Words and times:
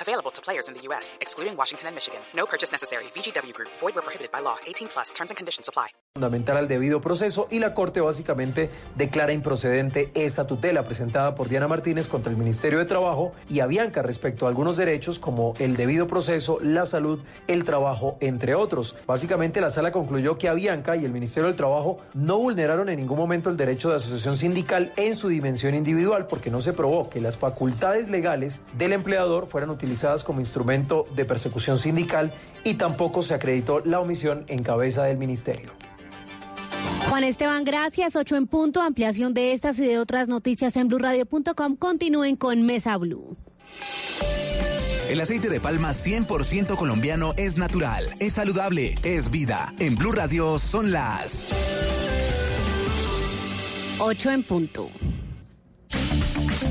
Available 0.00 0.30
to 0.32 0.42
players 0.42 0.68
in 0.68 0.74
the 0.74 0.82
U.S., 0.88 1.18
excluding 1.20 1.56
Washington 1.56 1.88
and 1.88 1.94
Michigan. 1.94 2.20
No 2.34 2.46
purchase 2.46 2.72
necessary. 2.72 3.04
VGW 3.14 3.52
Group. 3.52 3.70
Void 3.80 3.94
where 3.94 4.02
prohibited 4.02 4.30
by 4.32 4.40
law. 4.40 4.56
18 4.66 4.88
plus. 4.88 5.12
Terms 5.12 5.30
and 5.30 5.36
conditions 5.36 5.68
apply. 5.68 5.88
Fundamental 6.16 6.58
al 6.58 6.68
debido 6.68 7.00
proceso 7.00 7.48
y 7.50 7.58
la 7.58 7.74
Corte 7.74 8.00
básicamente 8.00 8.70
declara 8.94 9.32
improcedente 9.32 10.12
esa 10.14 10.46
tutela 10.46 10.84
presentada 10.84 11.34
por 11.34 11.48
Diana 11.48 11.66
Martínez 11.66 12.06
contra 12.06 12.30
el 12.30 12.38
Ministerio 12.38 12.78
de 12.78 12.84
Trabajo 12.84 13.32
y 13.50 13.58
Avianca 13.58 14.00
respecto 14.00 14.46
a 14.46 14.48
algunos 14.48 14.76
derechos 14.76 15.18
como 15.18 15.54
el 15.58 15.76
debido 15.76 16.06
proceso, 16.06 16.58
la 16.62 16.86
salud, 16.86 17.20
el 17.48 17.64
trabajo, 17.64 18.16
entre 18.20 18.54
otros. 18.54 18.94
Básicamente 19.08 19.60
la 19.60 19.70
sala 19.70 19.90
concluyó 19.90 20.38
que 20.38 20.48
Avianca 20.48 20.94
y 20.94 21.04
el 21.04 21.10
Ministerio 21.10 21.48
del 21.48 21.56
Trabajo 21.56 21.98
no 22.14 22.38
vulneraron 22.38 22.88
en 22.90 23.00
ningún 23.00 23.18
momento 23.18 23.50
el 23.50 23.56
derecho 23.56 23.90
de 23.90 23.96
asociación 23.96 24.36
sindical 24.36 24.92
en 24.96 25.16
su 25.16 25.26
dimensión 25.28 25.74
individual 25.74 26.28
porque 26.28 26.48
no 26.48 26.60
se 26.60 26.72
probó 26.72 27.10
que 27.10 27.20
las 27.20 27.38
facultades 27.38 28.08
legales 28.08 28.60
del 28.78 28.92
empleador 28.92 29.48
fueran 29.48 29.70
utilizadas 29.70 29.84
como 30.24 30.40
instrumento 30.40 31.06
de 31.14 31.24
persecución 31.24 31.78
sindical 31.78 32.32
y 32.64 32.74
tampoco 32.74 33.22
se 33.22 33.34
acreditó 33.34 33.80
la 33.80 34.00
omisión 34.00 34.44
en 34.48 34.62
cabeza 34.62 35.04
del 35.04 35.16
ministerio. 35.16 35.70
Juan 37.08 37.24
Esteban, 37.24 37.64
gracias. 37.64 38.16
8 38.16 38.36
en 38.36 38.46
punto. 38.46 38.80
Ampliación 38.80 39.34
de 39.34 39.52
estas 39.52 39.78
y 39.78 39.86
de 39.86 39.98
otras 39.98 40.28
noticias 40.28 40.76
en 40.76 40.88
blurradio.com. 40.88 41.76
Continúen 41.76 42.36
con 42.36 42.62
Mesa 42.62 42.96
Blue. 42.96 43.36
El 45.08 45.20
aceite 45.20 45.50
de 45.50 45.60
palma 45.60 45.90
100% 45.90 46.76
colombiano 46.76 47.34
es 47.36 47.58
natural, 47.58 48.14
es 48.20 48.32
saludable, 48.32 48.94
es 49.02 49.30
vida. 49.30 49.72
En 49.78 49.96
Blue 49.96 50.12
Radio 50.12 50.58
son 50.58 50.92
las 50.92 51.44
8 53.98 54.30
en 54.30 54.42
punto. 54.42 54.90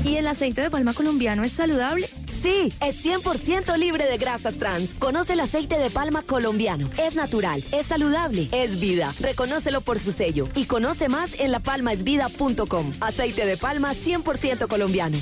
¿Y 0.04 0.16
el 0.16 0.26
aceite 0.26 0.60
de 0.62 0.70
palma 0.70 0.92
colombiano 0.92 1.44
es 1.44 1.52
saludable? 1.52 2.08
Sí, 2.44 2.70
es 2.82 3.02
100% 3.02 3.74
libre 3.78 4.04
de 4.04 4.18
grasas 4.18 4.58
trans. 4.58 4.92
Conoce 4.98 5.32
el 5.32 5.40
aceite 5.40 5.78
de 5.78 5.88
palma 5.88 6.20
colombiano. 6.20 6.90
Es 6.98 7.14
natural, 7.14 7.64
es 7.72 7.86
saludable, 7.86 8.50
es 8.52 8.78
vida. 8.78 9.14
Reconócelo 9.18 9.80
por 9.80 9.98
su 9.98 10.12
sello 10.12 10.46
y 10.54 10.66
conoce 10.66 11.08
más 11.08 11.40
en 11.40 11.52
lapalmaesvida.com. 11.52 12.92
Aceite 13.00 13.46
de 13.46 13.56
palma 13.56 13.94
100% 13.94 14.68
colombiano. 14.68 15.16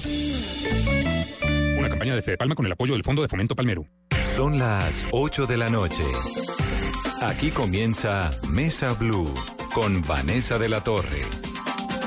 Una 1.78 1.88
campaña 1.88 2.16
de 2.16 2.22
Fede 2.22 2.38
Palma 2.38 2.56
con 2.56 2.66
el 2.66 2.72
apoyo 2.72 2.94
del 2.94 3.04
Fondo 3.04 3.22
de 3.22 3.28
Fomento 3.28 3.54
Palmero. 3.54 3.86
Son 4.34 4.58
las 4.58 5.06
8 5.12 5.46
de 5.46 5.56
la 5.56 5.70
noche. 5.70 6.04
Aquí 7.20 7.52
comienza 7.52 8.32
Mesa 8.48 8.94
Blue 8.94 9.32
con 9.72 10.02
Vanessa 10.02 10.58
de 10.58 10.68
la 10.68 10.82
Torre. 10.82 11.20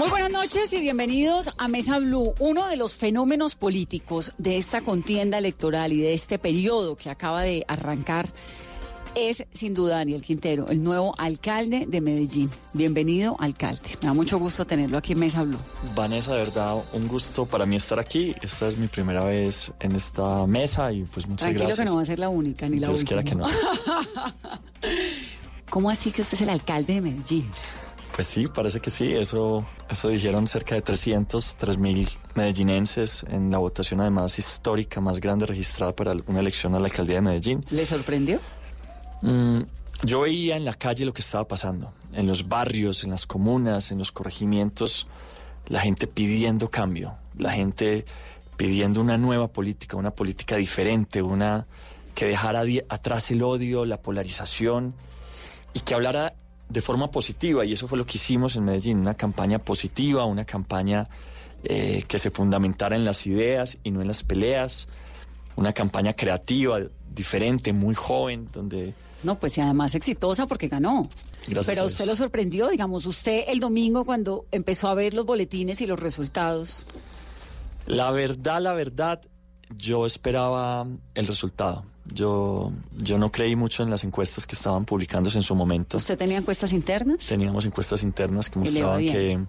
Muy 0.05 0.11
buenas 0.21 0.31
noches 0.31 0.71
y 0.71 0.79
bienvenidos 0.81 1.49
a 1.57 1.67
Mesa 1.67 1.97
Blue. 1.97 2.35
Uno 2.37 2.67
de 2.67 2.77
los 2.77 2.95
fenómenos 2.95 3.55
políticos 3.55 4.33
de 4.37 4.59
esta 4.59 4.81
contienda 4.81 5.39
electoral 5.39 5.93
y 5.93 5.99
de 5.99 6.13
este 6.13 6.37
periodo 6.37 6.95
que 6.95 7.09
acaba 7.09 7.41
de 7.41 7.65
arrancar 7.67 8.31
es 9.15 9.47
sin 9.51 9.73
duda 9.73 9.95
Daniel 9.95 10.21
Quintero, 10.21 10.69
el 10.69 10.83
nuevo 10.83 11.15
alcalde 11.17 11.85
de 11.87 12.01
Medellín. 12.01 12.51
Bienvenido, 12.73 13.35
alcalde. 13.39 13.97
Me 13.99 14.07
da 14.09 14.13
mucho 14.13 14.37
gusto 14.37 14.63
tenerlo 14.65 14.99
aquí 14.99 15.13
en 15.13 15.19
Mesa 15.21 15.41
Blue. 15.41 15.57
Vanessa, 15.95 16.33
de 16.33 16.37
verdad, 16.39 16.75
un 16.93 17.07
gusto 17.07 17.47
para 17.47 17.65
mí 17.65 17.75
estar 17.75 17.97
aquí. 17.97 18.35
Esta 18.43 18.67
es 18.67 18.77
mi 18.77 18.85
primera 18.85 19.23
vez 19.23 19.71
en 19.79 19.95
esta 19.95 20.45
mesa 20.45 20.91
y 20.91 21.01
pues 21.05 21.25
muchas 21.27 21.45
Tranquilo 21.45 21.65
gracias. 21.65 21.83
que 21.83 21.89
no 21.89 21.95
va 21.95 22.03
a 22.03 22.05
ser 22.05 22.19
la 22.19 22.29
única 22.29 22.69
ni 22.69 22.79
la 22.79 22.89
Dios 22.89 22.99
última. 22.99 23.23
quiera 23.23 23.23
que 23.23 23.35
no. 23.35 23.47
¿Cómo 25.71 25.89
así 25.89 26.11
que 26.11 26.21
usted 26.21 26.35
es 26.35 26.41
el 26.41 26.49
alcalde 26.51 26.93
de 26.93 27.01
Medellín? 27.01 27.49
Pues 28.15 28.27
sí, 28.27 28.47
parece 28.47 28.79
que 28.79 28.89
sí. 28.89 29.13
Eso, 29.13 29.65
eso 29.89 30.07
dijeron 30.07 30.47
cerca 30.47 30.75
de 30.75 30.81
300, 30.81 31.57
3.000 31.57 32.17
medellinenses 32.35 33.25
en 33.27 33.51
la 33.51 33.57
votación 33.57 33.99
además 33.99 34.39
histórica 34.39 35.01
más 35.01 35.19
grande 35.19 35.45
registrada 35.45 35.93
para 35.93 36.15
una 36.27 36.39
elección 36.39 36.73
a 36.75 36.79
la 36.79 36.85
alcaldía 36.85 37.15
de 37.15 37.21
Medellín. 37.21 37.65
¿Le 37.71 37.85
sorprendió? 37.85 38.39
Mm, 39.21 39.63
yo 40.03 40.21
veía 40.21 40.55
en 40.55 40.63
la 40.63 40.75
calle 40.75 41.03
lo 41.03 41.13
que 41.13 41.21
estaba 41.21 41.45
pasando, 41.45 41.91
en 42.13 42.25
los 42.25 42.47
barrios, 42.47 43.03
en 43.03 43.09
las 43.09 43.25
comunas, 43.25 43.91
en 43.91 43.97
los 43.97 44.13
corregimientos, 44.13 45.07
la 45.67 45.81
gente 45.81 46.07
pidiendo 46.07 46.69
cambio, 46.69 47.17
la 47.37 47.51
gente 47.51 48.05
pidiendo 48.55 49.01
una 49.01 49.17
nueva 49.17 49.49
política, 49.49 49.97
una 49.97 50.11
política 50.11 50.55
diferente, 50.55 51.21
una 51.21 51.67
que 52.13 52.27
dejara 52.27 52.63
atrás 52.87 53.29
el 53.31 53.43
odio, 53.43 53.83
la 53.83 54.01
polarización 54.01 54.93
y 55.73 55.81
que 55.81 55.93
hablara 55.93 56.33
de 56.69 56.81
forma 56.81 57.11
positiva. 57.11 57.65
Y 57.65 57.73
eso 57.73 57.87
fue 57.87 57.97
lo 57.97 58.05
que 58.05 58.17
hicimos 58.17 58.55
en 58.55 58.65
Medellín, 58.65 58.99
una 58.99 59.13
campaña 59.13 59.59
positiva, 59.59 60.25
una 60.25 60.45
campaña 60.45 61.07
eh, 61.63 62.03
que 62.07 62.19
se 62.19 62.31
fundamentara 62.31 62.95
en 62.95 63.05
las 63.05 63.25
ideas 63.25 63.77
y 63.83 63.91
no 63.91 64.01
en 64.01 64.07
las 64.07 64.23
peleas, 64.23 64.87
una 65.55 65.73
campaña 65.73 66.13
creativa, 66.13 66.79
diferente, 67.13 67.73
muy 67.73 67.95
joven, 67.95 68.49
donde 68.51 68.93
No, 69.23 69.39
pues 69.39 69.57
y 69.57 69.61
además 69.61 69.95
exitosa 69.95 70.45
porque 70.47 70.67
ganó. 70.67 71.07
Gracias 71.47 71.65
Pero 71.65 71.83
a 71.83 71.85
usted 71.85 72.05
lo 72.05 72.15
sorprendió, 72.15 72.69
digamos, 72.69 73.05
usted 73.05 73.45
el 73.47 73.59
domingo 73.59 74.03
cuando 74.05 74.45
empezó 74.51 74.87
a 74.89 74.95
ver 74.95 75.13
los 75.13 75.25
boletines 75.25 75.79
y 75.81 75.87
los 75.87 75.99
resultados. 75.99 76.87
La 77.85 78.11
verdad, 78.11 78.61
la 78.61 78.73
verdad, 78.73 79.21
yo 79.77 80.05
esperaba 80.05 80.87
el 81.13 81.27
resultado. 81.27 81.85
Yo, 82.13 82.71
yo 82.97 83.17
no 83.17 83.31
creí 83.31 83.55
mucho 83.55 83.83
en 83.83 83.89
las 83.89 84.03
encuestas 84.03 84.45
que 84.45 84.55
estaban 84.55 84.85
publicándose 84.85 85.37
en 85.37 85.43
su 85.43 85.55
momento. 85.55 85.97
¿Usted 85.97 86.17
tenía 86.17 86.37
encuestas 86.37 86.71
internas? 86.71 87.25
Teníamos 87.27 87.65
encuestas 87.65 88.03
internas 88.03 88.49
que 88.49 88.59
mostraban 88.59 88.99
que, 88.99 89.39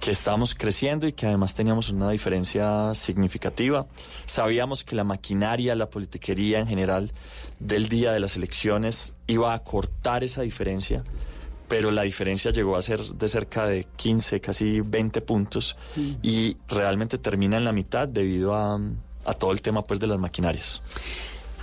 que 0.00 0.10
estábamos 0.10 0.54
creciendo 0.54 1.06
y 1.06 1.12
que 1.12 1.26
además 1.26 1.54
teníamos 1.54 1.90
una 1.90 2.10
diferencia 2.10 2.94
significativa. 2.94 3.86
Sabíamos 4.26 4.82
que 4.82 4.96
la 4.96 5.04
maquinaria, 5.04 5.74
la 5.74 5.88
politiquería 5.90 6.58
en 6.58 6.66
general 6.66 7.12
del 7.58 7.88
día 7.88 8.12
de 8.12 8.20
las 8.20 8.36
elecciones 8.36 9.14
iba 9.26 9.54
a 9.54 9.58
cortar 9.60 10.24
esa 10.24 10.42
diferencia, 10.42 11.04
pero 11.68 11.90
la 11.90 12.02
diferencia 12.02 12.50
llegó 12.50 12.76
a 12.76 12.82
ser 12.82 13.00
de 13.00 13.28
cerca 13.28 13.66
de 13.66 13.86
15, 13.96 14.40
casi 14.40 14.80
20 14.80 15.20
puntos 15.20 15.76
y 16.22 16.56
realmente 16.68 17.18
termina 17.18 17.56
en 17.56 17.64
la 17.64 17.72
mitad 17.72 18.08
debido 18.08 18.54
a, 18.54 18.80
a 19.24 19.34
todo 19.34 19.52
el 19.52 19.62
tema 19.62 19.84
pues 19.84 20.00
de 20.00 20.06
las 20.06 20.18
maquinarias. 20.18 20.82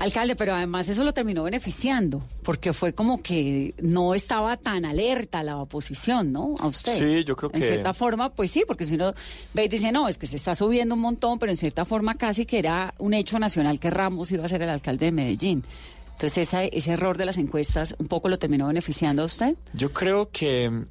Alcalde, 0.01 0.35
pero 0.35 0.53
además 0.55 0.89
eso 0.89 1.03
lo 1.03 1.13
terminó 1.13 1.43
beneficiando, 1.43 2.23
porque 2.43 2.73
fue 2.73 2.93
como 2.93 3.21
que 3.21 3.75
no 3.81 4.13
estaba 4.15 4.57
tan 4.57 4.83
alerta 4.85 5.43
la 5.43 5.57
oposición, 5.57 6.31
¿no? 6.31 6.55
A 6.59 6.67
usted. 6.67 6.97
Sí, 6.97 7.23
yo 7.23 7.35
creo 7.35 7.51
En 7.53 7.61
que- 7.61 7.67
cierta 7.67 7.93
forma, 7.93 8.29
pues 8.33 8.49
sí, 8.51 8.63
porque 8.65 8.85
si 8.85 8.95
uno 8.95 9.13
ve 9.53 9.65
y 9.65 9.67
dice, 9.67 9.91
no, 9.91 10.07
es 10.07 10.17
que 10.17 10.25
se 10.27 10.35
está 10.37 10.55
subiendo 10.55 10.95
un 10.95 11.01
montón, 11.01 11.37
pero 11.39 11.51
en 11.51 11.55
cierta 11.55 11.85
forma 11.85 12.15
casi 12.15 12.45
que 12.45 12.57
era 12.59 12.93
un 12.97 13.13
hecho 13.13 13.37
nacional 13.39 13.79
que 13.79 13.89
Ramos 13.91 14.31
iba 14.31 14.43
a 14.45 14.49
ser 14.49 14.61
el 14.63 14.69
alcalde 14.69 15.05
de 15.05 15.11
Medellín. 15.11 15.63
Entonces 16.11 16.47
esa- 16.47 16.63
ese 16.63 16.91
error 16.91 17.17
de 17.17 17.25
las 17.25 17.37
encuestas 17.37 17.95
un 17.97 18.07
poco 18.07 18.27
lo 18.29 18.37
terminó 18.39 18.67
beneficiando 18.67 19.23
a 19.23 19.25
usted. 19.25 19.55
Yo 19.73 19.91
creo 19.93 20.29
que 20.31 20.83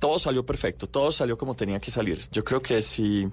todo 0.00 0.18
salió 0.18 0.44
perfecto, 0.44 0.86
todo 0.86 1.12
salió 1.12 1.36
como 1.38 1.54
tenía 1.54 1.80
que 1.80 1.90
salir. 1.90 2.20
Yo 2.32 2.44
creo 2.44 2.60
que 2.62 2.82
si 2.82 3.26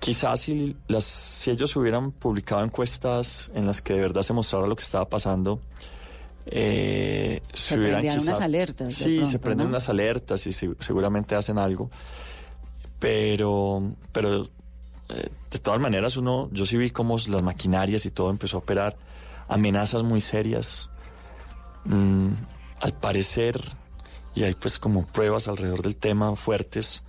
quizás 0.00 0.40
si, 0.40 0.76
las, 0.88 1.04
si 1.04 1.50
ellos 1.50 1.74
hubieran 1.76 2.12
publicado 2.12 2.62
encuestas 2.64 3.50
en 3.54 3.66
las 3.66 3.80
que 3.82 3.94
de 3.94 4.00
verdad 4.00 4.22
se 4.22 4.32
mostrara 4.32 4.66
lo 4.66 4.76
que 4.76 4.82
estaba 4.84 5.08
pasando, 5.08 5.60
eh, 6.46 7.42
Se 7.52 7.74
hubieran 7.78 8.00
prendían 8.00 8.18
quizá- 8.18 8.30
unas 8.32 8.40
alertas 8.42 8.94
Sí, 8.94 9.24
se 9.26 9.38
prenden 9.38 9.66
¿no? 9.66 9.70
unas 9.70 9.88
alertas 9.88 10.46
y 10.46 10.52
se- 10.52 10.74
seguramente 10.80 11.34
hacen 11.34 11.58
algo. 11.58 11.90
Pero, 12.98 13.94
pero 14.12 14.42
eh, 15.10 15.28
de 15.50 15.58
todas 15.58 15.80
maneras 15.80 16.16
uno, 16.16 16.48
yo 16.52 16.66
sí 16.66 16.76
vi 16.76 16.90
cómo 16.90 17.16
las 17.28 17.42
maquinarias 17.42 18.04
y 18.06 18.10
todo 18.10 18.30
empezó 18.30 18.56
a 18.56 18.60
operar, 18.60 18.96
amenazas 19.48 20.02
muy 20.02 20.20
serias. 20.20 20.90
Mm, 21.84 22.30
al 22.80 22.92
parecer, 22.94 23.60
y 24.34 24.42
hay 24.44 24.54
pues 24.54 24.78
como 24.78 25.06
pruebas 25.06 25.48
alrededor 25.48 25.82
del 25.82 25.96
tema 25.96 26.34
fuertes, 26.36 27.02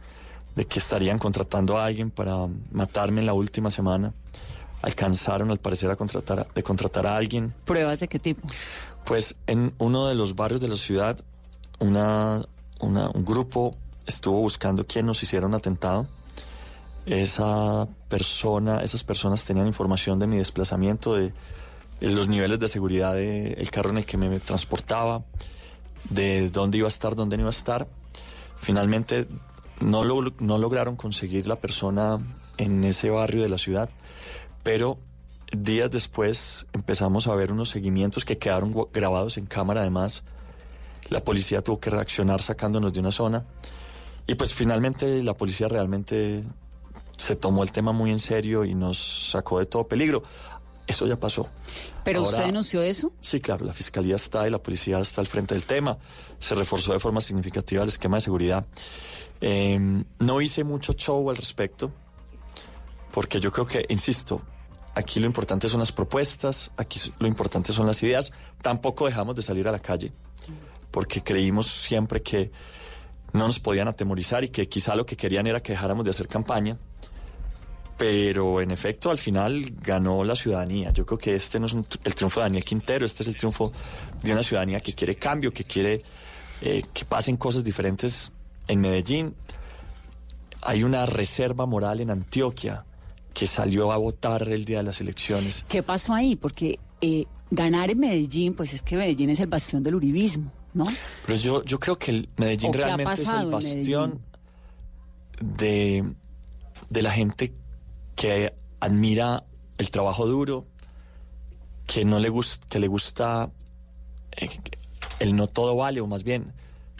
de 0.59 0.65
que 0.65 0.79
estarían 0.79 1.17
contratando 1.17 1.77
a 1.77 1.85
alguien 1.85 2.11
para 2.11 2.35
matarme 2.73 3.21
en 3.21 3.27
la 3.27 3.33
última 3.33 3.71
semana. 3.71 4.11
Alcanzaron 4.81 5.51
al 5.51 5.57
parecer 5.59 5.89
a 5.89 5.95
contratar, 5.95 6.39
a- 6.41 6.47
de 6.53 6.61
contratar 6.63 7.07
a 7.07 7.15
alguien. 7.15 7.53
¿Pruebas 7.63 8.01
de 8.01 8.09
qué 8.09 8.19
tipo? 8.19 8.45
Pues 9.05 9.37
en 9.47 9.73
uno 9.77 10.07
de 10.07 10.15
los 10.15 10.35
barrios 10.35 10.59
de 10.59 10.67
la 10.67 10.75
ciudad, 10.75 11.17
una, 11.79 12.45
una- 12.81 13.09
un 13.09 13.23
grupo 13.23 13.73
estuvo 14.05 14.41
buscando 14.41 14.85
quién 14.85 15.05
nos 15.05 15.23
hiciera 15.23 15.45
un 15.47 15.55
atentado. 15.55 16.07
Esa 17.05 17.87
persona, 18.09 18.81
esas 18.81 19.05
personas 19.05 19.45
tenían 19.45 19.65
información 19.65 20.19
de 20.19 20.27
mi 20.27 20.37
desplazamiento, 20.39 21.13
de, 21.15 21.31
de 22.01 22.09
los 22.09 22.27
niveles 22.27 22.59
de 22.59 22.67
seguridad 22.67 23.13
del 23.15 23.71
carro 23.71 23.91
en 23.91 23.99
el 23.99 24.05
que 24.05 24.17
me 24.17 24.39
transportaba, 24.41 25.23
de 26.09 26.49
dónde 26.49 26.79
iba 26.79 26.87
a 26.87 26.89
estar, 26.89 27.15
dónde 27.15 27.37
no 27.37 27.43
iba 27.43 27.49
a 27.49 27.51
estar. 27.51 27.87
Finalmente 28.57 29.25
no, 29.81 30.03
lo- 30.03 30.33
no 30.39 30.57
lograron 30.57 30.95
conseguir 30.95 31.47
la 31.47 31.55
persona 31.55 32.19
en 32.57 32.83
ese 32.83 33.09
barrio 33.09 33.41
de 33.43 33.49
la 33.49 33.57
ciudad, 33.57 33.89
pero 34.63 34.97
días 35.51 35.89
después 35.91 36.67
empezamos 36.73 37.27
a 37.27 37.35
ver 37.35 37.51
unos 37.51 37.69
seguimientos 37.69 38.25
que 38.25 38.37
quedaron 38.37 38.75
grabados 38.93 39.37
en 39.37 39.45
cámara 39.45 39.81
además. 39.81 40.23
La 41.09 41.23
policía 41.23 41.63
tuvo 41.63 41.79
que 41.79 41.89
reaccionar 41.89 42.41
sacándonos 42.41 42.93
de 42.93 42.99
una 42.99 43.11
zona 43.11 43.45
y 44.27 44.35
pues 44.35 44.53
finalmente 44.53 45.23
la 45.23 45.33
policía 45.33 45.67
realmente 45.67 46.43
se 47.17 47.35
tomó 47.35 47.63
el 47.63 47.71
tema 47.71 47.91
muy 47.93 48.11
en 48.11 48.19
serio 48.19 48.63
y 48.63 48.75
nos 48.75 48.97
sacó 49.31 49.59
de 49.59 49.65
todo 49.65 49.87
peligro. 49.87 50.23
Eso 50.85 51.05
ya 51.07 51.19
pasó. 51.19 51.47
¿Pero 52.03 52.19
Ahora- 52.19 52.31
usted 52.31 52.45
denunció 52.47 52.81
eso? 52.81 53.11
Sí, 53.21 53.39
claro, 53.39 53.65
la 53.65 53.73
fiscalía 53.73 54.15
está 54.15 54.47
y 54.47 54.51
la 54.51 54.57
policía 54.57 54.99
está 54.99 55.21
al 55.21 55.27
frente 55.27 55.53
del 55.55 55.65
tema. 55.65 55.97
Se 56.39 56.55
reforzó 56.55 56.93
de 56.93 56.99
forma 56.99 57.21
significativa 57.21 57.83
el 57.83 57.89
esquema 57.89 58.17
de 58.17 58.21
seguridad. 58.21 58.65
Eh, 59.41 60.03
no 60.19 60.41
hice 60.41 60.63
mucho 60.63 60.93
show 60.93 61.29
al 61.29 61.37
respecto, 61.37 61.91
porque 63.11 63.39
yo 63.39 63.51
creo 63.51 63.65
que, 63.65 63.85
insisto, 63.89 64.41
aquí 64.95 65.19
lo 65.19 65.25
importante 65.25 65.69
son 65.69 65.79
las 65.79 65.91
propuestas, 65.91 66.71
aquí 66.77 66.99
lo 67.19 67.27
importante 67.27 67.71
son 67.71 67.87
las 67.87 68.01
ideas. 68.03 68.31
Tampoco 68.61 69.05
dejamos 69.05 69.35
de 69.35 69.41
salir 69.41 69.67
a 69.67 69.71
la 69.71 69.79
calle, 69.79 70.11
porque 70.91 71.23
creímos 71.23 71.67
siempre 71.67 72.21
que 72.21 72.51
no 73.33 73.47
nos 73.47 73.59
podían 73.59 73.87
atemorizar 73.87 74.43
y 74.43 74.49
que 74.49 74.67
quizá 74.67 74.95
lo 74.95 75.05
que 75.05 75.15
querían 75.15 75.47
era 75.47 75.61
que 75.61 75.73
dejáramos 75.73 76.03
de 76.05 76.11
hacer 76.11 76.27
campaña. 76.27 76.77
Pero 77.97 78.61
en 78.61 78.71
efecto, 78.71 79.11
al 79.11 79.17
final 79.17 79.73
ganó 79.81 80.23
la 80.23 80.35
ciudadanía. 80.35 80.91
Yo 80.91 81.05
creo 81.05 81.17
que 81.17 81.35
este 81.35 81.59
no 81.59 81.65
es 81.65 81.73
un 81.73 81.85
el 82.03 82.15
triunfo 82.15 82.39
de 82.39 82.45
Daniel 82.45 82.63
Quintero, 82.63 83.05
este 83.05 83.23
es 83.23 83.29
el 83.29 83.35
triunfo 83.35 83.73
de 84.23 84.31
una 84.31 84.41
ciudadanía 84.41 84.79
que 84.79 84.93
quiere 84.93 85.15
cambio, 85.15 85.51
que 85.51 85.65
quiere 85.65 86.01
eh, 86.61 86.83
que 86.93 87.03
pasen 87.03 87.35
cosas 87.35 87.61
diferentes 87.63 88.31
en 88.69 88.81
Medellín. 88.81 89.35
Hay 90.61 90.83
una 90.83 91.05
reserva 91.05 91.65
moral 91.65 91.99
en 91.99 92.11
Antioquia 92.11 92.85
que 93.33 93.47
salió 93.47 93.91
a 93.91 93.97
votar 93.97 94.47
el 94.47 94.63
día 94.63 94.77
de 94.77 94.83
las 94.83 95.01
elecciones. 95.01 95.65
¿Qué 95.67 95.83
pasó 95.83 96.13
ahí? 96.13 96.35
Porque 96.35 96.79
eh, 97.01 97.25
ganar 97.49 97.89
en 97.91 97.99
Medellín, 97.99 98.53
pues 98.53 98.73
es 98.73 98.81
que 98.81 98.95
Medellín 98.95 99.31
es 99.31 99.39
el 99.39 99.47
bastión 99.47 99.83
del 99.83 99.95
uribismo, 99.95 100.51
¿no? 100.73 100.87
Pero 101.25 101.39
yo, 101.39 101.63
yo 101.65 101.79
creo 101.79 101.97
que 101.97 102.11
el 102.11 102.29
Medellín 102.37 102.69
¿O 102.69 102.71
qué 102.71 102.83
ha 102.83 102.85
realmente 102.85 103.21
es 103.21 103.29
el 103.29 103.49
bastión 103.49 104.21
de, 105.41 106.13
de 106.89 107.01
la 107.01 107.11
gente 107.11 107.53
que 108.15 108.53
admira 108.79 109.45
el 109.77 109.89
trabajo 109.89 110.27
duro, 110.27 110.67
que 111.87 112.05
no 112.05 112.19
le 112.19 112.29
gusta, 112.29 112.67
que 112.67 112.79
le 112.79 112.87
gusta 112.87 113.49
eh, 114.33 114.49
el 115.19 115.35
no 115.35 115.47
todo 115.47 115.75
vale, 115.75 116.01
o 116.01 116.07
más 116.07 116.23
bien, 116.23 116.53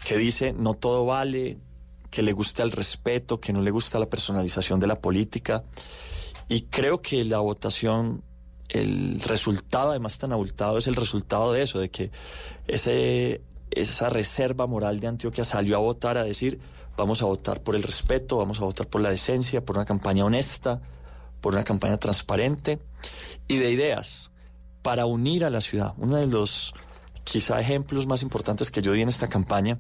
que 0.06 0.18
dice 0.18 0.54
no 0.54 0.74
todo 0.74 1.06
vale, 1.06 1.58
que 2.10 2.24
le 2.24 2.34
gusta 2.34 2.64
el 2.64 2.72
respeto, 2.72 3.40
que 3.40 3.54
no 3.54 3.62
le 3.62 3.72
gusta 3.72 4.00
la 4.00 4.10
personalización 4.10 4.80
de 4.80 4.88
la 4.88 4.96
política. 4.96 5.64
Y 6.48 6.64
creo 6.64 7.02
que 7.02 7.24
la 7.24 7.40
votación, 7.40 8.24
el 8.70 9.22
resultado, 9.22 9.92
además 9.92 10.18
tan 10.18 10.32
abultado, 10.32 10.78
es 10.78 10.88
el 10.88 10.96
resultado 10.96 11.54
de 11.54 11.62
eso, 11.62 11.80
de 11.80 11.90
que 11.90 12.12
ese, 12.68 13.42
esa 13.72 14.10
reserva 14.10 14.66
moral 14.66 15.00
de 15.00 15.08
Antioquia 15.08 15.46
salió 15.46 15.76
a 15.76 15.80
votar 15.80 16.18
a 16.18 16.24
decir, 16.24 16.60
vamos 16.98 17.22
a 17.22 17.26
votar 17.26 17.62
por 17.62 17.76
el 17.76 17.84
respeto, 17.84 18.38
vamos 18.38 18.60
a 18.60 18.66
votar 18.66 18.88
por 18.88 19.02
la 19.02 19.10
decencia, 19.10 19.64
por 19.64 19.78
una 19.78 19.86
campaña 19.86 20.26
honesta, 20.26 20.82
por 21.40 21.54
una 21.54 21.64
campaña 21.64 21.98
transparente 21.98 22.80
y 23.48 23.58
de 23.58 23.72
ideas 23.72 24.32
para 24.82 25.06
unir 25.06 25.46
a 25.46 25.50
la 25.50 25.62
ciudad. 25.62 25.94
Uno 25.98 26.18
de 26.18 26.28
los 26.28 26.74
quizá 27.32 27.60
ejemplos 27.60 28.06
más 28.08 28.22
importantes 28.24 28.72
que 28.72 28.82
yo 28.82 28.94
di 28.94 29.02
en 29.02 29.10
esta 29.10 29.28
campaña 29.28 29.80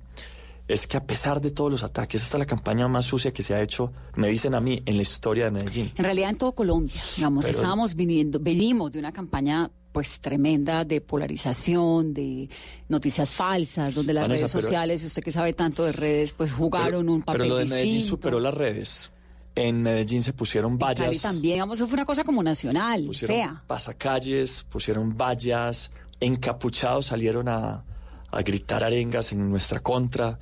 es 0.67 0.85
que 0.85 0.97
a 0.97 1.03
pesar 1.03 1.41
de 1.41 1.49
todos 1.49 1.71
los 1.71 1.83
ataques, 1.83 2.21
esta 2.21 2.37
es 2.37 2.39
la 2.39 2.45
campaña 2.45 2.87
más 2.87 3.05
sucia 3.05 3.33
que 3.33 3.41
se 3.41 3.55
ha 3.55 3.61
hecho, 3.61 3.91
me 4.15 4.27
dicen 4.27 4.53
a 4.53 4.61
mí, 4.61 4.83
en 4.85 4.97
la 4.97 5.01
historia 5.01 5.45
de 5.45 5.51
Medellín. 5.51 5.91
En 5.97 6.03
realidad 6.03 6.29
en 6.29 6.37
todo 6.37 6.51
Colombia, 6.53 7.01
digamos, 7.15 7.43
Pero- 7.45 7.57
estábamos 7.57 7.95
viniendo, 7.95 8.39
venimos 8.39 8.91
de 8.91 8.99
una 8.99 9.11
campaña 9.11 9.71
pues 9.91 10.19
tremenda 10.19 10.85
de 10.85 11.01
polarización, 11.01 12.13
de 12.13 12.47
noticias 12.87 13.31
falsas, 13.31 13.95
donde 13.95 14.13
las 14.13 14.23
Vanessa, 14.25 14.41
redes 14.43 14.51
pero- 14.51 14.61
sociales, 14.61 15.01
y 15.03 15.05
usted 15.07 15.23
que 15.23 15.31
sabe 15.31 15.53
tanto 15.53 15.83
de 15.83 15.91
redes, 15.91 16.33
pues 16.33 16.51
jugaron 16.51 17.01
pero, 17.05 17.13
un 17.13 17.21
papel 17.23 17.41
pero 17.41 17.49
lo 17.55 17.57
de 17.57 17.65
Medellín 17.65 17.93
distinto. 17.95 18.15
superó 18.17 18.39
las 18.39 18.53
redes. 18.53 19.11
En 19.55 19.81
Medellín 19.81 20.21
se 20.21 20.31
pusieron 20.33 20.73
En 20.73 20.77
Cali 20.77 21.01
vallas. 21.01 21.21
también, 21.23 21.55
digamos, 21.55 21.77
eso 21.79 21.87
fue 21.87 21.95
una 21.95 22.05
cosa 22.05 22.23
como 22.23 22.43
nacional, 22.43 23.05
pusieron 23.05 23.35
fea. 23.35 23.63
pasacalles, 23.65 24.63
pusieron 24.69 25.17
vallas, 25.17 25.91
encapuchados 26.19 27.07
salieron 27.07 27.47
a, 27.49 27.83
a 28.31 28.41
gritar 28.41 28.83
arengas 28.83 29.31
en 29.31 29.49
nuestra 29.49 29.79
contra, 29.79 30.39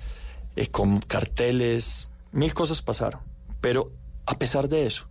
eh, 0.55 0.67
con 0.67 0.99
carteles, 0.99 2.07
mil 2.31 2.53
cosas 2.53 2.81
pasaron. 2.81 3.21
Pero 3.61 3.91
a 4.25 4.35
pesar 4.37 4.67
de 4.69 4.85
eso, 4.85 5.05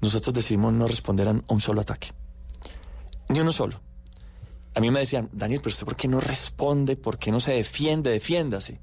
nosotros 0.00 0.34
decidimos 0.34 0.72
no 0.72 0.86
responder 0.88 1.28
a 1.28 1.40
un- 1.46 1.60
solo 1.60 1.80
ataque. 1.80 2.08
Ni 3.28 3.40
uno 3.40 3.52
solo. 3.52 3.80
A 4.74 4.80
mí 4.80 4.90
me 4.90 5.00
decían, 5.00 5.28
Daniel, 5.32 5.60
pero 5.62 5.72
usted 5.72 5.86
por 5.86 5.96
qué 5.96 6.06
no 6.06 6.20
responde, 6.20 6.96
por 6.96 7.18
qué 7.18 7.30
no 7.32 7.40
se 7.40 7.52
defiende, 7.52 8.10
defiéndase. 8.10 8.78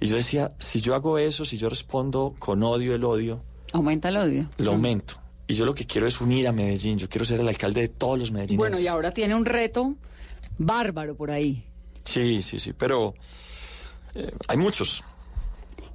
Y 0.00 0.06
yo 0.06 0.16
decía, 0.16 0.50
si 0.58 0.80
yo 0.80 0.94
hago 0.94 1.18
eso, 1.18 1.44
si 1.44 1.58
yo 1.58 1.68
respondo 1.68 2.34
con 2.38 2.62
odio 2.62 2.94
el 2.94 3.04
odio, 3.04 3.42
Aumenta 3.72 4.08
el 4.08 4.16
odio. 4.16 4.46
lo 4.58 4.72
aumento. 4.72 5.14
Y 5.50 5.54
yo 5.54 5.64
lo 5.64 5.74
que 5.74 5.84
quiero 5.84 6.06
es 6.06 6.20
unir 6.20 6.46
a 6.46 6.52
Medellín. 6.52 6.96
Yo 6.96 7.08
quiero 7.08 7.24
ser 7.24 7.40
el 7.40 7.48
alcalde 7.48 7.80
de 7.80 7.88
todos 7.88 8.16
los 8.16 8.30
medellinenses. 8.30 8.56
Bueno, 8.56 8.78
y 8.78 8.86
ahora 8.86 9.10
tiene 9.10 9.34
un 9.34 9.44
reto 9.44 9.96
bárbaro 10.58 11.16
por 11.16 11.32
ahí. 11.32 11.64
Sí, 12.04 12.40
sí, 12.40 12.60
sí. 12.60 12.72
Pero 12.72 13.14
eh, 14.14 14.30
hay 14.46 14.56
muchos. 14.56 15.02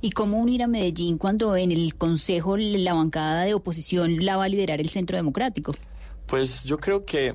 ¿Y 0.02 0.12
cómo 0.12 0.40
unir 0.40 0.62
a 0.62 0.68
Medellín 0.68 1.18
cuando 1.18 1.56
en 1.56 1.72
el 1.72 1.96
Consejo 1.96 2.58
la 2.58 2.94
bancada 2.94 3.46
de 3.46 3.54
oposición 3.54 4.26
la 4.26 4.36
va 4.36 4.44
a 4.44 4.50
liderar 4.50 4.82
el 4.82 4.90
Centro 4.90 5.16
Democrático? 5.16 5.74
Pues 6.26 6.66
yo 6.66 6.78
creo 6.78 7.06
que 7.06 7.34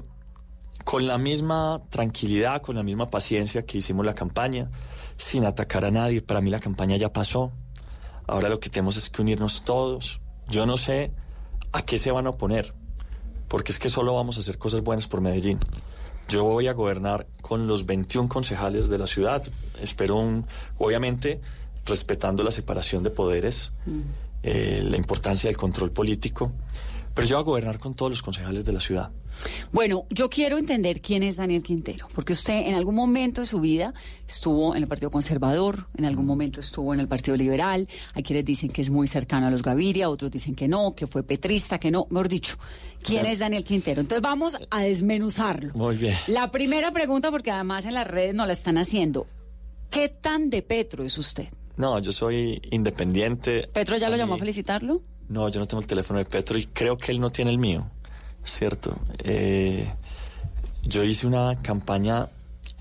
con 0.85 1.07
la 1.07 1.17
misma 1.17 1.81
tranquilidad, 1.89 2.61
con 2.61 2.77
la 2.77 2.83
misma 2.83 3.07
paciencia 3.07 3.65
que 3.65 3.79
hicimos 3.79 4.05
la 4.05 4.15
campaña, 4.15 4.71
sin 5.17 5.47
atacar 5.47 5.87
a 5.87 5.91
nadie, 5.91 6.21
para 6.21 6.43
mí 6.43 6.51
la 6.51 6.61
campaña 6.61 6.99
ya 6.99 7.15
pasó. 7.15 7.51
Ahora 8.27 8.51
lo 8.51 8.61
que 8.61 8.69
tenemos 8.69 8.99
es 8.99 9.09
que 9.09 9.23
unirnos 9.23 9.65
todos. 9.65 10.21
Yo 10.51 10.67
no 10.67 10.77
sé 10.77 11.13
a 11.73 11.83
qué 11.83 11.99
se 11.99 12.11
van 12.11 12.27
a 12.27 12.31
oponer, 12.31 12.75
porque 13.49 13.73
es 13.73 13.79
que 13.79 13.91
solo 13.91 14.15
vamos 14.15 14.37
a 14.37 14.41
hacer 14.41 14.59
cosas 14.59 14.83
buenas 14.83 15.07
por 15.07 15.21
Medellín. 15.21 15.59
Yo 16.29 16.45
voy 16.45 16.69
a 16.69 16.73
gobernar 16.73 17.27
con 17.43 17.67
los 17.67 17.87
21 17.87 18.29
concejales 18.29 18.89
de 18.89 18.99
la 18.99 19.07
ciudad. 19.07 19.43
Espero 19.83 20.17
un, 20.17 20.47
obviamente, 20.79 21.41
respetando 21.87 22.43
la 22.43 22.53
separación 22.53 23.03
de 23.03 23.11
poderes, 23.11 23.73
eh, 24.43 24.83
la 24.85 24.97
importancia 24.97 25.49
del 25.49 25.57
control 25.57 25.91
político, 25.91 26.53
pero 27.15 27.27
yo 27.27 27.37
voy 27.37 27.43
a 27.43 27.45
gobernar 27.45 27.79
con 27.79 27.95
todos 27.95 28.11
los 28.11 28.23
concejales 28.23 28.65
de 28.65 28.73
la 28.73 28.81
ciudad. 28.81 29.11
Bueno, 29.73 30.05
yo 30.11 30.29
quiero 30.29 30.59
entender 30.59 31.01
quién 31.01 31.23
es 31.23 31.37
Daniel 31.37 31.63
Quintero, 31.63 32.09
porque 32.15 32.33
usted 32.33 32.67
en 32.69 32.75
algún 32.75 32.95
momento 32.95 33.41
de 33.41 33.47
su 33.47 33.61
vida 33.61 33.95
estuvo 34.27 34.75
en 34.77 34.83
el 34.83 34.89
Partido 34.89 35.11
Conservador, 35.11 35.87
en 35.97 36.05
algún 36.05 36.27
momento 36.27 36.61
estuvo 36.61 36.93
en 36.95 37.01
el 37.01 37.09
Partido 37.09 37.37
Liberal, 37.37 37.89
hay 38.15 38.23
quienes 38.23 38.45
dicen 38.45 38.71
que 38.71 38.83
es 38.83 38.91
muy 38.91 39.07
cercano 39.07 39.47
a 39.47 39.51
los 39.51 39.63
Gaviria, 39.63 40.09
otros 40.09 40.31
dicen 40.31 40.55
que 40.55 40.69
no, 40.69 40.95
que 40.95 41.07
fue 41.07 41.23
petrista, 41.23 41.79
que 41.79 41.91
no, 41.91 42.07
mejor 42.11 42.29
dicho, 42.29 42.57
¿quién 43.03 43.21
Claro. 43.21 43.33
es 43.33 43.39
Daniel 43.39 43.65
Quintero? 43.65 44.01
Entonces 44.01 44.23
vamos 44.23 44.59
a 44.71 44.81
desmenuzarlo. 44.83 45.73
Muy 45.75 45.97
bien. 45.97 46.17
La 46.27 46.51
primera 46.51 46.91
pregunta, 46.93 47.31
porque 47.31 47.51
además 47.51 47.85
en 47.85 47.95
las 47.95 48.07
redes 48.07 48.35
nos 48.35 48.47
la 48.47 48.53
están 48.53 48.79
haciendo, 48.79 49.27
¿qué 49.91 50.09
tan 50.09 50.51
de 50.51 50.63
Petro 50.63 51.05
es 51.05 51.17
usted? 51.19 51.49
No, 51.77 51.99
yo 51.99 52.13
soy 52.13 52.61
independiente. 52.71 53.69
¿Petro 53.73 53.97
ya 53.97 54.09
lo 54.11 54.17
llamó 54.17 54.35
a 54.35 54.39
felicitarlo? 54.39 55.01
No, 55.29 55.49
yo 55.49 55.61
no 55.61 55.67
tengo 55.67 55.81
el 55.81 55.87
teléfono 55.87 56.19
de 56.19 56.25
Petro 56.25 56.59
y 56.59 56.67
creo 56.67 56.99
que 56.99 57.13
él 57.13 57.21
no 57.21 57.31
tiene 57.31 57.51
el 57.53 57.59
mío, 57.59 57.89
¿cierto? 58.45 58.99
Eh, 59.19 59.93
yo 60.83 61.05
hice 61.05 61.27
una 61.27 61.57
campaña 61.61 62.29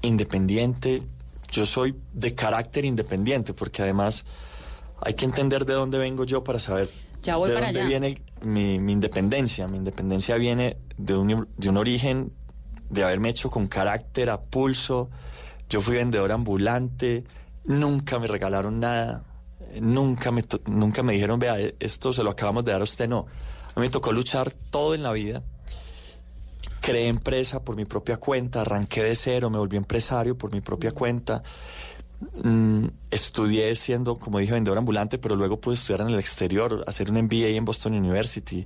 independiente, 0.02 1.04
yo 1.52 1.66
soy 1.66 1.96
de 2.14 2.36
carácter 2.36 2.86
independiente, 2.86 3.54
porque 3.54 3.82
además 3.82 4.26
hay 5.02 5.14
que 5.14 5.26
entender 5.26 5.66
de 5.66 5.74
dónde 5.74 5.98
vengo 5.98 6.24
yo 6.26 6.44
para 6.44 6.60
saber 6.60 6.90
Ya 7.24 7.36
voy 7.38 7.50
de 7.50 7.56
para 7.56 7.68
dónde 7.68 7.82
allá. 7.82 7.90
viene 7.90 8.22
mi, 8.42 8.80
mi 8.80 8.94
independencia. 8.94 9.68
Mi 9.68 9.78
independencia 9.78 10.36
viene 10.36 10.78
de 10.98 11.16
un, 11.18 11.48
de 11.58 11.70
un 11.70 11.78
origen 11.78 12.32
de 12.90 13.04
haberme 13.04 13.30
hecho 13.30 13.50
con 13.50 13.68
carácter, 13.68 14.30
a 14.30 14.42
pulso. 14.42 15.10
Yo 15.70 15.82
fui 15.82 15.96
vendedor 15.98 16.32
ambulante, 16.32 17.24
nunca 17.66 18.18
me 18.18 18.26
regalaron 18.28 18.80
nada, 18.80 19.24
nunca 19.80 20.32
me, 20.32 20.44
nunca 20.66 21.04
me 21.04 21.14
dijeron, 21.14 21.40
vea, 21.40 21.56
esto 21.80 22.12
se 22.12 22.24
lo 22.24 22.32
acabamos 22.32 22.66
de 22.66 22.72
dar 22.72 22.82
a 22.82 22.86
usted, 22.86 23.08
no. 23.08 23.28
A 23.76 23.80
mí 23.80 23.88
me 23.88 23.90
tocó 23.90 24.12
luchar 24.12 24.52
todo 24.72 24.94
en 24.96 25.04
la 25.04 25.12
vida. 25.12 25.44
Creé 26.82 27.08
empresa 27.08 27.64
por 27.64 27.76
mi 27.76 27.86
propia 27.86 28.18
cuenta, 28.18 28.62
arranqué 28.62 29.04
de 29.04 29.16
cero, 29.16 29.50
me 29.50 29.58
volví 29.58 29.78
empresario 29.78 30.38
por 30.38 30.52
mi 30.52 30.62
propia 30.62 30.92
cuenta. 30.92 31.44
Mm, 32.44 32.86
estudié 33.12 33.74
siendo, 33.76 34.18
como 34.18 34.40
dije, 34.40 34.54
vendedor 34.54 34.78
ambulante, 34.78 35.18
pero 35.18 35.36
luego 35.36 35.60
pude 35.60 35.76
estudiar 35.76 36.02
en 36.02 36.10
el 36.10 36.20
exterior, 36.20 36.84
hacer 36.88 37.12
un 37.12 37.18
MBA 37.24 37.48
en 37.50 37.66
Boston 37.66 37.94
University, 37.94 38.66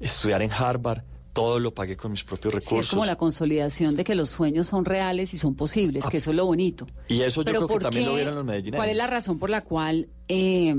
estudiar 0.00 0.42
en 0.42 0.50
Harvard. 0.52 1.02
todo 1.32 1.58
lo 1.58 1.72
pagué 1.72 1.96
con 1.96 2.10
mis 2.12 2.24
propios 2.24 2.52
Sí, 2.52 2.58
recursos. 2.60 2.84
es 2.86 2.90
como 2.90 3.06
la 3.06 3.16
consolidación 3.16 3.96
de 3.96 4.04
que 4.04 4.14
los 4.14 4.28
sueños 4.28 4.66
son 4.66 4.84
reales 4.84 5.32
y 5.32 5.38
son 5.38 5.54
posibles, 5.54 6.04
que 6.04 6.18
eso 6.18 6.28
es 6.28 6.36
lo 6.36 6.44
bonito. 6.44 6.86
Y 7.08 7.22
eso 7.22 7.40
yo 7.40 7.46
creo 7.52 7.66
que 7.66 7.72
¿por 7.72 7.82
también 7.82 8.04
lo 8.04 8.14
vieron 8.14 8.34
los 8.34 8.44
medellineros. 8.44 8.76
¿Cuál 8.78 8.90
es 8.90 8.96
la 8.96 9.06
razón 9.06 9.38
por 9.38 9.48
la 9.48 9.62
cual 9.64 10.08
eh, 10.28 10.74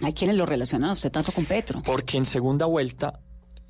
hay 0.00 0.12
quienes 0.12 0.36
lo 0.36 0.46
relacionan 0.46 0.90
a 0.90 0.92
usted 0.92 1.10
tanto 1.10 1.32
con 1.32 1.44
Petro? 1.44 1.82
Porque 1.84 2.16
en 2.16 2.24
segunda 2.24 2.66
vuelta, 2.66 3.20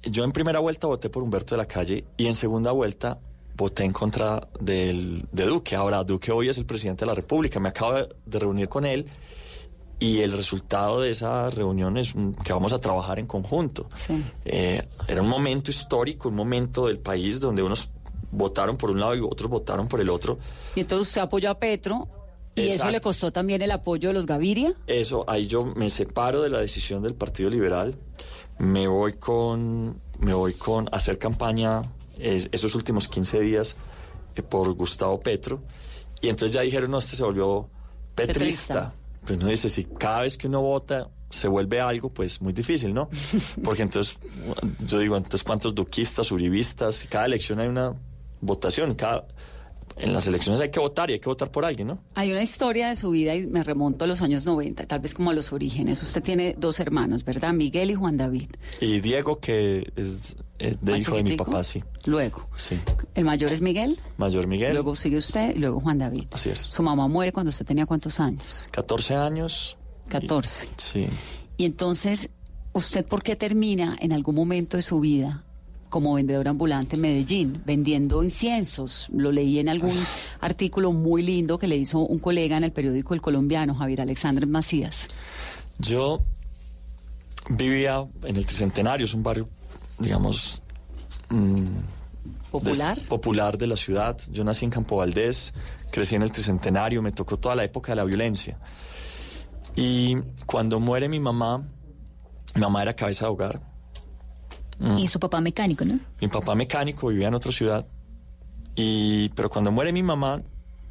yo 0.03 0.25
en 0.25 0.33
primera 0.33 0.59
vuelta 0.59 0.87
voté 0.87 1.09
por 1.09 1.23
Humberto 1.23 1.55
de 1.55 1.59
la 1.59 1.67
Calle 1.67 2.05
y 2.17 2.27
en 2.27 2.35
segunda 2.35 2.73
vuelta 2.73 3.19
voté 3.57 3.85
en 3.85 3.93
contra 3.93 4.49
del, 4.61 5.27
de 5.33 5.45
Duque. 5.45 5.75
Ahora, 5.75 6.05
Duque 6.05 6.31
hoy 6.31 6.49
es 6.49 6.59
el 6.59 6.67
presidente 6.67 7.05
de 7.05 7.07
la 7.07 7.15
República. 7.15 7.59
Me 7.59 7.71
acabo 7.71 7.95
de, 7.95 8.39
reunir 8.39 8.69
con 8.69 8.87
él 8.87 9.07
y 9.99 10.21
el 10.21 10.33
resultado 10.33 11.01
de 11.01 11.11
esa 11.11 11.51
reunión 11.51 11.97
es 11.97 12.15
que 12.45 12.53
vamos 12.53 12.73
a 12.73 12.81
trabajar 12.81 13.19
en 13.19 13.27
conjunto. 13.27 13.89
Sí. 13.97 14.25
Eh, 14.45 14.87
era 15.09 15.23
un 15.23 15.29
momento 15.29 15.71
histórico, 15.71 16.29
un 16.29 16.37
momento 16.37 16.87
del 16.87 17.01
país 17.01 17.41
donde 17.41 17.63
unos 17.63 17.91
votaron 18.31 18.77
por 18.77 18.91
un 18.91 19.01
lado 19.01 19.17
y 19.17 19.21
otros 19.21 19.51
votaron 19.51 19.89
por 19.89 20.01
el 20.01 20.09
otro. 20.09 20.39
Y 20.77 20.81
entonces 20.81 21.09
usted 21.09 21.23
apoyó 21.23 21.51
a 21.51 21.59
Petro 21.59 22.07
y 22.59 22.69
eso 22.71 22.91
le 22.91 23.01
costó 23.01 23.33
también 23.33 23.63
el 23.63 23.71
apoyo 23.71 24.09
de 24.09 24.15
los 24.15 24.27
Gaviria. 24.27 24.75
Eso, 24.87 25.25
ahí 25.29 25.47
yo 25.47 25.65
me 25.65 25.91
separo 25.91 26.43
de 26.43 26.49
la 26.49 26.61
decisión 26.61 27.03
del 27.03 27.15
Partido 27.15 27.51
Liberal, 27.51 27.97
me 28.59 28.89
voy 28.89 29.15
con, 29.15 30.01
me 30.19 30.35
voy 30.35 30.55
con 30.55 30.89
hacer 30.93 31.19
campaña 31.19 31.83
esos 32.19 32.75
últimos 32.75 33.07
15 33.09 33.41
días 33.41 33.77
eh, 34.35 34.43
por 34.43 34.73
Gustavo 34.75 35.21
Petro, 35.21 35.63
y 36.21 36.29
entonces 36.29 36.55
ya 36.55 36.63
dijeron, 36.63 36.91
no, 36.91 36.99
este 36.99 37.17
se 37.17 37.23
volvió 37.23 37.69
petrista. 38.15 38.35
Petrista. 38.35 38.95
Pues 39.25 39.39
no 39.39 39.47
dice, 39.47 39.69
si 39.69 39.85
cada 39.85 40.23
vez 40.23 40.37
que 40.37 40.47
uno 40.47 40.63
vota 40.63 41.09
se 41.31 41.49
vuelve 41.49 41.81
algo, 41.81 42.09
pues 42.09 42.41
muy 42.41 42.53
difícil, 42.53 42.95
¿no? 42.95 43.09
Porque 43.63 43.83
entonces, 43.83 44.17
yo 44.87 44.99
digo, 44.99 45.17
entonces 45.17 45.45
cuántos 45.45 45.75
duquistas, 45.75 46.33
uribistas, 46.33 47.07
cada 47.09 47.27
elección 47.27 47.61
hay 47.61 47.69
una 47.69 47.95
votación, 48.41 48.95
cada... 48.95 49.27
En 50.01 50.13
las 50.13 50.27
elecciones 50.27 50.61
hay 50.61 50.71
que 50.71 50.81
votar 50.81 51.11
y 51.11 51.15
hay 51.15 51.19
que 51.21 51.29
votar 51.29 51.51
por 51.51 51.65
alguien, 51.65 51.89
¿no? 51.89 51.99
Hay 52.15 52.31
una 52.33 52.43
historia 52.43 52.89
de 52.89 52.97
su 52.97 53.11
vida 53.11 53.35
y 53.35 53.47
me 53.47 53.63
remonto 53.65 54.05
a 54.05 54.09
los 54.09 54.23
años 54.23 54.47
90, 54.47 54.87
tal 54.87 55.01
vez 55.01 55.13
como 55.15 55.31
a 55.31 55.35
los 55.35 55.53
orígenes. 55.53 56.03
Usted 56.03 56.23
tiene 56.23 56.55
dos 56.59 56.79
hermanos, 56.81 57.25
¿verdad? 57.25 57.53
Miguel 57.53 57.91
y 57.91 57.95
Juan 57.95 58.17
David. 58.17 58.51
Y 58.81 59.01
Diego, 59.01 59.41
que 59.41 59.93
es, 59.97 60.37
de 60.59 60.77
¿Más 60.93 61.01
hijo 61.01 61.17
de 61.17 61.23
mi 61.25 61.37
papá, 61.37 61.63
sí. 61.65 61.83
Luego, 62.07 62.49
Sí. 62.57 62.79
el 63.15 63.25
mayor 63.25 63.53
es 63.53 63.61
Miguel, 63.61 63.99
Mayor 64.17 64.47
Miguel. 64.47 64.73
luego 64.73 64.95
sigue 64.97 65.17
usted 65.17 65.55
y 65.55 65.59
luego 65.59 65.81
Juan 65.81 65.99
David. 65.99 66.25
Así 66.33 66.51
es. 66.51 66.59
Su 66.61 66.83
mamá 66.83 67.07
muere 67.09 67.33
cuando 67.33 67.51
usted 67.51 67.67
tenía 67.67 67.87
cuántos 67.87 68.19
años? 68.21 68.69
14 68.71 69.15
años. 69.15 69.77
14. 70.09 70.67
Y- 70.67 70.69
sí. 70.77 71.07
Y 71.59 71.65
entonces, 71.65 72.31
¿usted 72.73 73.05
por 73.07 73.23
qué 73.23 73.37
termina 73.37 73.97
en 74.01 74.13
algún 74.13 74.35
momento 74.37 74.77
de 74.77 74.83
su 74.83 75.01
vida 75.01 75.45
como 75.89 76.15
vendedor 76.15 76.49
ambulante 76.49 76.97
en 76.97 77.03
Medellín, 77.03 77.63
vendiendo 77.65 78.23
inciensos? 78.23 79.09
Lo 79.13 79.33
leí 79.33 79.59
en 79.59 79.69
algún 79.69 79.95
artículo 80.41 80.93
muy 80.93 81.23
lindo 81.23 81.59
que 81.59 81.67
le 81.67 81.77
hizo 81.77 81.99
un 82.01 82.19
colega 82.19 82.57
en 82.57 82.65
el 82.65 82.73
periódico 82.73 83.15
El 83.15 83.21
Colombiano, 83.21 83.75
Javier 83.75 84.01
Alexandre 84.03 84.47
Macías. 84.47 85.07
Yo 85.79 86.21
vivía 87.51 88.07
en 88.25 88.37
el 88.37 88.45
Tricentenario, 88.47 89.05
es 89.07 89.15
un 89.15 89.23
barrio, 89.23 89.49
digamos... 89.99 90.63
mm, 91.31 91.77
¿Popular? 92.51 92.97
des- 92.97 93.05
popular 93.07 93.59
de 93.59 93.67
la 93.67 93.77
ciudad. 93.77 94.19
Yo 94.31 94.43
nací 94.45 94.65
en 94.65 94.71
Campo 94.71 94.97
Valdés, 94.97 95.53
crecí 95.91 96.15
en 96.15 96.23
el 96.23 96.33
Tricentenario, 96.33 97.03
me 97.03 97.13
tocó 97.13 97.37
toda 97.39 97.55
la 97.55 97.65
época 97.65 97.93
de 97.93 97.97
la 97.97 98.05
violencia. 98.05 98.59
Y 99.77 100.17
cuando 100.47 100.81
muere 100.81 101.09
mi 101.09 101.21
mamá, 101.21 101.59
mi 102.55 102.61
mamá 102.61 102.83
era 102.83 102.95
cabeza 102.97 103.27
de 103.27 103.31
hogar. 103.33 103.61
Mm. 104.79 104.99
Y 104.99 105.07
su 105.07 105.19
papá 105.19 105.41
mecánico, 105.41 105.85
¿no? 105.85 105.99
Mi 106.21 106.29
papá 106.29 106.55
mecánico 106.55 107.09
vivía 107.09 107.29
en 107.29 107.35
otra 107.35 107.53
ciudad. 107.53 107.87
Y, 108.77 109.29
pero 109.31 109.51
cuando 109.51 109.73
muere 109.73 109.93
mi 109.93 110.03
mamá, 110.03 110.41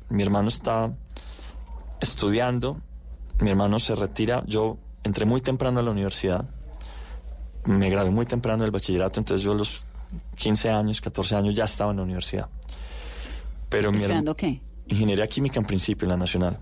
mi 0.10 0.24
hermano 0.24 0.50
está 0.50 0.94
estudiando, 2.02 2.82
mi 3.40 3.50
hermano 3.50 3.80
se 3.80 3.96
retira. 3.96 4.44
Yo 4.46 4.78
entré 5.04 5.26
muy 5.26 5.42
temprano 5.42 5.80
a 5.80 5.84
la 5.84 5.92
universidad, 5.92 6.46
me 7.66 7.90
gradué 7.90 8.12
muy 8.12 8.26
temprano 8.26 8.64
del 8.64 8.72
bachillerato, 8.72 9.20
entonces 9.20 9.44
yo 9.44 9.54
a 9.54 9.56
los 9.56 9.84
15 10.36 10.70
años, 10.70 11.02
14 11.02 11.36
años 11.36 11.54
ya 11.54 11.66
estaba 11.66 11.92
en 11.92 11.98
la 11.98 12.04
universidad. 12.04 12.50
Pero 13.70 13.92
¿Estudiando 13.92 14.36
qué? 14.36 14.62
Ingeniería 14.88 15.28
química 15.28 15.60
en 15.60 15.66
principio 15.66 16.06
en 16.06 16.10
la 16.10 16.18
Nacional. 16.18 16.58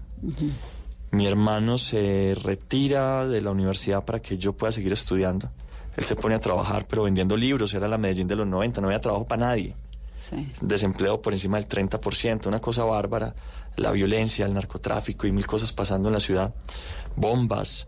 Mi 1.12 1.28
hermano 1.28 1.78
se 1.78 2.36
retira 2.44 3.28
de 3.28 3.42
la 3.42 3.52
universidad 3.52 4.04
para 4.04 4.20
que 4.20 4.38
yo 4.38 4.54
pueda 4.54 4.72
seguir 4.72 4.94
estudiando. 4.94 5.50
Él 5.96 6.04
se 6.04 6.16
pone 6.16 6.36
a 6.36 6.40
trabajar, 6.40 6.86
pero 6.88 7.04
vendiendo 7.04 7.38
libros. 7.38 7.74
Era 7.74 7.88
la 7.88 7.98
Medellín 7.98 8.28
de 8.28 8.36
los 8.36 8.48
90, 8.48 8.82
no 8.82 8.88
había 8.88 9.00
trabajo 9.00 9.26
para 9.26 9.48
nadie. 9.48 9.76
Sí. 10.16 10.52
Desempleo 10.62 11.22
por 11.22 11.34
encima 11.34 11.58
del 11.58 11.68
30%, 11.68 12.48
una 12.48 12.60
cosa 12.60 12.84
bárbara. 12.86 13.36
La 13.76 13.92
violencia, 13.92 14.46
el 14.46 14.54
narcotráfico 14.54 15.28
y 15.28 15.32
mil 15.32 15.46
cosas 15.46 15.74
pasando 15.74 16.10
en 16.10 16.14
la 16.14 16.20
ciudad. 16.20 16.54
Bombas. 17.16 17.88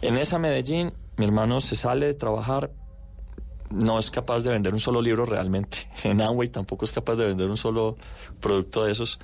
En 0.00 0.16
esa 0.16 0.38
Medellín, 0.38 0.92
mi 1.16 1.24
hermano 1.24 1.60
se 1.60 1.76
sale 1.76 2.06
de 2.06 2.14
trabajar, 2.14 2.72
no 3.70 3.98
es 3.98 4.10
capaz 4.10 4.40
de 4.40 4.50
vender 4.50 4.74
un 4.74 4.80
solo 4.80 5.00
libro 5.00 5.24
realmente. 5.26 5.88
En 6.04 6.20
Amway 6.20 6.48
tampoco 6.48 6.84
es 6.84 6.92
capaz 6.92 7.16
de 7.16 7.26
vender 7.26 7.48
un 7.48 7.56
solo 7.56 7.96
producto 8.40 8.84
de 8.84 8.92
esos. 8.92 9.18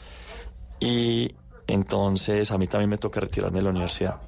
Y 0.79 1.35
entonces 1.67 2.51
a 2.51 2.59
mí 2.59 2.67
también 2.67 2.91
me 2.91 2.99
toca 2.99 3.21
retirarme 3.21 3.59
de 3.59 3.65
la 3.65 3.71
universidad. 3.71 4.21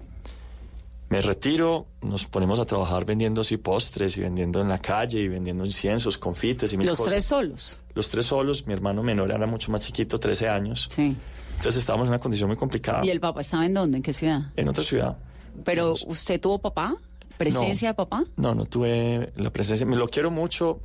Me 1.13 1.21
retiro, 1.21 1.89
nos 2.01 2.25
ponemos 2.25 2.59
a 2.59 2.65
trabajar 2.65 3.05
vendiendo 3.05 3.43
así 3.43 3.59
postres 3.59 4.17
y 4.17 4.23
vendiendo 4.23 4.63
en 4.63 4.69
la 4.71 4.79
calle 4.79 5.21
y 5.21 5.29
vendiendo 5.29 5.63
inciensos, 5.63 6.17
confites 6.17 6.73
y 6.73 6.79
mil 6.79 6.87
Los 6.87 6.97
cosas. 6.97 7.13
tres 7.13 7.25
solos. 7.27 7.81
Los 7.93 8.09
tres 8.09 8.25
solos, 8.25 8.67
mi 8.67 8.73
hermano 8.73 9.03
menor 9.03 9.31
era 9.31 9.47
mucho 9.47 9.71
más 9.71 9.85
chiquito, 9.85 10.19
13 10.19 10.49
años. 10.49 10.89
Sí. 10.91 11.15
Entonces 11.51 11.77
estábamos 11.77 12.07
en 12.07 12.13
una 12.13 12.19
condición 12.19 12.49
muy 12.49 12.57
complicada. 12.57 13.05
¿Y 13.05 13.11
el 13.11 13.21
papá 13.21 13.43
estaba 13.43 13.67
en 13.67 13.75
dónde? 13.75 13.99
¿En 13.99 14.03
qué 14.03 14.15
ciudad? 14.15 14.41
En 14.57 14.71
otra 14.71 14.83
ciudad. 14.83 15.19
¿Pero 15.67 15.93
usted 16.07 16.41
tuvo 16.41 16.59
papá? 16.59 16.97
¿Presencia 17.37 17.89
de 17.89 17.95
papá? 17.95 18.25
No, 18.37 18.55
no 18.55 18.65
tuve 18.65 19.35
la 19.37 19.51
presencia. 19.51 19.85
Me 19.85 19.97
lo 19.97 20.09
quiero 20.09 20.31
mucho, 20.31 20.81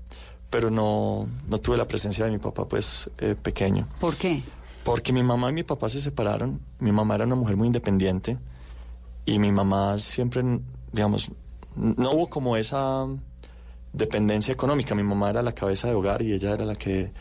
pero 0.50 0.70
no, 0.70 1.26
no 1.48 1.58
tuve 1.60 1.78
la 1.78 1.88
presencia 1.88 2.26
de 2.26 2.32
mi 2.32 2.40
papá, 2.40 2.68
pues, 2.68 3.10
eh, 3.20 3.38
pequeño. 3.42 3.88
¿Por 4.02 4.18
qué? 4.18 4.44
Porque 4.84 5.14
mi 5.14 5.24
mamá 5.24 5.52
y 5.52 5.54
mi 5.54 5.64
papá 5.64 5.88
se 5.88 6.02
separaron. 6.02 6.60
Mi 6.80 6.92
mamá 6.92 7.16
era 7.16 7.24
una 7.24 7.36
mujer 7.36 7.56
muy 7.56 7.68
independiente. 7.68 8.38
Y 9.28 9.38
mi 9.40 9.52
mamá 9.52 10.00
siempre, 10.00 10.42
digamos, 10.92 11.30
no 11.76 12.12
hubo 12.12 12.28
como 12.30 12.58
esa 12.58 13.06
dependencia 13.94 14.52
económica. 14.54 14.96
Mi 14.96 15.04
mamá 15.04 15.30
era 15.30 15.42
la 15.42 15.52
cabeza 15.52 15.88
de 15.88 15.94
hogar 15.94 16.22
y 16.22 16.34
ella 16.34 16.54
era 16.54 16.66
la 16.66 16.76
que 16.76 17.12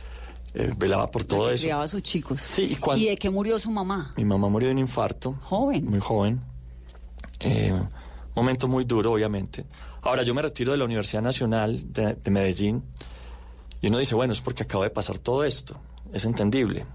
eh, 0.54 0.70
velaba 0.78 1.10
por 1.10 1.24
todo 1.24 1.44
La 1.44 1.48
que 1.50 1.54
eso. 1.56 1.64
Criaba 1.64 1.82
a 1.82 1.88
sus 1.88 2.02
chicos. 2.02 2.40
Sí, 2.40 2.68
y 2.72 2.76
cuando- 2.76 3.04
¿Y 3.04 3.08
de 3.08 3.16
qué 3.16 3.28
murió 3.28 3.58
su 3.58 3.70
mamá? 3.70 4.14
Mi 4.16 4.24
mamá 4.24 4.48
murió 4.48 4.68
de 4.68 4.72
un 4.74 4.78
infarto. 4.78 5.36
Joven. 5.42 5.84
Muy 5.90 5.98
joven. 6.00 6.40
Eh, 7.40 7.72
momento 8.34 8.68
muy 8.68 8.84
duro, 8.84 9.12
obviamente. 9.12 9.66
Ahora, 10.02 10.22
yo 10.22 10.32
me 10.32 10.40
retiro 10.42 10.72
de 10.72 10.78
la 10.78 10.84
Universidad 10.84 11.22
Nacional 11.22 11.92
de, 11.92 12.14
de 12.14 12.30
Medellín 12.30 12.82
y 13.82 13.88
uno 13.88 13.98
dice, 13.98 14.14
bueno, 14.14 14.32
es 14.32 14.40
porque 14.40 14.62
acabo 14.62 14.84
de 14.84 14.90
pasar 14.90 15.18
todo 15.18 15.44
esto. 15.44 15.76
Es 16.12 16.24
entendible. 16.24 16.86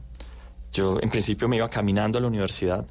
Yo, 0.72 0.98
en 1.02 1.10
principio, 1.10 1.50
me 1.50 1.58
iba 1.58 1.70
caminando 1.70 2.18
a 2.18 2.22
la 2.22 2.28
universidad. 2.30 2.86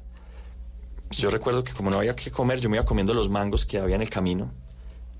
Yo 1.11 1.29
recuerdo 1.29 1.63
que 1.63 1.73
como 1.73 1.89
no 1.89 1.97
había 1.97 2.15
que 2.15 2.31
comer, 2.31 2.59
yo 2.61 2.69
me 2.69 2.77
iba 2.77 2.85
comiendo 2.85 3.13
los 3.13 3.29
mangos 3.29 3.65
que 3.65 3.77
había 3.79 3.95
en 3.95 4.01
el 4.01 4.09
camino. 4.09 4.51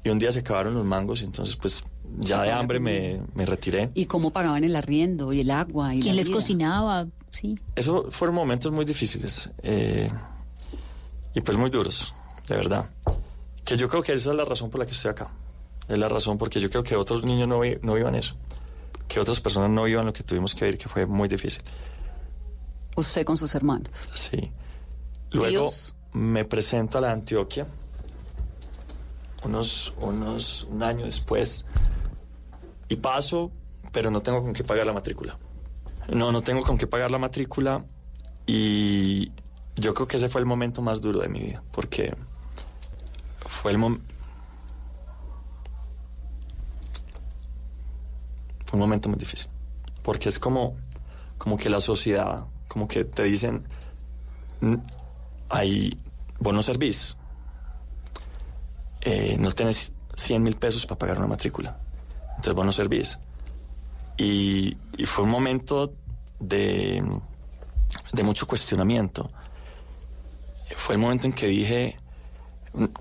Y 0.03 0.09
un 0.09 0.17
día 0.19 0.31
se 0.31 0.39
acabaron 0.39 0.73
los 0.73 0.85
mangos 0.85 1.21
y 1.21 1.25
entonces, 1.25 1.55
pues, 1.55 1.83
ya 2.19 2.41
de 2.41 2.51
hambre 2.51 2.79
me, 2.79 3.21
me 3.35 3.45
retiré. 3.45 3.91
¿Y 3.93 4.05
cómo 4.05 4.31
pagaban 4.31 4.63
el 4.63 4.75
arriendo 4.75 5.31
y 5.31 5.41
el 5.41 5.51
agua? 5.51 5.93
Y 5.93 6.01
¿Quién 6.01 6.15
la 6.15 6.21
les 6.21 6.27
vida? 6.27 6.37
cocinaba? 6.37 7.05
Sí. 7.29 7.59
Eso 7.75 8.07
fueron 8.09 8.35
momentos 8.35 8.71
muy 8.71 8.83
difíciles 8.83 9.49
eh, 9.63 10.09
y 11.35 11.41
pues 11.41 11.55
muy 11.57 11.69
duros, 11.69 12.13
de 12.47 12.55
verdad. 12.55 12.89
Que 13.63 13.77
yo 13.77 13.87
creo 13.89 14.01
que 14.01 14.13
esa 14.13 14.31
es 14.31 14.35
la 14.35 14.43
razón 14.43 14.69
por 14.71 14.79
la 14.79 14.85
que 14.85 14.91
estoy 14.93 15.11
acá. 15.11 15.29
Es 15.87 15.97
la 15.97 16.09
razón 16.09 16.37
porque 16.37 16.59
yo 16.59 16.69
creo 16.69 16.83
que 16.83 16.95
otros 16.95 17.23
niños 17.23 17.47
no, 17.47 17.59
vi- 17.59 17.77
no 17.83 17.93
vivan 17.93 18.15
eso. 18.15 18.35
Que 19.07 19.19
otras 19.19 19.39
personas 19.39 19.69
no 19.69 19.83
vivan 19.83 20.05
lo 20.07 20.13
que 20.13 20.23
tuvimos 20.23 20.55
que 20.55 20.65
vivir, 20.65 20.79
que 20.79 20.89
fue 20.89 21.05
muy 21.05 21.27
difícil. 21.29 21.61
Usted 22.95 23.23
con 23.25 23.37
sus 23.37 23.53
hermanos. 23.55 24.09
Sí. 24.15 24.51
Luego 25.31 25.49
Dios. 25.49 25.95
me 26.13 26.45
presento 26.45 26.97
a 26.97 27.01
la 27.01 27.11
Antioquia. 27.11 27.67
Unos, 29.43 29.93
unos, 29.99 30.63
un 30.69 30.83
año 30.83 31.05
después. 31.05 31.65
Y 32.89 32.97
paso, 32.97 33.51
pero 33.91 34.11
no 34.11 34.21
tengo 34.21 34.41
con 34.43 34.53
qué 34.53 34.63
pagar 34.63 34.85
la 34.85 34.93
matrícula. 34.93 35.37
No, 36.09 36.31
no 36.31 36.41
tengo 36.41 36.61
con 36.61 36.77
qué 36.77 36.87
pagar 36.87 37.09
la 37.11 37.17
matrícula. 37.17 37.83
Y 38.45 39.31
yo 39.75 39.93
creo 39.93 40.07
que 40.07 40.17
ese 40.17 40.29
fue 40.29 40.41
el 40.41 40.45
momento 40.47 40.81
más 40.81 40.99
duro 41.01 41.19
de 41.19 41.29
mi 41.29 41.39
vida. 41.39 41.63
Porque 41.71 42.13
fue 43.45 43.71
el 43.71 43.77
momento. 43.77 44.05
Fue 48.65 48.77
un 48.77 48.81
momento 48.81 49.09
muy 49.09 49.17
difícil. 49.17 49.47
Porque 50.03 50.29
es 50.29 50.39
como, 50.39 50.75
como 51.37 51.57
que 51.57 51.69
la 51.69 51.79
sociedad, 51.81 52.45
como 52.67 52.87
que 52.87 53.03
te 53.05 53.23
dicen, 53.23 53.63
"Mm, 54.61 54.75
ahí 55.51 55.97
vos 56.39 56.53
no 56.53 56.61
servís. 56.61 57.17
Eh, 59.01 59.35
no 59.39 59.51
tenés 59.51 59.93
100 60.15 60.43
mil 60.43 60.55
pesos 60.55 60.85
para 60.85 60.99
pagar 60.99 61.17
una 61.17 61.27
matrícula. 61.27 61.77
entonces 62.29 62.53
vos 62.53 62.65
no 62.65 62.71
servís. 62.71 63.17
Y, 64.17 64.77
y 64.97 65.05
fue 65.05 65.23
un 65.23 65.29
momento 65.31 65.93
de, 66.39 67.03
de 68.13 68.23
mucho 68.23 68.47
cuestionamiento. 68.47 69.29
Fue 70.75 70.95
el 70.95 71.01
momento 71.01 71.27
en 71.27 71.33
que 71.33 71.47
dije, 71.47 71.97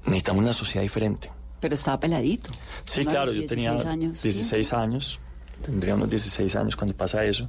necesitamos 0.04 0.42
una 0.42 0.52
sociedad 0.52 0.82
diferente. 0.82 1.30
Pero 1.60 1.74
estaba 1.74 2.00
peladito. 2.00 2.50
Sí, 2.84 3.04
claro, 3.04 3.32
yo 3.32 3.46
tenía 3.46 3.72
16 3.72 3.86
años. 3.86 4.22
16 4.22 4.72
años, 4.72 5.20
tendría 5.62 5.94
unos 5.94 6.08
16 6.08 6.56
años 6.56 6.74
cuando 6.76 6.96
pasa 6.96 7.22
eso. 7.24 7.48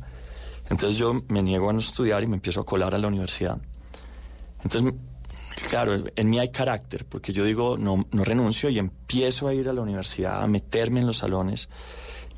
Entonces 0.69 0.97
yo 0.97 1.21
me 1.27 1.41
niego 1.41 1.69
a 1.69 1.73
no 1.73 1.79
estudiar 1.79 2.23
y 2.23 2.27
me 2.27 2.35
empiezo 2.35 2.61
a 2.61 2.65
colar 2.65 2.93
a 2.93 2.97
la 2.97 3.07
universidad. 3.07 3.57
Entonces, 4.63 4.93
claro, 5.69 6.03
en 6.15 6.29
mí 6.29 6.39
hay 6.39 6.49
carácter, 6.49 7.05
porque 7.05 7.33
yo 7.33 7.43
digo, 7.45 7.77
no, 7.77 8.05
no 8.11 8.23
renuncio 8.23 8.69
y 8.69 8.79
empiezo 8.79 9.47
a 9.47 9.53
ir 9.53 9.67
a 9.69 9.73
la 9.73 9.81
universidad, 9.81 10.41
a 10.43 10.47
meterme 10.47 10.99
en 11.01 11.07
los 11.07 11.17
salones 11.17 11.69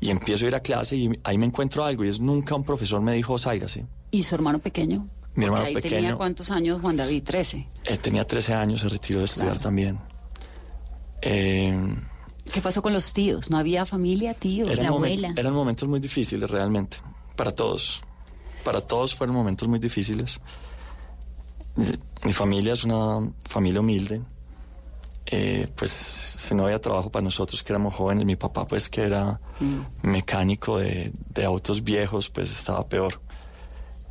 y 0.00 0.10
empiezo 0.10 0.44
a 0.44 0.48
ir 0.48 0.54
a 0.54 0.60
clase 0.60 0.96
y 0.96 1.10
ahí 1.24 1.38
me 1.38 1.46
encuentro 1.46 1.84
algo 1.84 2.04
y 2.04 2.08
es 2.08 2.20
nunca 2.20 2.54
un 2.54 2.64
profesor 2.64 3.00
me 3.00 3.12
dijo, 3.14 3.38
sálgase. 3.38 3.86
¿Y 4.10 4.22
su 4.22 4.34
hermano 4.34 4.58
pequeño? 4.58 5.08
Mi 5.34 5.44
hermano 5.46 5.64
ahí 5.66 5.74
pequeño. 5.74 5.96
tenía 5.96 6.16
cuántos 6.16 6.50
años 6.50 6.80
Juan 6.80 6.96
David? 6.96 7.22
13. 7.24 7.68
Eh, 7.84 7.98
tenía 7.98 8.24
13 8.26 8.54
años, 8.54 8.80
se 8.80 8.88
retiró 8.88 9.18
de 9.20 9.24
estudiar 9.26 9.48
Claro. 9.52 9.60
también. 9.60 9.98
Eh, 11.22 11.96
¿Qué 12.52 12.60
pasó 12.60 12.82
con 12.82 12.92
los 12.92 13.12
tíos? 13.12 13.50
¿No 13.50 13.56
había 13.56 13.86
familia, 13.86 14.34
tíos? 14.34 14.68
Eran, 14.70 14.92
momen- 14.92 15.38
eran 15.38 15.52
momentos 15.54 15.88
muy 15.88 15.98
difíciles 15.98 16.48
realmente, 16.50 16.98
para 17.36 17.50
todos. 17.52 18.02
Para 18.62 18.80
todos 18.82 19.14
fueron 19.14 19.34
momentos 19.34 19.66
muy 19.68 19.78
difíciles. 19.78 20.40
Mi, 21.76 21.86
mi 22.24 22.32
familia 22.32 22.72
es 22.72 22.84
una 22.84 23.30
familia 23.44 23.80
humilde. 23.80 24.22
Eh, 25.26 25.68
pues 25.74 25.90
si 25.90 26.54
no 26.54 26.64
había 26.64 26.80
trabajo 26.80 27.10
para 27.10 27.24
nosotros 27.24 27.62
que 27.62 27.72
éramos 27.72 27.94
jóvenes, 27.94 28.26
mi 28.26 28.36
papá 28.36 28.66
pues 28.66 28.90
que 28.90 29.02
era 29.02 29.40
mecánico 30.02 30.78
de, 30.78 31.12
de 31.30 31.44
autos 31.44 31.82
viejos, 31.82 32.28
pues 32.28 32.52
estaba 32.52 32.86
peor. 32.86 33.20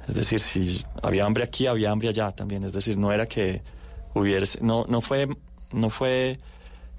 Es 0.08 0.16
decir, 0.16 0.40
si 0.40 0.84
había 1.02 1.26
hambre 1.26 1.44
aquí, 1.44 1.68
había 1.68 1.92
hambre 1.92 2.10
allá 2.10 2.32
también. 2.32 2.64
Es 2.64 2.74
decir, 2.74 2.98
no 2.98 3.12
era 3.12 3.28
que 3.28 3.62
hubiese, 4.14 4.60
no, 4.62 4.86
no 4.88 5.02
fue, 5.02 5.28
no 5.72 5.90
fue 5.90 6.40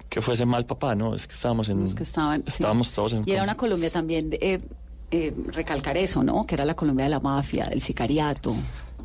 que 0.09 0.21
fuese 0.21 0.45
mal 0.45 0.65
papá, 0.65 0.95
no, 0.95 1.13
es 1.15 1.27
que 1.27 1.33
estábamos 1.33 1.67
en, 1.69 1.81
Los 1.81 1.95
que 1.95 2.03
estaban, 2.03 2.41
sí. 2.41 2.47
estábamos 2.47 2.93
todos 2.93 3.13
en 3.13 3.23
Y 3.27 3.31
era 3.31 3.43
una 3.43 3.55
Colombia 3.55 3.89
también, 3.89 4.31
eh, 4.33 4.59
eh, 5.11 5.33
recalcar 5.47 5.97
eso, 5.97 6.23
¿no? 6.23 6.45
Que 6.45 6.55
era 6.55 6.65
la 6.65 6.75
Colombia 6.75 7.05
de 7.05 7.09
la 7.09 7.19
mafia, 7.19 7.67
del 7.67 7.81
sicariato. 7.81 8.55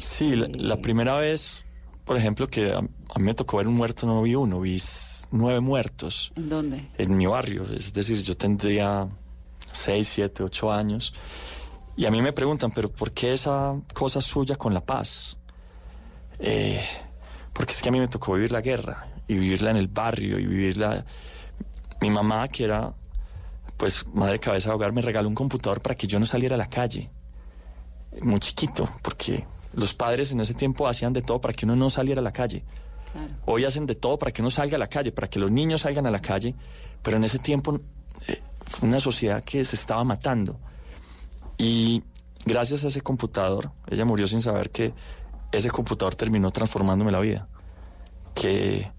Sí, 0.00 0.34
la, 0.34 0.48
la 0.48 0.76
primera 0.78 1.14
vez, 1.16 1.64
por 2.04 2.16
ejemplo, 2.16 2.46
que 2.46 2.72
a, 2.72 2.78
a 2.78 3.18
mí 3.18 3.24
me 3.24 3.34
tocó 3.34 3.58
ver 3.58 3.68
un 3.68 3.74
muerto, 3.74 4.06
no 4.06 4.22
vi 4.22 4.34
uno, 4.34 4.60
vi 4.60 4.80
nueve 5.30 5.60
muertos 5.60 6.32
¿En 6.36 6.48
dónde? 6.48 6.88
en 6.98 7.16
mi 7.16 7.26
barrio. 7.26 7.64
Es 7.64 7.92
decir, 7.92 8.22
yo 8.22 8.36
tendría 8.36 9.08
seis, 9.72 10.08
siete, 10.08 10.42
ocho 10.42 10.72
años. 10.72 11.12
Y 11.96 12.06
a 12.06 12.10
mí 12.10 12.22
me 12.22 12.32
preguntan, 12.32 12.70
pero 12.72 12.90
¿por 12.90 13.12
qué 13.12 13.34
esa 13.34 13.74
cosa 13.92 14.20
suya 14.20 14.56
con 14.56 14.72
la 14.74 14.80
paz? 14.84 15.36
Eh, 16.38 16.82
porque 17.52 17.72
es 17.72 17.82
que 17.82 17.90
a 17.90 17.92
mí 17.92 18.00
me 18.00 18.08
tocó 18.08 18.32
vivir 18.34 18.52
la 18.52 18.62
guerra 18.62 19.06
y 19.28 19.36
vivirla 19.36 19.70
en 19.70 19.76
el 19.76 19.88
barrio 19.88 20.38
y 20.38 20.46
vivirla... 20.46 21.04
Mi 22.00 22.08
mamá, 22.08 22.48
que 22.48 22.64
era 22.64 22.94
pues 23.76 24.06
madre 24.14 24.38
cabeza 24.38 24.70
de 24.70 24.74
hogar, 24.74 24.92
me 24.92 25.02
regaló 25.02 25.28
un 25.28 25.34
computador 25.34 25.82
para 25.82 25.94
que 25.94 26.06
yo 26.06 26.18
no 26.18 26.24
saliera 26.24 26.54
a 26.54 26.58
la 26.58 26.66
calle. 26.68 27.10
Muy 28.22 28.40
chiquito, 28.40 28.88
porque 29.02 29.46
los 29.72 29.94
padres 29.94 30.32
en 30.32 30.40
ese 30.40 30.54
tiempo 30.54 30.88
hacían 30.88 31.12
de 31.12 31.22
todo 31.22 31.40
para 31.40 31.54
que 31.54 31.64
uno 31.64 31.76
no 31.76 31.90
saliera 31.90 32.20
a 32.20 32.24
la 32.24 32.32
calle. 32.32 32.64
Hoy 33.46 33.64
hacen 33.64 33.86
de 33.86 33.94
todo 33.94 34.18
para 34.18 34.30
que 34.30 34.40
uno 34.40 34.50
salga 34.50 34.76
a 34.76 34.78
la 34.78 34.86
calle, 34.86 35.12
para 35.12 35.28
que 35.28 35.38
los 35.38 35.50
niños 35.50 35.82
salgan 35.82 36.06
a 36.06 36.10
la 36.10 36.20
calle, 36.20 36.54
pero 37.02 37.16
en 37.16 37.24
ese 37.24 37.38
tiempo 37.38 37.80
eh, 38.28 38.40
fue 38.64 38.88
una 38.88 39.00
sociedad 39.00 39.42
que 39.42 39.64
se 39.64 39.76
estaba 39.76 40.04
matando. 40.04 40.60
Y 41.58 42.02
gracias 42.44 42.84
a 42.84 42.88
ese 42.88 43.00
computador, 43.00 43.72
ella 43.88 44.04
murió 44.04 44.28
sin 44.28 44.40
saber 44.40 44.70
que 44.70 44.94
ese 45.50 45.70
computador 45.70 46.14
terminó 46.14 46.50
transformándome 46.52 47.10
la 47.10 47.20
vida. 47.20 47.48
Que 48.34 48.90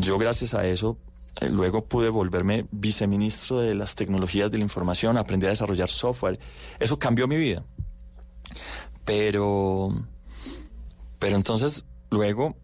yo 0.00 0.16
gracias 0.16 0.54
a 0.54 0.66
eso 0.66 0.98
eh, 1.40 1.48
luego 1.48 1.84
pude 1.84 2.08
volverme 2.08 2.66
viceministro 2.70 3.60
de 3.60 3.74
las 3.74 3.94
tecnologías 3.94 4.50
de 4.50 4.58
la 4.58 4.64
información, 4.64 5.16
aprendí 5.16 5.46
a 5.46 5.50
desarrollar 5.50 5.88
software. 5.88 6.38
Eso 6.78 6.98
cambió 6.98 7.26
mi 7.26 7.36
vida. 7.36 7.64
Pero, 9.04 9.90
pero 11.18 11.36
entonces 11.36 11.84
luego 12.10 12.56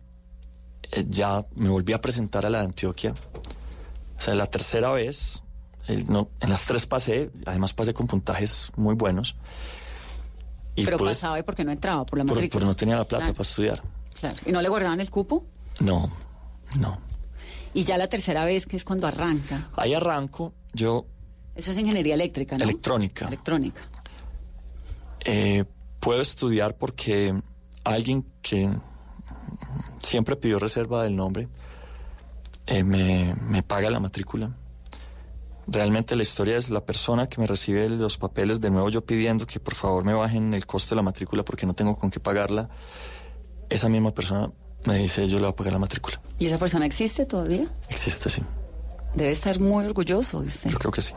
eh, 0.92 1.04
ya 1.08 1.44
me 1.56 1.68
volví 1.68 1.92
a 1.92 2.00
presentar 2.00 2.46
a 2.46 2.50
la 2.50 2.58
de 2.60 2.64
Antioquia. 2.66 3.14
O 4.16 4.20
sea, 4.20 4.34
la 4.34 4.46
tercera 4.46 4.90
vez, 4.92 5.42
eh, 5.88 6.04
no, 6.08 6.28
en 6.40 6.50
las 6.50 6.64
tres 6.66 6.86
pasé, 6.86 7.30
además 7.46 7.72
pasé 7.74 7.94
con 7.94 8.06
puntajes 8.06 8.70
muy 8.76 8.94
buenos. 8.94 9.36
Y 10.76 10.84
Pero 10.84 10.96
pude- 10.98 11.08
pasaba 11.10 11.38
y 11.40 11.42
porque 11.42 11.64
no 11.64 11.72
entraba 11.72 12.04
por 12.04 12.18
la 12.18 12.24
matrícula. 12.24 12.60
por 12.60 12.64
no 12.68 12.76
tenía 12.76 12.96
la 12.96 13.04
plata 13.04 13.24
Claro, 13.24 13.34
para 13.36 13.48
estudiar. 13.48 13.82
claro. 14.20 14.36
¿Y 14.46 14.52
no 14.52 14.62
le 14.62 14.68
guardaban 14.68 15.00
el 15.00 15.10
cupo? 15.10 15.44
No, 15.80 16.08
no. 16.78 16.98
Y 17.74 17.82
ya 17.84 17.98
la 17.98 18.08
tercera 18.08 18.44
vez, 18.44 18.64
que 18.66 18.76
es 18.76 18.84
cuando 18.84 19.06
arranca. 19.08 19.70
Ahí 19.76 19.92
arranco, 19.94 20.54
yo 20.72 21.06
Eso 21.56 21.72
es 21.72 21.78
ingeniería 21.78 22.14
eléctrica, 22.14 22.56
¿no? 22.56 22.62
Electrónica. 22.64 23.26
Electrónica. 23.26 23.82
Eh, 25.24 25.64
puedo 26.00 26.20
estudiar 26.20 26.76
porque 26.76 27.34
alguien 27.84 28.24
que 28.42 28.70
siempre 30.02 30.36
pidió 30.36 30.58
reserva 30.58 31.02
del 31.02 31.16
nombre 31.16 31.48
eh, 32.66 32.84
me, 32.84 33.34
me 33.40 33.62
paga 33.62 33.90
la 33.90 34.00
matrícula. 34.00 34.54
Realmente 35.66 36.16
la 36.16 36.22
historia 36.22 36.56
es 36.56 36.70
la 36.70 36.84
persona 36.84 37.28
que 37.28 37.40
me 37.40 37.46
recibe 37.46 37.88
los 37.90 38.16
papeles, 38.16 38.60
de 38.60 38.70
nuevo 38.70 38.88
yo 38.88 39.04
pidiendo 39.04 39.46
que 39.46 39.60
por 39.60 39.74
favor 39.74 40.04
me 40.04 40.14
bajen 40.14 40.54
el 40.54 40.66
costo 40.66 40.94
de 40.94 40.96
la 40.96 41.02
matrícula 41.02 41.44
porque 41.44 41.66
no 41.66 41.74
tengo 41.74 41.96
con 41.96 42.10
qué 42.10 42.20
pagarla. 42.20 42.70
Esa 43.68 43.88
misma 43.90 44.12
persona 44.12 44.50
me 44.86 44.96
dice 44.96 45.26
yo 45.28 45.36
le 45.36 45.42
voy 45.42 45.50
a 45.50 45.56
pagar 45.56 45.74
la 45.74 45.78
matrícula. 45.78 46.20
¿Y 46.38 46.46
esa 46.46 46.58
persona 46.58 46.86
existe 46.86 47.26
todavía? 47.26 47.66
Existe, 47.90 48.30
sí. 48.30 48.42
Debe 49.14 49.32
estar 49.32 49.60
muy 49.60 49.84
orgulloso 49.84 50.40
de 50.40 50.48
usted. 50.48 50.70
Yo 50.70 50.78
creo 50.78 50.92
que 50.92 51.02
sí. 51.02 51.14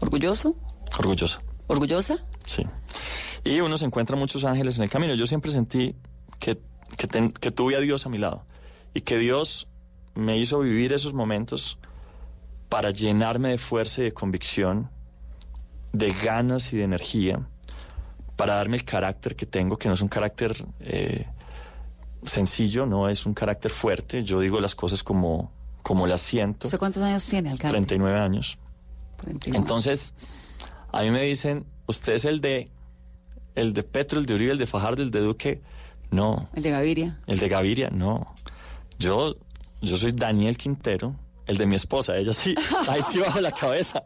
¿Orgulloso? 0.00 0.56
Orgullosa. 0.98 1.42
¿Orgullosa? 1.68 2.16
Sí. 2.44 2.66
Y 3.44 3.60
uno 3.60 3.78
se 3.78 3.84
encuentra 3.84 4.16
muchos 4.16 4.44
ángeles 4.44 4.76
en 4.78 4.84
el 4.84 4.90
camino. 4.90 5.14
Yo 5.14 5.26
siempre 5.26 5.50
sentí 5.52 5.94
que, 6.40 6.60
que, 6.96 7.06
ten- 7.06 7.30
que 7.30 7.50
tuve 7.50 7.76
a 7.76 7.80
Dios 7.80 8.04
a 8.04 8.08
mi 8.08 8.18
lado 8.18 8.44
y 8.94 9.02
que 9.02 9.16
Dios 9.18 9.68
me 10.14 10.36
hizo 10.38 10.58
vivir 10.60 10.92
esos 10.92 11.14
momentos 11.14 11.78
para 12.68 12.90
llenarme 12.90 13.50
de 13.50 13.58
fuerza 13.58 14.00
y 14.00 14.04
de 14.04 14.12
convicción, 14.12 14.90
de 15.92 16.12
ganas 16.12 16.72
y 16.72 16.78
de 16.78 16.84
energía, 16.84 17.46
para 18.36 18.54
darme 18.56 18.76
el 18.76 18.84
carácter 18.84 19.36
que 19.36 19.46
tengo, 19.46 19.76
que 19.78 19.88
no 19.88 19.94
es 19.94 20.00
un 20.02 20.08
carácter 20.08 20.56
eh, 20.80 21.26
sencillo, 22.24 22.86
no 22.86 23.08
es 23.08 23.26
un 23.26 23.34
carácter 23.34 23.70
fuerte. 23.70 24.22
Yo 24.24 24.40
digo 24.40 24.60
las 24.60 24.74
cosas 24.74 25.02
como, 25.02 25.50
como 25.82 26.06
las 26.06 26.20
siento. 26.20 26.66
¿Usted 26.66 26.78
cuántos 26.78 27.02
años 27.02 27.24
tiene, 27.24 27.50
alcalde? 27.50 27.72
39 27.78 28.18
años. 28.18 28.58
39. 29.22 29.56
Entonces, 29.58 30.14
a 30.92 31.02
mí 31.02 31.10
me 31.10 31.22
dicen, 31.22 31.66
usted 31.86 32.14
es 32.14 32.24
el 32.24 32.40
de, 32.40 32.70
el 33.54 33.72
de 33.72 33.82
Petro, 33.82 34.18
el 34.18 34.26
de 34.26 34.34
Uribe, 34.34 34.52
el 34.52 34.58
de 34.58 34.66
Fajardo, 34.66 35.02
el 35.02 35.10
de 35.10 35.20
Duque. 35.20 35.62
No. 36.10 36.48
El 36.54 36.62
de 36.62 36.70
Gaviria. 36.70 37.20
El 37.26 37.38
de 37.38 37.48
Gaviria, 37.48 37.90
no. 37.90 38.34
Yo, 38.98 39.36
yo 39.82 39.96
soy 39.96 40.12
Daniel 40.12 40.56
Quintero, 40.56 41.14
el 41.46 41.56
de 41.58 41.66
mi 41.66 41.74
esposa, 41.76 42.16
ella 42.16 42.32
sí, 42.32 42.54
ahí 42.88 43.00
sí 43.02 43.18
bajo 43.18 43.40
la 43.40 43.52
cabeza. 43.52 44.04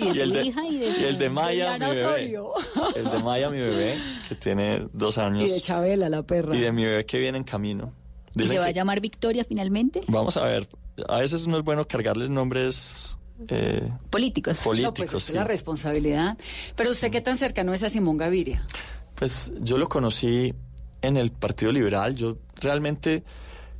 Y 0.00 0.06
de 0.08 0.14
su 0.14 0.22
el 0.22 0.32
de, 0.32 0.44
hija 0.44 0.66
y 0.66 0.78
de 0.78 0.94
su- 0.94 1.04
el 1.04 1.18
de 1.18 1.28
Maya, 1.30 1.78
mi 1.78 1.86
bebé. 1.86 2.34
El 2.96 3.10
de 3.10 3.18
Maya, 3.18 3.50
mi 3.50 3.58
bebé, 3.60 3.98
que 4.28 4.34
tiene 4.36 4.86
dos 4.92 5.18
años. 5.18 5.50
Y 5.50 5.54
de 5.54 5.60
Chabela, 5.60 6.08
la 6.08 6.22
perra. 6.22 6.54
Y 6.56 6.60
de 6.60 6.70
mi 6.72 6.84
bebé 6.84 7.04
que 7.04 7.18
viene 7.18 7.38
en 7.38 7.44
camino. 7.44 7.92
¿Y 8.34 8.46
se 8.46 8.58
va 8.58 8.66
a 8.66 8.70
llamar 8.70 9.00
Victoria 9.00 9.44
finalmente? 9.44 10.00
Vamos 10.08 10.36
a 10.36 10.44
ver, 10.44 10.68
a 11.08 11.18
veces 11.18 11.46
no 11.48 11.58
es 11.58 11.64
bueno 11.64 11.86
cargarles 11.86 12.30
nombres 12.30 13.18
eh, 13.48 13.90
Políticos. 14.10 14.60
políticos. 14.64 14.98
No, 14.98 15.10
pues 15.12 15.22
es 15.22 15.22
sí. 15.28 15.32
la 15.32 15.44
responsabilidad. 15.44 16.36
Pero 16.76 16.90
usted 16.90 17.10
qué 17.10 17.20
tan 17.20 17.36
cercano 17.38 17.72
es 17.74 17.82
a 17.82 17.88
Simón 17.88 18.16
Gaviria. 18.18 18.66
Pues 19.14 19.52
yo 19.60 19.78
lo 19.78 19.88
conocí 19.88 20.54
en 21.00 21.16
el 21.16 21.30
Partido 21.32 21.72
Liberal. 21.72 22.14
Yo 22.16 22.38
realmente, 22.60 23.24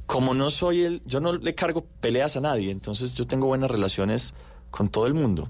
como 0.07 0.35
no 0.35 0.51
soy 0.51 0.83
el, 0.85 1.03
yo 1.07 1.20
no 1.20 1.33
le 1.33 1.55
cargo 1.55 1.85
peleas 2.01 2.37
a 2.37 2.40
nadie, 2.40 2.70
entonces 2.70 3.12
yo 3.14 3.27
tengo 3.27 3.46
buenas 3.46 3.70
relaciones 3.70 4.35
con 4.70 4.88
todo 4.88 5.07
el 5.07 5.14
mundo. 5.14 5.48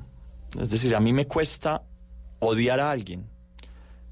Es 0.60 0.70
decir, 0.70 0.94
a 0.94 1.00
mí 1.00 1.12
me 1.12 1.26
cuesta 1.26 1.82
odiar 2.40 2.80
a 2.80 2.90
alguien. 2.90 3.26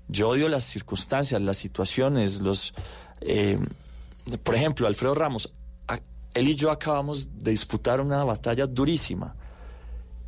Yo 0.09 0.29
odio 0.31 0.49
las 0.49 0.65
circunstancias, 0.65 1.41
las 1.41 1.59
situaciones, 1.59 2.41
los... 2.41 2.73
eh, 3.21 3.59
por 4.43 4.55
ejemplo, 4.55 4.87
Alfredo 4.87 5.15
Ramos, 5.15 5.53
a- 5.89 6.01
él 6.35 6.49
y 6.49 6.55
yo 6.57 6.71
acabamos 6.71 7.29
de 7.33 7.51
disputar 7.53 8.01
una 8.01 8.25
batalla 8.25 8.67
durísima. 8.67 9.35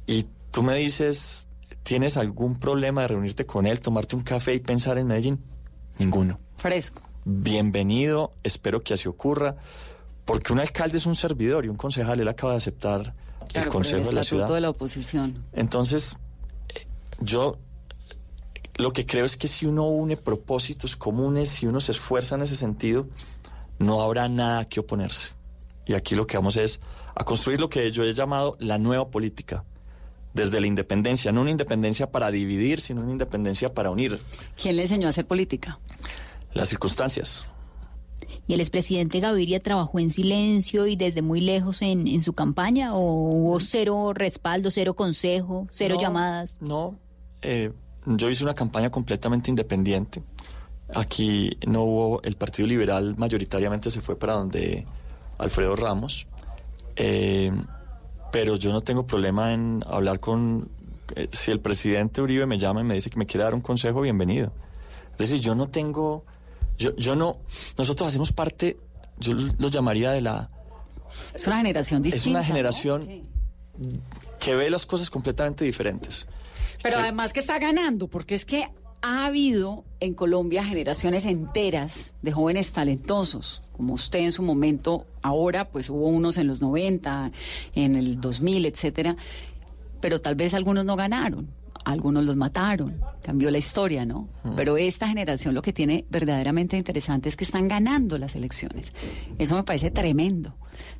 Y 0.06 0.26
tú 0.50 0.62
me 0.62 0.74
dices, 0.76 1.48
¿tienes 1.82 2.16
algún 2.16 2.58
problema 2.58 3.02
de 3.02 3.08
reunirte 3.08 3.44
con 3.46 3.66
él, 3.66 3.80
tomarte 3.80 4.16
un 4.16 4.22
café 4.22 4.54
y 4.54 4.60
pensar 4.60 4.98
en 4.98 5.06
Medellín? 5.06 5.40
Ninguno. 5.98 6.38
Fresco. 6.56 7.02
Bienvenido, 7.24 8.32
espero 8.42 8.82
que 8.82 8.94
así 8.94 9.08
ocurra, 9.08 9.56
porque 10.24 10.52
un 10.52 10.60
alcalde 10.60 10.98
es 10.98 11.06
un 11.06 11.14
servidor 11.14 11.64
y 11.64 11.68
un 11.68 11.76
concejal, 11.76 12.20
él 12.20 12.28
acaba 12.28 12.52
de 12.52 12.58
aceptar 12.58 13.14
Claro, 13.48 13.66
el 13.66 13.72
Consejo 13.72 14.08
de 14.08 14.14
la 14.14 14.24
Ciudad. 14.24 14.48
de 14.48 14.60
la 14.60 14.70
oposición. 14.70 15.44
Entonces, 15.52 16.16
eh, 16.74 16.86
yo 17.20 17.58
lo 18.76 18.92
que 18.92 19.04
creo 19.04 19.24
es 19.24 19.36
que 19.36 19.46
si 19.48 19.66
uno 19.66 19.86
une 19.86 20.16
propósitos 20.16 20.96
comunes, 20.96 21.48
si 21.50 21.66
uno 21.66 21.80
se 21.80 21.92
esfuerza 21.92 22.36
en 22.36 22.42
ese 22.42 22.56
sentido, 22.56 23.06
no 23.78 24.00
habrá 24.00 24.28
nada 24.28 24.64
que 24.64 24.80
oponerse. 24.80 25.32
Y 25.86 25.94
aquí 25.94 26.14
lo 26.14 26.26
que 26.26 26.36
vamos 26.36 26.56
es 26.56 26.80
a 27.14 27.24
construir 27.24 27.60
lo 27.60 27.68
que 27.68 27.90
yo 27.92 28.04
he 28.04 28.14
llamado 28.14 28.56
la 28.58 28.78
nueva 28.78 29.08
política, 29.10 29.64
desde 30.34 30.60
la 30.60 30.66
independencia, 30.66 31.30
no 31.32 31.42
una 31.42 31.50
independencia 31.50 32.10
para 32.10 32.30
dividir, 32.30 32.80
sino 32.80 33.02
una 33.02 33.12
independencia 33.12 33.72
para 33.74 33.90
unir 33.90 34.18
¿Quién 34.60 34.76
le 34.76 34.82
enseñó 34.82 35.06
a 35.06 35.10
hacer 35.10 35.26
política? 35.26 35.78
las 36.54 36.68
circunstancias. 36.68 37.44
¿Y 38.46 38.54
el 38.54 38.60
expresidente 38.60 39.20
Gaviria 39.20 39.60
trabajó 39.60 39.98
en 40.00 40.10
silencio 40.10 40.86
y 40.86 40.96
desde 40.96 41.22
muy 41.22 41.40
lejos 41.40 41.80
en, 41.80 42.06
en 42.08 42.20
su 42.20 42.32
campaña? 42.34 42.94
¿O 42.94 43.00
hubo 43.00 43.60
cero 43.60 44.12
respaldo, 44.14 44.70
cero 44.70 44.94
consejo, 44.94 45.66
cero 45.70 45.94
No, 45.96 46.00
llamadas? 46.02 46.56
No, 46.60 46.98
eh, 47.40 47.72
yo 48.04 48.28
hice 48.28 48.42
una 48.44 48.54
campaña 48.54 48.90
completamente 48.90 49.50
independiente. 49.50 50.22
Aquí 50.94 51.56
no 51.66 51.82
hubo, 51.84 52.22
el 52.22 52.36
Partido 52.36 52.66
Liberal 52.68 53.14
mayoritariamente 53.16 53.90
se 53.90 54.00
fue 54.02 54.18
para 54.18 54.34
donde 54.34 54.86
Alfredo 55.38 55.76
Ramos, 55.76 56.26
Eh, 56.96 57.50
pero 58.32 58.56
yo 58.56 58.72
no 58.72 58.80
tengo 58.80 59.06
problema 59.06 59.52
en 59.52 59.84
hablar 59.86 60.18
con, 60.18 60.68
eh, 61.14 61.28
si 61.30 61.50
el 61.52 61.60
presidente 61.60 62.20
Uribe 62.20 62.46
me 62.46 62.58
llama 62.58 62.80
y 62.80 62.84
me 62.84 62.94
dice 62.94 63.10
que 63.10 63.18
me 63.18 63.26
quiere 63.26 63.44
dar 63.44 63.54
un 63.54 63.60
consejo, 63.60 64.00
bienvenido. 64.00 64.52
Es 65.12 65.18
decir, 65.28 65.40
yo 65.40 65.54
no 65.54 65.68
tengo, 65.68 66.24
yo, 66.78 66.96
yo 66.96 67.14
no, 67.14 67.36
nosotros 67.78 68.08
hacemos 68.08 68.32
parte, 68.32 68.78
yo 69.18 69.34
lo 69.34 69.68
llamaría 69.68 70.10
de 70.10 70.22
la, 70.22 70.50
Es 71.34 71.46
una 71.46 71.58
generación 71.58 72.02
distinta. 72.02 72.16
es 72.22 72.26
una 72.26 72.40
¿no? 72.40 72.44
generación 72.46 73.06
que 74.40 74.54
ve 74.54 74.70
las 74.70 74.86
cosas 74.86 75.10
completamente 75.10 75.64
diferentes. 75.64 76.26
Pero 76.82 76.96
que- 76.96 77.02
además 77.02 77.32
que 77.32 77.40
está 77.40 77.58
ganando, 77.58 78.08
porque 78.08 78.34
es 78.34 78.44
que 78.44 78.68
ha 79.02 79.26
habido 79.26 79.84
en 80.00 80.14
Colombia 80.14 80.64
generaciones 80.64 81.24
enteras 81.24 82.14
de 82.22 82.32
jóvenes 82.32 82.72
talentosos, 82.72 83.62
como 83.72 83.94
usted 83.94 84.20
en 84.20 84.32
su 84.32 84.42
momento, 84.42 85.06
ahora 85.22 85.68
pues 85.68 85.90
hubo 85.90 86.06
unos 86.06 86.36
en 86.38 86.46
los 86.46 86.60
90, 86.60 87.32
en 87.74 87.96
el 87.96 88.20
2000, 88.20 88.66
etcétera, 88.66 89.16
pero 90.00 90.20
tal 90.20 90.36
vez 90.36 90.54
algunos 90.54 90.84
no 90.84 90.94
ganaron, 90.94 91.50
algunos 91.84 92.24
los 92.24 92.36
mataron, 92.36 93.00
cambió 93.22 93.50
la 93.50 93.58
historia, 93.58 94.06
¿no? 94.06 94.28
Pero 94.56 94.76
esta 94.76 95.08
generación 95.08 95.54
lo 95.54 95.62
que 95.62 95.72
tiene 95.72 96.04
verdaderamente 96.08 96.76
interesante 96.76 97.28
es 97.28 97.36
que 97.36 97.44
están 97.44 97.66
ganando 97.66 98.18
las 98.18 98.36
elecciones. 98.36 98.92
Eso 99.38 99.56
me 99.56 99.64
parece 99.64 99.90
tremendo. 99.90 100.54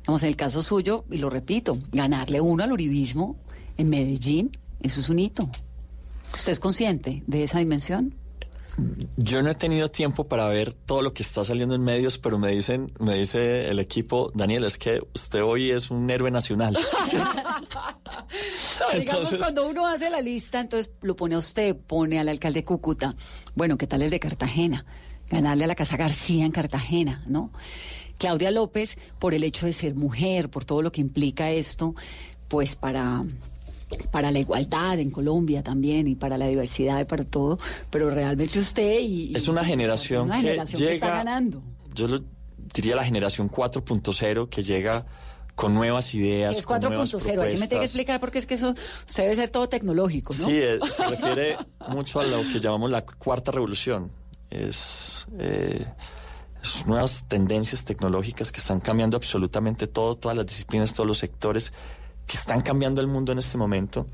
Vamos, 0.05 0.23
en 0.23 0.29
el 0.29 0.35
caso 0.35 0.61
suyo, 0.61 1.05
y 1.09 1.17
lo 1.17 1.29
repito, 1.29 1.77
ganarle 1.91 2.41
uno 2.41 2.63
al 2.63 2.73
uribismo 2.73 3.37
en 3.77 3.89
Medellín, 3.89 4.51
eso 4.81 4.99
es 4.99 5.07
un 5.07 5.19
hito. 5.19 5.49
¿Usted 6.33 6.51
es 6.51 6.59
consciente 6.59 7.23
de 7.27 7.43
esa 7.43 7.59
dimensión? 7.59 8.15
Yo 9.17 9.43
no 9.43 9.51
he 9.51 9.55
tenido 9.55 9.89
tiempo 9.89 10.23
para 10.23 10.47
ver 10.47 10.73
todo 10.73 11.03
lo 11.03 11.13
que 11.13 11.21
está 11.21 11.45
saliendo 11.45 11.75
en 11.75 11.83
medios, 11.83 12.17
pero 12.17 12.39
me 12.39 12.49
dicen, 12.49 12.91
me 12.99 13.15
dice 13.15 13.69
el 13.69 13.77
equipo, 13.77 14.31
Daniel, 14.33 14.63
es 14.63 14.79
que 14.79 14.99
usted 15.13 15.43
hoy 15.43 15.69
es 15.69 15.91
un 15.91 16.09
héroe 16.09 16.31
nacional. 16.31 16.75
Digamos, 18.97 19.37
cuando 19.37 19.67
uno 19.67 19.87
hace 19.87 20.09
la 20.09 20.21
lista, 20.21 20.59
entonces 20.59 20.91
lo 21.01 21.15
pone 21.15 21.35
a 21.35 21.37
usted, 21.37 21.75
pone 21.75 22.19
al 22.19 22.29
alcalde 22.29 22.61
de 22.61 22.65
Cúcuta. 22.65 23.15
Bueno, 23.53 23.77
¿qué 23.77 23.85
tal 23.85 24.01
el 24.01 24.09
de 24.09 24.19
Cartagena? 24.19 24.85
Ganarle 25.29 25.65
a 25.65 25.67
la 25.67 25.75
Casa 25.75 25.97
García 25.97 26.45
en 26.45 26.51
Cartagena, 26.51 27.23
¿no? 27.27 27.51
Claudia 28.17 28.49
López, 28.49 28.97
por 29.19 29.35
el 29.35 29.43
hecho 29.43 29.67
de 29.67 29.73
ser 29.73 29.93
mujer, 29.93 30.49
por 30.49 30.65
todo 30.65 30.81
lo 30.81 30.91
que 30.91 31.01
implica 31.01 31.51
esto, 31.51 31.93
pues 32.47 32.75
para 32.75 33.23
para 34.11 34.31
la 34.31 34.39
igualdad 34.39 34.99
en 34.99 35.09
Colombia 35.11 35.63
también 35.63 36.07
y 36.07 36.15
para 36.15 36.37
la 36.37 36.47
diversidad 36.47 36.99
y 37.01 37.05
para 37.05 37.23
todo, 37.25 37.57
pero 37.89 38.09
realmente 38.09 38.59
usted 38.59 38.99
y, 38.99 39.35
Es 39.35 39.47
una 39.47 39.63
generación 39.63 40.25
una 40.25 40.35
que 40.37 40.41
generación 40.49 40.81
que 40.81 40.93
está 40.95 41.05
llega- 41.07 41.17
ganando. 41.17 41.61
Yo 41.93 42.07
lo 42.07 42.23
diría 42.73 42.95
la 42.95 43.03
generación 43.03 43.49
4.0 43.49 44.49
que 44.49 44.63
llega 44.63 45.05
con 45.55 45.75
nuevas 45.75 46.13
ideas. 46.15 46.57
Es 46.57 46.65
con 46.65 46.79
nuevas 46.79 47.13
4.0, 47.13 47.41
ahí 47.43 47.49
sí 47.55 47.57
me 47.59 47.67
tiene 47.67 47.81
que 47.81 47.85
explicar 47.85 48.19
porque 48.19 48.39
es 48.39 48.47
que 48.47 48.55
eso 48.55 48.73
debe 49.15 49.35
ser 49.35 49.49
todo 49.49 49.69
tecnológico, 49.69 50.33
¿no? 50.39 50.45
Sí, 50.45 50.53
eh, 50.55 50.79
se 50.89 51.07
refiere 51.09 51.57
mucho 51.89 52.19
a 52.19 52.23
lo 52.23 52.41
que 52.51 52.59
llamamos 52.59 52.89
la 52.89 53.05
cuarta 53.05 53.51
revolución. 53.51 54.11
Es, 54.49 55.27
eh, 55.39 55.85
es 56.63 56.85
nuevas 56.87 57.25
tendencias 57.27 57.83
tecnológicas 57.85 58.51
que 58.51 58.59
están 58.59 58.79
cambiando 58.79 59.17
absolutamente 59.17 59.85
todo, 59.87 60.15
todas 60.15 60.37
las 60.37 60.47
disciplinas, 60.47 60.93
todos 60.93 61.07
los 61.07 61.17
sectores, 61.19 61.73
que 62.27 62.37
están 62.37 62.61
cambiando 62.61 63.01
el 63.01 63.07
mundo 63.07 63.31
en 63.31 63.39
este 63.39 63.57
momento. 63.57 64.07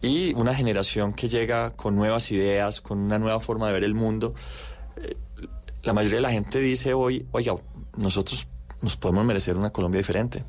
Y 0.00 0.34
una 0.34 0.54
generación 0.54 1.12
que 1.12 1.28
llega 1.28 1.70
con 1.70 1.94
nuevas 1.94 2.30
ideas, 2.32 2.80
con 2.80 2.98
una 2.98 3.18
nueva 3.18 3.38
forma 3.40 3.68
de 3.68 3.72
ver 3.72 3.84
el 3.84 3.94
mundo. 3.94 4.34
Eh, 4.96 5.16
la 5.82 5.92
mayoría 5.92 6.16
de 6.16 6.22
la 6.22 6.30
gente 6.30 6.58
dice 6.58 6.92
hoy, 6.94 7.26
oiga, 7.32 7.54
nosotros 7.96 8.46
nos 8.80 8.96
podemos 8.96 9.24
merecer 9.24 9.56
una 9.56 9.70
Colombia 9.70 9.98
diferente. 9.98 10.44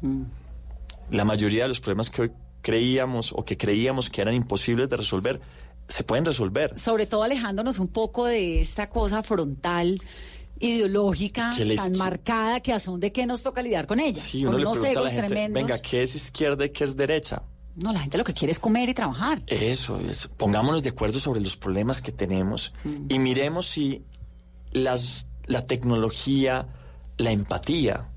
La 1.11 1.23
mayoría 1.23 1.63
de 1.63 1.69
los 1.69 1.79
problemas 1.79 2.09
que 2.09 2.23
hoy 2.23 2.31
creíamos 2.61 3.31
o 3.33 3.45
que 3.45 3.57
creíamos 3.57 4.09
que 4.09 4.21
eran 4.21 4.33
imposibles 4.33 4.89
de 4.89 4.97
resolver, 4.97 5.41
se 5.87 6.03
pueden 6.03 6.25
resolver. 6.25 6.79
sobre 6.79 7.05
todo 7.05 7.23
alejándonos 7.23 7.77
un 7.77 7.89
poco 7.89 8.25
de 8.25 8.61
esta 8.61 8.89
cosa 8.89 9.21
frontal 9.21 9.99
ideológica 10.59 11.53
les 11.59 11.75
tan 11.77 11.97
marcada 11.97 12.59
que 12.61 12.73
a 12.73 12.79
son 12.79 12.99
de 12.99 13.11
qué 13.11 13.25
nos 13.25 13.43
toca 13.43 13.61
lidiar 13.61 13.87
con 13.87 13.99
ella. 13.99 14.21
Sí, 14.21 14.43
con 14.43 14.49
uno 14.49 14.57
le 14.59 14.65
unos 14.65 14.77
pregunta 14.79 14.99
a 14.99 15.03
la 15.03 15.09
egos 15.09 15.11
gente, 15.21 15.27
tremendos. 15.27 15.61
venga, 15.63 15.81
¿qué 15.81 16.01
es 16.01 16.15
izquierda 16.15 16.65
y 16.65 16.69
qué 16.69 16.83
es 16.83 16.95
derecha? 16.95 17.43
No, 17.75 17.91
la 17.91 17.99
gente 18.01 18.17
lo 18.17 18.23
que 18.23 18.33
quiere 18.33 18.51
es 18.51 18.59
comer 18.59 18.87
y 18.89 18.93
trabajar. 18.93 19.41
Eso 19.47 19.99
es. 19.99 20.27
Pongámonos 20.37 20.83
de 20.83 20.89
acuerdo 20.89 21.19
sobre 21.19 21.41
los 21.41 21.57
problemas 21.57 22.01
que 22.01 22.11
tenemos 22.11 22.73
Mm. 22.83 23.05
y 23.09 23.19
miremos 23.19 23.65
si 23.67 24.03
las, 24.71 25.25
la 25.47 25.65
tecnología, 25.65 26.67
la 27.17 27.31
empatía 27.31 28.09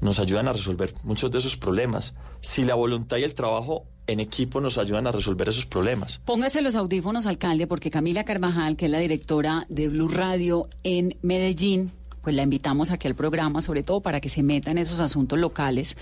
nos 0.00 0.18
ayudan 0.18 0.48
a 0.48 0.52
resolver 0.52 0.92
muchos 1.04 1.30
de 1.30 1.38
esos 1.38 1.56
problemas. 1.56 2.14
Si 2.40 2.64
la 2.64 2.74
voluntad 2.74 3.16
y 3.18 3.22
el 3.22 3.34
trabajo 3.34 3.86
en 4.06 4.20
equipo 4.20 4.60
nos 4.60 4.78
ayudan 4.78 5.06
a 5.06 5.12
resolver 5.12 5.48
esos 5.48 5.66
problemas. 5.66 6.20
Póngase 6.24 6.62
los 6.62 6.74
audífonos, 6.74 7.26
alcalde, 7.26 7.66
porque 7.66 7.90
Camila 7.90 8.24
Carvajal, 8.24 8.76
que 8.76 8.86
es 8.86 8.90
la 8.90 8.98
directora 8.98 9.64
de 9.68 9.88
Blue 9.88 10.08
Radio 10.08 10.68
en 10.82 11.16
Medellín, 11.22 11.92
pues 12.22 12.34
la 12.36 12.42
invitamos 12.42 12.90
aquí 12.90 13.08
al 13.08 13.14
programa, 13.14 13.62
sobre 13.62 13.82
todo 13.82 14.00
para 14.00 14.20
que 14.20 14.28
se 14.28 14.42
meta 14.42 14.70
en 14.70 14.78
esos 14.78 15.00
asuntos 15.00 15.38
locales 15.38 15.96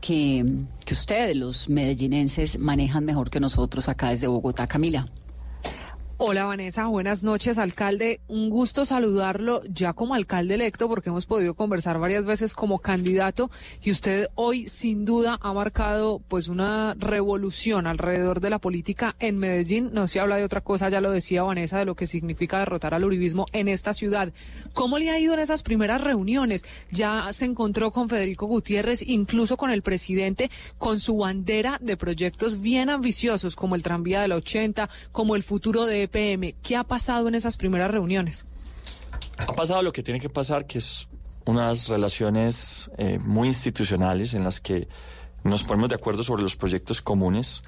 que, 0.00 0.44
que 0.84 0.94
ustedes, 0.94 1.36
los 1.36 1.68
medellinenses, 1.68 2.58
manejan 2.58 3.04
mejor 3.04 3.30
que 3.30 3.40
nosotros 3.40 3.88
acá 3.88 4.10
desde 4.10 4.26
Bogotá. 4.26 4.66
Camila. 4.66 5.08
Hola 6.20 6.46
Vanessa, 6.46 6.88
buenas 6.88 7.22
noches 7.22 7.58
alcalde. 7.58 8.18
Un 8.26 8.50
gusto 8.50 8.84
saludarlo 8.84 9.60
ya 9.72 9.92
como 9.92 10.14
alcalde 10.14 10.56
electo 10.56 10.88
porque 10.88 11.10
hemos 11.10 11.26
podido 11.26 11.54
conversar 11.54 12.00
varias 12.00 12.24
veces 12.24 12.54
como 12.54 12.80
candidato 12.80 13.52
y 13.84 13.92
usted 13.92 14.26
hoy 14.34 14.66
sin 14.66 15.04
duda 15.04 15.38
ha 15.40 15.52
marcado 15.52 16.20
pues 16.26 16.48
una 16.48 16.96
revolución 16.98 17.86
alrededor 17.86 18.40
de 18.40 18.50
la 18.50 18.58
política 18.58 19.14
en 19.20 19.38
Medellín. 19.38 19.90
No 19.92 20.08
se 20.08 20.18
habla 20.18 20.34
de 20.34 20.42
otra 20.42 20.60
cosa, 20.60 20.88
ya 20.88 21.00
lo 21.00 21.12
decía 21.12 21.44
Vanessa, 21.44 21.78
de 21.78 21.84
lo 21.84 21.94
que 21.94 22.08
significa 22.08 22.58
derrotar 22.58 22.94
al 22.94 23.04
uribismo 23.04 23.46
en 23.52 23.68
esta 23.68 23.94
ciudad. 23.94 24.32
¿Cómo 24.72 24.98
le 24.98 25.10
ha 25.10 25.20
ido 25.20 25.34
en 25.34 25.40
esas 25.40 25.62
primeras 25.62 26.00
reuniones? 26.00 26.64
Ya 26.90 27.32
se 27.32 27.44
encontró 27.44 27.92
con 27.92 28.08
Federico 28.08 28.46
Gutiérrez, 28.46 29.02
incluso 29.06 29.56
con 29.56 29.70
el 29.70 29.82
presidente, 29.82 30.50
con 30.78 30.98
su 30.98 31.16
bandera 31.16 31.78
de 31.80 31.96
proyectos 31.96 32.60
bien 32.60 32.90
ambiciosos 32.90 33.54
como 33.54 33.76
el 33.76 33.84
tranvía 33.84 34.20
de 34.20 34.26
la 34.26 34.34
80, 34.34 34.90
como 35.12 35.36
el 35.36 35.44
futuro 35.44 35.86
de 35.86 36.07
EPM. 36.08 36.54
¿Qué 36.62 36.76
ha 36.76 36.84
pasado 36.84 37.28
en 37.28 37.34
esas 37.34 37.56
primeras 37.56 37.90
reuniones? 37.90 38.46
Ha 39.38 39.52
pasado 39.52 39.82
lo 39.82 39.92
que 39.92 40.02
tiene 40.02 40.20
que 40.20 40.28
pasar, 40.28 40.66
que 40.66 40.78
es 40.78 41.08
unas 41.44 41.88
relaciones 41.88 42.90
eh, 42.98 43.18
muy 43.18 43.48
institucionales 43.48 44.34
en 44.34 44.44
las 44.44 44.60
que 44.60 44.88
nos 45.44 45.64
ponemos 45.64 45.88
de 45.88 45.94
acuerdo 45.94 46.22
sobre 46.22 46.42
los 46.42 46.56
proyectos 46.56 47.00
comunes. 47.00 47.62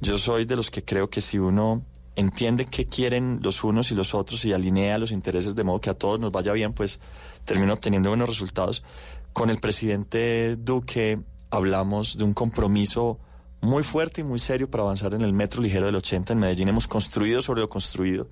Yo 0.00 0.18
soy 0.18 0.44
de 0.44 0.56
los 0.56 0.70
que 0.70 0.84
creo 0.84 1.08
que 1.08 1.20
si 1.20 1.38
uno 1.38 1.82
entiende 2.16 2.66
qué 2.66 2.86
quieren 2.86 3.40
los 3.42 3.64
unos 3.64 3.90
y 3.90 3.94
los 3.94 4.14
otros 4.14 4.44
y 4.44 4.52
alinea 4.52 4.98
los 4.98 5.10
intereses 5.10 5.54
de 5.54 5.64
modo 5.64 5.80
que 5.80 5.90
a 5.90 5.94
todos 5.94 6.20
nos 6.20 6.32
vaya 6.32 6.52
bien, 6.52 6.72
pues 6.72 7.00
termina 7.44 7.72
obteniendo 7.72 8.10
buenos 8.10 8.28
resultados. 8.28 8.84
Con 9.32 9.50
el 9.50 9.58
presidente 9.58 10.56
Duque 10.56 11.20
hablamos 11.50 12.16
de 12.16 12.24
un 12.24 12.34
compromiso 12.34 13.18
muy 13.64 13.82
fuerte 13.82 14.20
y 14.20 14.24
muy 14.24 14.38
serio 14.38 14.70
para 14.70 14.82
avanzar 14.82 15.14
en 15.14 15.22
el 15.22 15.32
metro 15.32 15.62
ligero 15.62 15.86
del 15.86 15.96
80 15.96 16.34
en 16.34 16.38
Medellín. 16.38 16.68
Hemos 16.68 16.86
construido 16.86 17.40
sobre 17.40 17.62
lo 17.62 17.68
construido 17.68 18.28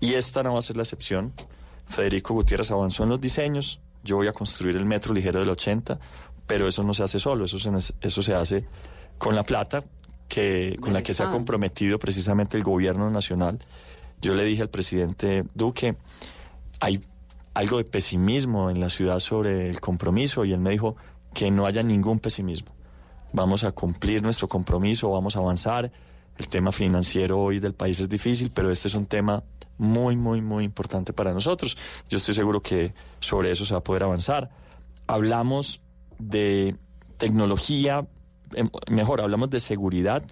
y 0.00 0.14
esta 0.14 0.42
no 0.42 0.52
va 0.52 0.60
a 0.60 0.62
ser 0.62 0.76
la 0.76 0.84
excepción. 0.84 1.32
Federico 1.86 2.34
Gutiérrez 2.34 2.70
avanzó 2.70 3.02
en 3.02 3.10
los 3.10 3.20
diseños, 3.20 3.80
yo 4.04 4.16
voy 4.16 4.28
a 4.28 4.32
construir 4.32 4.76
el 4.76 4.86
metro 4.86 5.12
ligero 5.12 5.40
del 5.40 5.48
80, 5.48 5.98
pero 6.46 6.68
eso 6.68 6.84
no 6.84 6.92
se 6.92 7.02
hace 7.02 7.18
solo, 7.18 7.44
eso 7.44 7.58
se, 7.58 7.70
eso 8.00 8.22
se 8.22 8.34
hace 8.34 8.64
con 9.18 9.34
la 9.34 9.42
plata 9.42 9.82
que, 10.28 10.76
con 10.80 10.92
la 10.92 11.02
que 11.02 11.14
se 11.14 11.22
ha 11.22 11.30
comprometido 11.30 11.98
precisamente 11.98 12.56
el 12.56 12.62
gobierno 12.62 13.10
nacional. 13.10 13.58
Yo 14.22 14.34
le 14.34 14.44
dije 14.44 14.62
al 14.62 14.70
presidente 14.70 15.44
Duque, 15.54 15.96
hay 16.78 17.04
algo 17.54 17.78
de 17.78 17.84
pesimismo 17.84 18.70
en 18.70 18.80
la 18.80 18.90
ciudad 18.90 19.18
sobre 19.18 19.68
el 19.68 19.80
compromiso 19.80 20.44
y 20.44 20.52
él 20.52 20.60
me 20.60 20.70
dijo 20.70 20.96
que 21.34 21.50
no 21.50 21.66
haya 21.66 21.82
ningún 21.82 22.18
pesimismo. 22.20 22.75
Vamos 23.36 23.64
a 23.64 23.72
cumplir 23.72 24.22
nuestro 24.22 24.48
compromiso, 24.48 25.10
vamos 25.10 25.36
a 25.36 25.40
avanzar. 25.40 25.92
El 26.38 26.48
tema 26.48 26.72
financiero 26.72 27.38
hoy 27.38 27.60
del 27.60 27.74
país 27.74 28.00
es 28.00 28.08
difícil, 28.08 28.50
pero 28.52 28.70
este 28.70 28.88
es 28.88 28.94
un 28.94 29.06
tema 29.06 29.44
muy, 29.78 30.16
muy, 30.16 30.40
muy 30.40 30.64
importante 30.64 31.12
para 31.12 31.32
nosotros. 31.32 31.76
Yo 32.08 32.16
estoy 32.16 32.34
seguro 32.34 32.60
que 32.60 32.94
sobre 33.20 33.52
eso 33.52 33.64
se 33.64 33.74
va 33.74 33.80
a 33.80 33.84
poder 33.84 34.02
avanzar. 34.04 34.50
Hablamos 35.06 35.82
de 36.18 36.76
tecnología, 37.18 38.06
em, 38.54 38.70
mejor, 38.90 39.20
hablamos 39.20 39.50
de 39.50 39.60
seguridad 39.60 40.22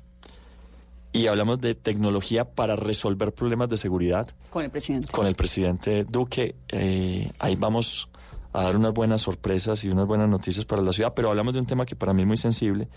y 1.12 1.26
hablamos 1.26 1.60
de 1.60 1.74
tecnología 1.74 2.46
para 2.54 2.74
resolver 2.74 3.32
problemas 3.32 3.68
de 3.68 3.76
seguridad. 3.76 4.28
Con 4.50 4.64
el 4.64 4.70
presidente. 4.70 5.08
Con 5.12 5.26
el 5.26 5.34
presidente 5.34 6.04
Duque. 6.04 6.56
Eh, 6.68 7.30
ahí 7.38 7.54
vamos 7.54 8.08
a 8.54 8.62
dar 8.62 8.76
unas 8.76 8.94
buenas 8.94 9.22
sorpresas 9.22 9.84
y 9.84 9.88
unas 9.90 10.06
buenas 10.06 10.28
noticias 10.28 10.64
para 10.64 10.80
la 10.80 10.92
ciudad, 10.92 11.12
pero 11.14 11.28
hablamos 11.28 11.54
de 11.54 11.60
un 11.60 11.66
tema 11.66 11.84
que 11.84 11.96
para 11.96 12.12
mí 12.12 12.22
es 12.22 12.28
muy 12.28 12.36
sensible 12.36 12.88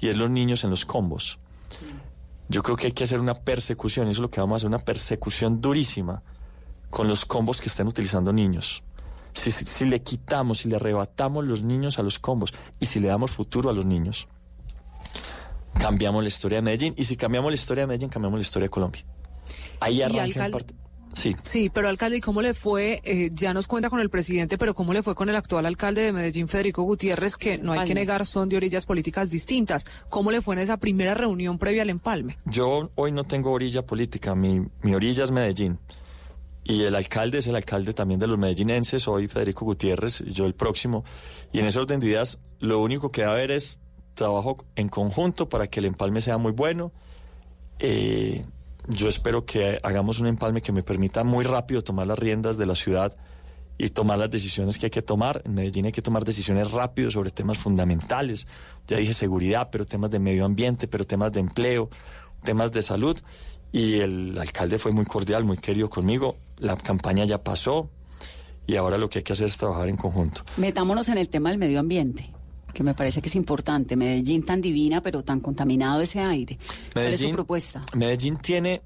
y 0.00 0.08
es 0.08 0.16
los 0.16 0.28
niños 0.28 0.64
en 0.64 0.70
los 0.70 0.84
combos. 0.84 1.38
Yo 2.48 2.62
creo 2.64 2.76
que 2.76 2.88
hay 2.88 2.92
que 2.92 3.04
hacer 3.04 3.20
una 3.20 3.34
persecución, 3.34 4.08
y 4.08 4.10
eso 4.10 4.18
es 4.18 4.22
lo 4.22 4.30
que 4.30 4.40
vamos 4.40 4.54
a 4.54 4.56
hacer, 4.56 4.68
una 4.68 4.80
persecución 4.80 5.60
durísima 5.60 6.22
con 6.90 7.06
los 7.06 7.24
combos 7.24 7.60
que 7.60 7.68
están 7.68 7.86
utilizando 7.86 8.32
niños. 8.32 8.82
Si, 9.32 9.52
si, 9.52 9.64
si, 9.64 9.84
le 9.84 10.02
quitamos, 10.02 10.58
si 10.58 10.68
le 10.68 10.76
arrebatamos 10.76 11.44
los 11.44 11.62
niños 11.62 12.00
a 12.00 12.02
los 12.02 12.18
combos 12.18 12.52
y 12.80 12.86
si 12.86 12.98
le 12.98 13.08
damos 13.08 13.30
futuro 13.30 13.70
a 13.70 13.72
los 13.72 13.86
niños, 13.86 14.26
cambiamos 15.78 16.22
la 16.24 16.28
historia 16.28 16.58
de 16.58 16.62
Medellín. 16.62 16.94
Y 16.96 17.04
si 17.04 17.16
cambiamos 17.16 17.52
la 17.52 17.54
historia 17.54 17.82
de 17.82 17.86
Medellín, 17.86 18.08
cambiamos 18.10 18.38
la 18.38 18.42
historia 18.42 18.66
de 18.66 18.70
Colombia. 18.70 19.04
Ahí 19.78 20.02
arranca 20.02 20.50
parte. 20.50 20.74
Sí. 21.14 21.34
Sí, 21.42 21.70
pero 21.72 21.88
alcalde, 21.88 22.18
¿y 22.18 22.20
cómo 22.20 22.42
le 22.42 22.54
fue? 22.54 23.00
Eh, 23.04 23.30
ya 23.32 23.54
nos 23.54 23.66
cuenta 23.66 23.90
con 23.90 24.00
el 24.00 24.10
presidente, 24.10 24.58
pero 24.58 24.74
¿cómo 24.74 24.92
le 24.92 25.02
fue 25.02 25.14
con 25.14 25.28
el 25.28 25.36
actual 25.36 25.66
alcalde 25.66 26.02
de 26.02 26.12
Medellín, 26.12 26.48
Federico 26.48 26.82
Gutiérrez, 26.82 27.36
que 27.36 27.58
no 27.58 27.72
hay 27.72 27.86
que 27.86 27.94
negar 27.94 28.26
son 28.26 28.48
de 28.48 28.56
orillas 28.56 28.86
políticas 28.86 29.30
distintas? 29.30 29.86
¿Cómo 30.08 30.30
le 30.30 30.42
fue 30.42 30.54
en 30.54 30.60
esa 30.60 30.76
primera 30.76 31.14
reunión 31.14 31.58
previa 31.58 31.82
al 31.82 31.90
empalme? 31.90 32.38
Yo 32.44 32.90
hoy 32.94 33.12
no 33.12 33.24
tengo 33.24 33.52
orilla 33.52 33.82
política, 33.82 34.34
mi, 34.34 34.66
mi 34.82 34.94
orilla 34.94 35.24
es 35.24 35.30
Medellín. 35.30 35.78
Y 36.64 36.82
el 36.84 36.94
alcalde 36.94 37.38
es 37.38 37.46
el 37.46 37.56
alcalde 37.56 37.92
también 37.92 38.18
de 38.18 38.26
los 38.26 38.38
medellinenses, 38.38 39.06
hoy 39.06 39.28
Federico 39.28 39.66
Gutiérrez, 39.66 40.24
yo 40.26 40.46
el 40.46 40.54
próximo. 40.54 41.04
Y 41.52 41.60
en 41.60 41.66
ese 41.66 41.78
orden 41.78 42.00
de 42.00 42.06
ideas, 42.06 42.40
lo 42.58 42.80
único 42.80 43.10
que 43.10 43.22
va 43.22 43.28
a 43.28 43.32
haber 43.32 43.50
es 43.50 43.80
trabajo 44.14 44.64
en 44.74 44.88
conjunto 44.88 45.48
para 45.50 45.66
que 45.66 45.80
el 45.80 45.86
empalme 45.86 46.22
sea 46.22 46.38
muy 46.38 46.52
bueno. 46.52 46.90
Eh, 47.80 48.46
yo 48.88 49.08
espero 49.08 49.44
que 49.44 49.78
hagamos 49.82 50.20
un 50.20 50.26
empalme 50.26 50.60
que 50.60 50.72
me 50.72 50.82
permita 50.82 51.24
muy 51.24 51.44
rápido 51.44 51.82
tomar 51.82 52.06
las 52.06 52.18
riendas 52.18 52.58
de 52.58 52.66
la 52.66 52.74
ciudad 52.74 53.16
y 53.78 53.88
tomar 53.90 54.18
las 54.18 54.30
decisiones 54.30 54.78
que 54.78 54.86
hay 54.86 54.90
que 54.90 55.02
tomar. 55.02 55.42
En 55.44 55.54
Medellín 55.54 55.86
hay 55.86 55.92
que 55.92 56.02
tomar 56.02 56.24
decisiones 56.24 56.70
rápido 56.70 57.10
sobre 57.10 57.30
temas 57.30 57.58
fundamentales. 57.58 58.46
Ya 58.86 58.98
dije 58.98 59.14
seguridad, 59.14 59.68
pero 59.72 59.86
temas 59.86 60.10
de 60.10 60.18
medio 60.18 60.44
ambiente, 60.44 60.86
pero 60.86 61.06
temas 61.06 61.32
de 61.32 61.40
empleo, 61.40 61.88
temas 62.42 62.72
de 62.72 62.82
salud. 62.82 63.18
Y 63.72 64.00
el 64.00 64.38
alcalde 64.38 64.78
fue 64.78 64.92
muy 64.92 65.04
cordial, 65.04 65.44
muy 65.44 65.56
querido 65.56 65.88
conmigo. 65.88 66.36
La 66.58 66.76
campaña 66.76 67.24
ya 67.24 67.42
pasó 67.42 67.90
y 68.66 68.76
ahora 68.76 68.98
lo 68.98 69.08
que 69.08 69.18
hay 69.20 69.22
que 69.24 69.32
hacer 69.32 69.46
es 69.46 69.56
trabajar 69.56 69.88
en 69.88 69.96
conjunto. 69.96 70.42
Metámonos 70.56 71.08
en 71.08 71.18
el 71.18 71.28
tema 71.28 71.50
del 71.50 71.58
medio 71.58 71.80
ambiente 71.80 72.30
que 72.74 72.82
me 72.82 72.92
parece 72.92 73.22
que 73.22 73.28
es 73.28 73.36
importante. 73.36 73.96
Medellín 73.96 74.44
tan 74.44 74.60
divina, 74.60 75.00
pero 75.00 75.22
tan 75.22 75.40
contaminado 75.40 76.02
ese 76.02 76.20
aire. 76.20 76.58
Medellín, 76.58 76.92
¿Cuál 76.92 77.14
es 77.14 77.20
su 77.20 77.30
propuesta? 77.30 77.82
Medellín 77.94 78.36
tiene 78.36 78.82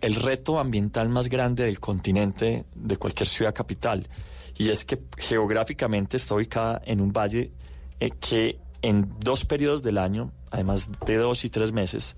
el 0.00 0.14
reto 0.14 0.58
ambiental 0.58 1.08
más 1.08 1.28
grande 1.28 1.64
del 1.64 1.80
continente, 1.80 2.64
de 2.74 2.96
cualquier 2.96 3.28
ciudad 3.28 3.54
capital. 3.54 4.08
Y 4.56 4.70
es 4.70 4.84
que 4.84 5.00
geográficamente 5.16 6.16
está 6.16 6.34
ubicada 6.34 6.80
en 6.84 7.00
un 7.00 7.12
valle 7.12 7.52
eh, 8.00 8.10
que 8.10 8.58
en 8.82 9.14
dos 9.20 9.44
periodos 9.44 9.82
del 9.82 9.98
año, 9.98 10.32
además 10.50 10.88
de 11.06 11.16
dos 11.16 11.44
y 11.44 11.50
tres 11.50 11.72
meses, 11.72 12.16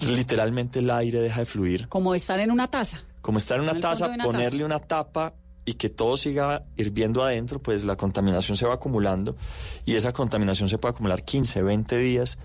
literalmente 0.00 0.78
el 0.78 0.90
aire 0.90 1.20
deja 1.20 1.40
de 1.40 1.46
fluir. 1.46 1.88
Como 1.88 2.14
estar 2.14 2.38
en 2.38 2.50
una 2.50 2.68
taza. 2.68 3.02
Como 3.20 3.38
estar 3.38 3.58
en 3.58 3.64
una 3.64 3.78
taza, 3.80 4.08
ponerle 4.22 4.60
taza. 4.60 4.64
una 4.64 4.78
tapa 4.78 5.34
y 5.70 5.74
que 5.74 5.88
todo 5.88 6.16
siga 6.16 6.64
hirviendo 6.76 7.22
adentro, 7.22 7.62
pues 7.62 7.84
la 7.84 7.94
contaminación 7.94 8.56
se 8.56 8.66
va 8.66 8.74
acumulando 8.74 9.36
y 9.86 9.94
esa 9.94 10.12
contaminación 10.12 10.68
se 10.68 10.78
puede 10.78 10.94
acumular 10.94 11.24
15, 11.24 11.62
20 11.62 11.96
días. 11.96 12.38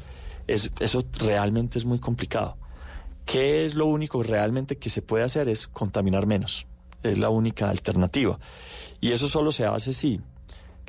Es, 0.45 0.69
eso 0.79 1.03
realmente 1.13 1.79
es 1.79 1.85
muy 1.85 1.97
complicado. 1.97 2.55
¿Qué 3.25 3.65
es 3.65 3.73
lo 3.73 3.87
único 3.87 4.21
realmente 4.21 4.77
que 4.77 4.91
se 4.91 5.01
puede 5.01 5.23
hacer? 5.23 5.49
Es 5.49 5.67
contaminar 5.67 6.27
menos. 6.27 6.67
Es 7.01 7.17
la 7.17 7.31
única 7.31 7.67
alternativa. 7.67 8.37
Y 9.01 9.11
eso 9.11 9.27
solo 9.27 9.51
se 9.51 9.65
hace 9.65 9.91
si 9.91 10.21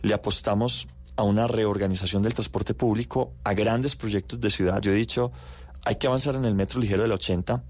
le 0.03 0.13
apostamos 0.13 0.89
a 1.17 1.23
una 1.23 1.47
reorganización 1.47 2.23
del 2.23 2.35
transporte 2.35 2.75
público, 2.75 3.33
a 3.45 3.55
grandes 3.55 3.97
proyectos 3.97 4.39
de 4.41 4.51
ciudad. 4.51 4.83
Yo 4.83 4.93
he 4.93 4.97
dicho, 4.97 5.33
hay 5.87 5.97
que 5.97 6.07
avanzar 6.07 6.35
en 6.35 6.45
el 6.45 6.55
metro 6.55 6.81
ligero 6.81 7.01
del 7.01 7.13
80, 7.13 7.65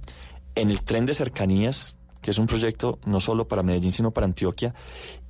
en 0.57 0.71
el 0.73 0.83
tren 0.83 1.07
de 1.07 1.15
cercanías, 1.15 1.96
que 2.27 2.33
es 2.33 2.39
un 2.39 2.47
proyecto 2.47 2.99
no 3.05 3.21
solo 3.21 3.47
para 3.47 3.63
Medellín, 3.63 3.93
sino 3.93 4.11
para 4.11 4.27
Antioquia. 4.27 4.75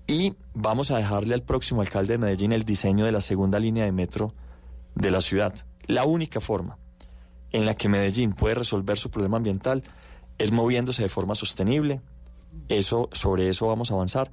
Y 0.06 0.32
vamos 0.54 0.90
a 0.90 0.96
dejarle 0.96 1.35
al 1.35 1.42
próximo 1.42 1.82
alcalde 1.82 2.14
de 2.14 2.18
Medellín 2.18 2.52
el 2.52 2.62
diseño 2.62 3.04
de 3.04 3.12
la 3.12 3.20
segunda 3.20 3.59
línea 3.59 3.85
de 3.85 3.92
metro 3.92 4.32
de 4.94 5.11
la 5.11 5.20
ciudad. 5.20 5.54
La 5.88 6.06
única 6.06 6.40
forma 6.40 6.78
en 7.52 7.66
la 7.66 7.74
que 7.74 7.90
Medellín 7.90 8.32
puede 8.32 8.54
resolver 8.54 8.96
su 8.96 9.11
problema 9.11 9.37
ambiental 9.37 9.82
es 10.38 10.52
moviéndose 10.52 11.02
de 11.02 11.11
forma 11.11 11.35
sostenible. 11.35 12.00
Eso, 12.68 13.11
sobre 13.12 13.50
eso 13.50 13.66
vamos 13.66 13.90
a 13.90 13.94
avanzar. 13.94 14.30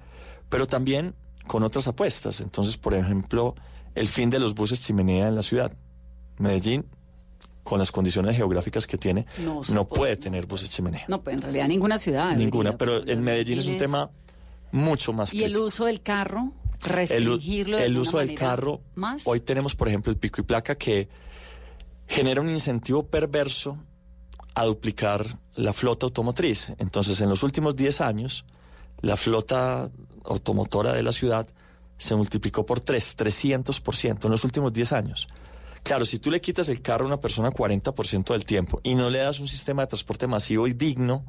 Pero 0.47 0.65
también 0.65 1.15
con 1.47 1.63
otras 1.63 1.89
apuestas. 1.89 2.39
Entonces, 2.39 2.77
por 2.77 2.93
ejemplo, 2.93 3.55
el 3.93 4.07
fin 4.07 4.29
de 4.29 4.39
los 4.39 4.55
buses 4.55 4.79
chimenea 4.79 5.27
en 5.27 5.35
la 5.35 5.43
ciudad. 5.43 5.73
Medellín 6.37 6.85
con 7.63 7.79
las 7.79 7.91
condiciones 7.91 8.35
geográficas 8.35 8.85
que 8.85 8.97
tiene, 8.97 9.25
No 9.39 9.61
puede 9.61 9.85
puede. 9.85 10.15
tener 10.17 10.45
buses 10.45 10.69
chimenea. 10.69 11.05
No, 11.07 11.21
pues 11.21 11.35
en 11.35 11.41
realidad 11.41 11.67
ninguna 11.67 11.97
ciudad. 11.97 12.35
Ninguna, 12.35 12.71
debería, 12.71 13.01
pero 13.01 13.11
en 13.11 13.23
Medellín 13.23 13.59
es 13.59 13.67
un 13.67 13.77
tema 13.77 14.09
mucho 14.71 15.13
más 15.13 15.33
Y 15.33 15.43
el 15.43 15.55
uso 15.55 15.85
del 15.85 16.01
carro, 16.01 16.51
El, 16.83 16.89
restringirlo 16.89 17.77
de 17.77 17.85
el 17.85 17.97
uso 17.97 18.17
del 18.19 18.35
carro. 18.35 18.81
Más. 18.95 19.21
Hoy 19.25 19.39
tenemos, 19.39 19.75
por 19.75 19.87
ejemplo, 19.87 20.11
el 20.11 20.17
pico 20.17 20.41
y 20.41 20.43
placa 20.43 20.75
que 20.75 21.07
genera 22.07 22.41
un 22.41 22.49
incentivo 22.49 23.03
perverso 23.03 23.77
a 24.55 24.65
duplicar 24.65 25.25
la 25.55 25.73
flota 25.73 26.05
automotriz. 26.05 26.73
Entonces, 26.79 27.21
en 27.21 27.29
los 27.29 27.43
últimos 27.43 27.75
10 27.75 28.01
años, 28.01 28.45
la 29.01 29.15
flota 29.15 29.89
automotora 30.25 30.93
de 30.93 31.03
la 31.03 31.11
ciudad 31.11 31.47
se 31.97 32.15
multiplicó 32.15 32.65
por 32.65 32.81
3, 32.81 33.17
300% 33.17 34.25
en 34.25 34.31
los 34.31 34.43
últimos 34.43 34.73
10 34.73 34.91
años. 34.91 35.27
Claro, 35.83 36.05
si 36.05 36.19
tú 36.19 36.31
le 36.31 36.39
quitas 36.39 36.69
el 36.69 36.81
carro 36.81 37.03
a 37.03 37.07
una 37.07 37.19
persona 37.19 37.51
40% 37.51 38.31
del 38.31 38.45
tiempo 38.45 38.79
y 38.83 38.95
no 38.95 39.09
le 39.09 39.19
das 39.19 39.39
un 39.39 39.47
sistema 39.47 39.83
de 39.83 39.87
transporte 39.87 40.27
masivo 40.27 40.65
y 40.65 40.73
digno, 40.73 41.25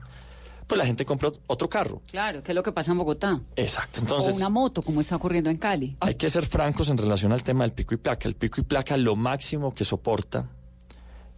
pues 0.67 0.79
la 0.79 0.87
gente 0.87 1.05
compra 1.05 1.31
otro 1.47 1.69
carro. 1.69 2.01
Claro, 2.11 2.43
que 2.43 2.53
es 2.53 2.57
lo 2.57 2.63
que 2.63 2.73
pasa 2.73 2.93
en 2.93 2.99
Bogotá. 2.99 3.41
Exacto. 3.57 4.01
Entonces, 4.01 4.35
o 4.35 4.37
una 4.39 4.49
moto, 4.49 4.83
como 4.83 5.01
está 5.01 5.17
ocurriendo 5.17 5.51
en 5.51 5.57
Cali. 5.57 5.97
hay 6.01 6.15
que 6.15 6.31
ser 6.31 6.47
francos 6.47 6.89
en 6.89 6.97
relación 6.97 7.33
al 7.33 7.43
tema 7.43 7.65
del 7.65 7.73
pico 7.73 7.95
y 7.95 7.99
placa. 7.99 8.29
El 8.29 8.37
pico 8.37 8.61
y 8.61 8.65
placa 8.65 8.97
lo 8.97 9.17
máximo 9.17 9.73
que 9.73 9.85
soporta 9.85 10.49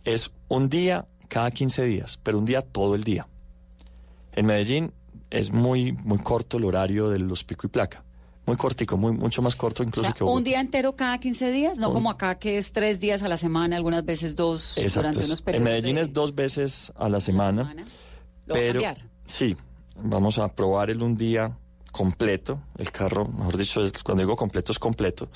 es 0.05 0.31
un 0.49 0.69
día 0.69 1.07
cada 1.29 1.51
15 1.51 1.85
días, 1.85 2.21
pero 2.23 2.39
un 2.39 2.45
día 2.45 2.63
todo 2.63 2.95
el 2.95 3.03
día. 3.03 3.27
En 4.33 4.47
Medellín 4.47 4.93
es 5.31 5.53
muy, 5.53 5.93
muy 5.93 6.19
corto 6.19 6.59
el 6.59 6.65
horario 6.65 7.09
de 7.09 7.19
los 7.19 7.43
pico 7.43 7.67
y 7.67 7.71
placa. 7.71 8.05
Muy 8.47 8.57
cortico, 8.57 8.97
muy, 8.97 9.13
mucho 9.13 9.43
más 9.43 9.57
corto 9.57 9.83
O 9.83 9.87
incluso 9.87 10.07
sea, 10.07 10.15
que 10.15 10.23
un 10.23 10.29
Bogotá. 10.29 10.45
día 10.45 10.61
entero 10.61 10.95
cada 10.95 11.19
15 11.19 11.51
días, 11.51 11.79
no 11.79 11.89
Un- 11.89 11.95
como 11.95 12.11
acá 12.11 12.39
que 12.39 12.59
es 12.59 12.71
tres 12.73 13.01
días 13.01 13.23
a 13.23 13.29
la 13.29 13.37
semana, 13.37 13.77
algunas 13.77 14.05
veces 14.05 14.37
dos 14.37 14.79
Exacto. 14.79 15.01
durante 15.09 15.27
unos 15.27 15.39
En 15.41 15.45
periodos. 15.45 15.65
Medellín 15.65 15.97
de- 15.97 16.03
es 16.03 16.13
dos 16.13 16.35
veces 16.35 16.93
a 16.97 17.09
la 17.09 17.21
semana. 17.21 17.63
semana. 17.69 17.83
¿Lo 18.47 18.55
va 18.55 18.61
a 18.61 18.63
pero 18.63 18.81
cambiar? 18.83 19.09
sí, 19.25 19.57
vamos 20.01 20.39
a 20.39 20.49
probar 20.55 20.91
el 20.91 21.03
un 21.03 21.17
día 21.17 21.59
completo. 21.91 22.61
El 22.79 22.93
carro, 22.93 23.27
mejor 23.27 23.57
dicho, 23.57 23.81
cuando 24.05 24.23
digo 24.23 24.37
completo 24.37 24.71
es 24.71 24.79
completo. 24.79 25.29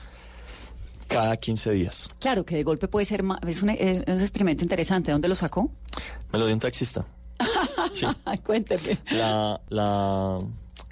Cada 1.08 1.36
15 1.36 1.72
días. 1.72 2.08
Claro, 2.20 2.44
que 2.44 2.54
de 2.54 2.62
golpe 2.62 2.86
puede 2.86 3.04
ser 3.06 3.24
más, 3.24 3.40
es 3.44 3.62
un, 3.64 3.70
es 3.70 4.06
un 4.06 4.20
experimento 4.20 4.62
interesante. 4.62 5.10
¿Dónde 5.10 5.26
lo 5.26 5.34
sacó? 5.34 5.68
Me 6.32 6.38
lo 6.38 6.46
dio 6.46 6.54
un 6.54 6.60
taxista. 6.60 7.04
Sí. 7.94 8.06
Cuénteme. 8.44 8.98
La, 9.10 9.60
la, 9.70 10.38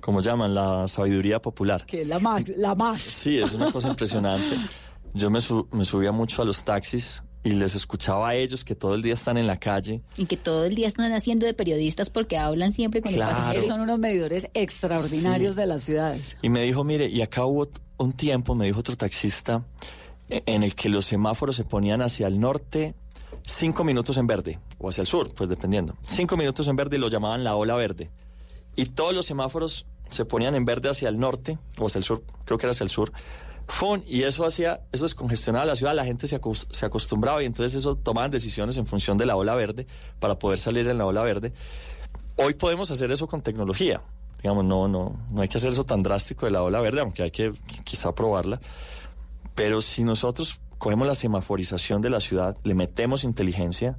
¿cómo 0.01 0.21
llaman? 0.21 0.55
La 0.55 0.87
sabiduría 0.89 1.41
popular. 1.41 1.85
Que 1.87 2.05
la 2.05 2.19
más, 2.19 2.47
la 2.57 2.75
más. 2.75 3.01
Sí, 3.01 3.39
es 3.39 3.53
una 3.53 3.71
cosa 3.73 3.89
impresionante. 3.95 4.57
Yo 5.15 5.31
me, 5.31 5.41
su- 5.41 5.67
me 5.73 5.85
subía 5.85 6.13
mucho 6.13 6.43
a 6.43 6.45
los 6.45 6.65
taxis 6.65 7.23
y 7.45 7.51
les 7.51 7.75
escuchaba 7.75 8.31
a 8.31 8.35
ellos 8.35 8.65
que 8.65 8.75
todo 8.75 8.95
el 8.95 9.03
día 9.03 9.15
están 9.15 9.39
en 9.39 9.47
la 9.47 9.57
calle. 9.57 10.03
Y 10.17 10.27
que 10.27 10.37
todo 10.37 10.65
el 10.65 10.75
día 10.75 10.89
están 10.89 11.13
haciendo 11.13 11.47
de 11.47 11.55
periodistas 11.55 12.11
porque 12.11 12.37
hablan 12.37 12.73
siempre 12.73 13.01
con 13.01 13.13
Claro. 13.13 13.31
el 13.31 13.37
pasajero. 13.39 13.67
Son 13.67 13.81
unos 13.81 13.99
medidores 13.99 14.49
extraordinarios 14.55 15.55
Sí. 15.55 15.61
de 15.61 15.67
las 15.67 15.83
ciudades. 15.83 16.37
Y 16.43 16.49
me 16.51 16.63
dijo, 16.63 16.85
mire, 16.85 17.07
y 17.09 17.23
acá 17.23 17.45
hubo 17.47 17.69
un 17.97 18.13
tiempo, 18.13 18.55
me 18.55 18.67
dijo 18.67 18.81
otro 18.81 18.97
taxista, 18.97 19.65
e- 20.29 20.43
en 20.47 20.63
el 20.63 20.75
que 20.75 20.89
los 20.89 21.07
semáforos 21.07 21.57
se 21.57 21.65
ponían 21.65 22.03
hacia 22.03 22.27
el 22.27 22.39
norte 22.39 22.95
cinco 23.45 23.83
minutos 23.83 24.19
en 24.19 24.27
verde, 24.27 24.59
o 24.79 24.91
hacia 24.91 25.01
el 25.01 25.07
sur, 25.07 25.33
pues 25.35 25.49
dependiendo. 25.49 25.97
Cinco 26.03 26.37
minutos 26.37 26.69
en 26.69 26.77
verde 26.77 26.97
y 26.97 27.01
lo 27.01 27.09
llamaban 27.09 27.45
la 27.45 27.55
ola 27.57 27.77
verde. 27.77 28.11
Y 28.79 28.87
todos 28.87 29.13
los 29.13 29.27
semáforos 29.27 29.87
se 30.09 30.25
ponían 30.25 30.55
en 30.55 30.65
verde 30.65 30.89
hacia 30.89 31.09
el 31.09 31.19
norte, 31.19 31.59
o 31.79 31.87
hacia 31.87 31.99
el 31.99 32.05
sur, 32.05 32.23
creo 32.45 32.59
que 32.59 32.67
era 32.67 32.71
hacia 32.71 32.85
el 32.85 32.91
sur, 32.91 33.13
Fun, 33.67 34.05
y 34.07 34.23
eso 34.23 34.47
hacía, 34.47 34.81
eso 34.93 35.05
descongestionaba 35.05 35.65
la 35.67 35.75
ciudad, 35.75 35.95
la 35.95 36.05
gente 36.05 36.29
se, 36.29 36.41
acos- 36.41 36.69
se 36.71 36.87
acostumbraba 36.87 37.43
y 37.43 37.47
entonces 37.47 37.75
eso 37.75 37.97
tomaban 37.97 38.31
decisiones 38.31 38.77
en 38.77 38.87
función 38.87 39.19
de 39.19 39.27
la 39.27 39.35
ola 39.37 39.55
verde 39.57 39.87
para 40.21 40.39
poder 40.39 40.59
salir 40.61 40.89
en 40.89 40.97
la 40.97 41.05
ola 41.07 41.23
verde. 41.23 41.53
Hoy 42.37 42.55
podemos 42.55 42.91
hacer 42.93 43.11
eso 43.11 43.27
con 43.27 43.43
tecnología. 43.43 44.01
Digamos, 44.41 44.65
no, 44.65 44.87
no, 44.87 45.21
no 45.31 45.43
hay 45.43 45.49
que 45.49 45.59
hacer 45.59 45.73
eso 45.73 45.85
tan 45.85 46.03
drástico 46.05 46.47
de 46.47 46.53
la 46.53 46.63
ola 46.63 46.81
verde, 46.81 47.01
aunque 47.01 47.25
hay 47.25 47.31
que 47.33 47.53
quizá 47.85 48.15
probarla. 48.15 48.61
Pero 49.57 49.81
si 49.83 50.05
nosotros 50.05 50.61
cogemos 50.79 51.07
la 51.09 51.17
semaforización 51.17 52.01
de 52.01 52.11
la 52.11 52.21
ciudad, 52.21 52.57
le 52.63 52.75
metemos 52.75 53.25
inteligencia, 53.25 53.99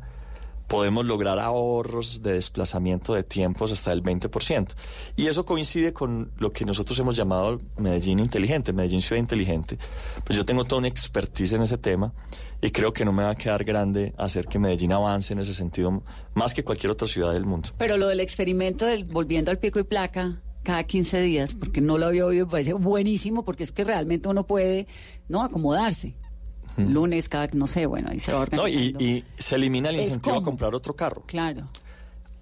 podemos 0.69 1.03
lograr 1.03 1.39
ahorros 1.39 2.21
de 2.21 2.33
desplazamiento 2.33 3.15
de 3.15 3.23
tiempos 3.23 3.71
hasta 3.71 3.91
el 3.91 4.03
20%. 4.03 4.67
Y 5.17 5.27
eso 5.27 5.45
coincide 5.45 5.91
con 5.91 6.31
lo 6.37 6.51
que 6.51 6.63
nosotros 6.63 6.97
hemos 6.99 7.17
llamado 7.17 7.57
Medellín 7.77 8.19
inteligente, 8.19 8.71
Medellín 8.71 9.01
ciudad 9.01 9.19
inteligente. 9.19 9.77
Pues 10.23 10.37
yo 10.37 10.45
tengo 10.45 10.63
toda 10.63 10.79
una 10.79 10.87
expertise 10.87 11.53
en 11.53 11.63
ese 11.63 11.79
tema 11.79 12.13
y 12.61 12.69
creo 12.69 12.93
que 12.93 13.03
no 13.03 13.11
me 13.11 13.23
va 13.23 13.31
a 13.31 13.35
quedar 13.35 13.63
grande 13.63 14.13
hacer 14.17 14.45
que 14.45 14.59
Medellín 14.59 14.93
avance 14.93 15.33
en 15.33 15.39
ese 15.39 15.53
sentido 15.53 16.03
más 16.35 16.53
que 16.53 16.63
cualquier 16.63 16.91
otra 16.91 17.07
ciudad 17.07 17.33
del 17.33 17.45
mundo. 17.45 17.69
Pero 17.77 17.97
lo 17.97 18.07
del 18.07 18.19
experimento 18.19 18.85
del 18.85 19.05
volviendo 19.05 19.49
al 19.49 19.57
pico 19.57 19.79
y 19.79 19.83
placa 19.83 20.39
cada 20.61 20.83
15 20.83 21.21
días, 21.21 21.55
porque 21.55 21.81
no 21.81 21.97
lo 21.97 22.05
había 22.05 22.27
oído, 22.27 22.45
me 22.45 22.51
parece 22.51 22.73
buenísimo, 22.73 23.43
porque 23.43 23.63
es 23.63 23.71
que 23.71 23.83
realmente 23.83 24.29
uno 24.29 24.45
puede 24.45 24.85
no 25.27 25.41
acomodarse. 25.41 26.15
Lunes, 26.77 27.27
cada, 27.29 27.47
no 27.53 27.67
sé, 27.67 27.85
bueno, 27.85 28.09
ahí 28.11 28.19
se 28.19 28.31
va 28.33 28.45
No, 28.51 28.67
y, 28.67 28.93
organizando. 28.93 29.03
y 29.03 29.25
se 29.37 29.55
elimina 29.55 29.89
el 29.89 29.99
incentivo 29.99 30.37
a 30.37 30.43
comprar 30.43 30.73
otro 30.75 30.95
carro. 30.95 31.23
Claro. 31.27 31.65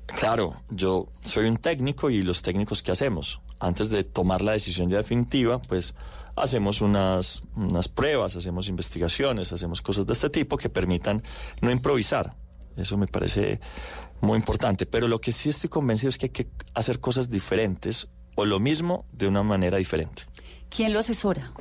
Claro, 0.06 0.56
yo 0.70 1.08
soy 1.22 1.48
un 1.48 1.58
técnico 1.58 2.10
y 2.10 2.22
los 2.22 2.42
técnicos 2.42 2.82
que 2.82 2.92
hacemos, 2.92 3.42
antes 3.60 3.90
de 3.90 4.04
tomar 4.04 4.42
la 4.42 4.54
decisión 4.54 4.90
ya 4.90 4.98
definitiva, 4.98 5.60
pues 5.62 5.96
hacemos 6.36 6.82
unas, 6.82 7.42
unas 7.56 7.88
pruebas, 7.90 8.36
hacemos 8.36 8.70
investigaciones, 8.70 9.52
hacemos 9.52 9.82
cosas 9.82 10.06
de 10.06 10.14
este 10.14 10.30
tipo 10.30 10.56
que 10.56 10.70
permitan 10.70 11.22
no 11.62 11.72
improvisar. 11.72 12.36
Eso 12.78 12.96
me 12.96 13.08
parece 13.08 13.60
muy 14.22 14.38
importante. 14.38 14.86
Pero 14.86 15.08
lo 15.08 15.20
que 15.20 15.32
sí 15.32 15.50
estoy 15.50 15.70
convencido 15.70 16.10
es 16.10 16.18
que 16.18 16.28
hay 16.28 16.32
que 16.32 16.48
hacer 16.74 17.00
cosas 17.00 17.30
diferentes 17.30 18.08
o 18.36 18.46
lo 18.46 18.60
mismo 18.60 19.04
de 19.12 19.28
una 19.28 19.42
manera 19.44 19.78
diferente. 19.78 20.24
¿Quién 20.70 20.94
lo 20.94 21.00
asesora? 21.00 21.52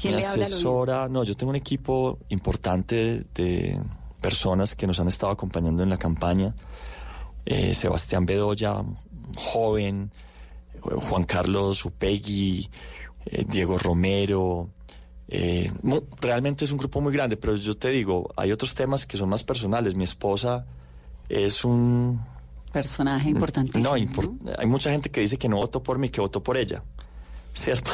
¿Quién 0.00 0.16
le 0.16 0.24
asesora, 0.26 1.08
no, 1.08 1.24
yo 1.24 1.36
tengo 1.36 1.50
un 1.50 1.56
equipo 1.56 2.18
importante 2.30 3.24
de 3.34 3.80
personas 4.20 4.74
que 4.74 4.86
nos 4.86 4.98
han 5.00 5.08
estado 5.08 5.32
acompañando 5.32 5.82
en 5.82 5.90
la 5.90 5.96
campaña. 5.96 6.54
Eh, 7.46 7.74
Sebastián 7.74 8.26
Bedoya, 8.26 8.82
joven, 9.36 10.10
eh, 10.74 10.78
Juan 11.08 11.24
Carlos 11.24 11.84
Upegui, 11.84 12.68
eh, 13.26 13.44
Diego 13.48 13.78
Romero. 13.78 14.70
eh, 15.28 15.70
realmente 16.20 16.64
es 16.64 16.72
un 16.72 16.78
grupo 16.78 17.00
muy 17.00 17.12
grande, 17.12 17.36
pero 17.36 17.54
yo 17.56 17.76
te 17.76 17.88
digo, 17.90 18.30
hay 18.36 18.52
otros 18.52 18.74
temas 18.74 19.06
que 19.06 19.16
son 19.16 19.28
más 19.28 19.42
personales. 19.44 19.94
Mi 19.94 20.04
esposa 20.04 20.66
es 21.28 21.64
un... 21.64 22.20
Personaje 22.72 23.30
importantísimo. 23.30 23.82
No, 23.84 23.96
impor- 23.96 24.54
hay 24.58 24.66
mucha 24.66 24.90
gente 24.90 25.10
que 25.10 25.20
dice 25.20 25.36
que 25.38 25.48
no 25.48 25.56
votó 25.56 25.82
por 25.82 25.98
mí, 25.98 26.08
que 26.08 26.20
votó 26.20 26.42
por 26.42 26.56
ella. 26.56 26.82
¿Cierto? 27.52 27.90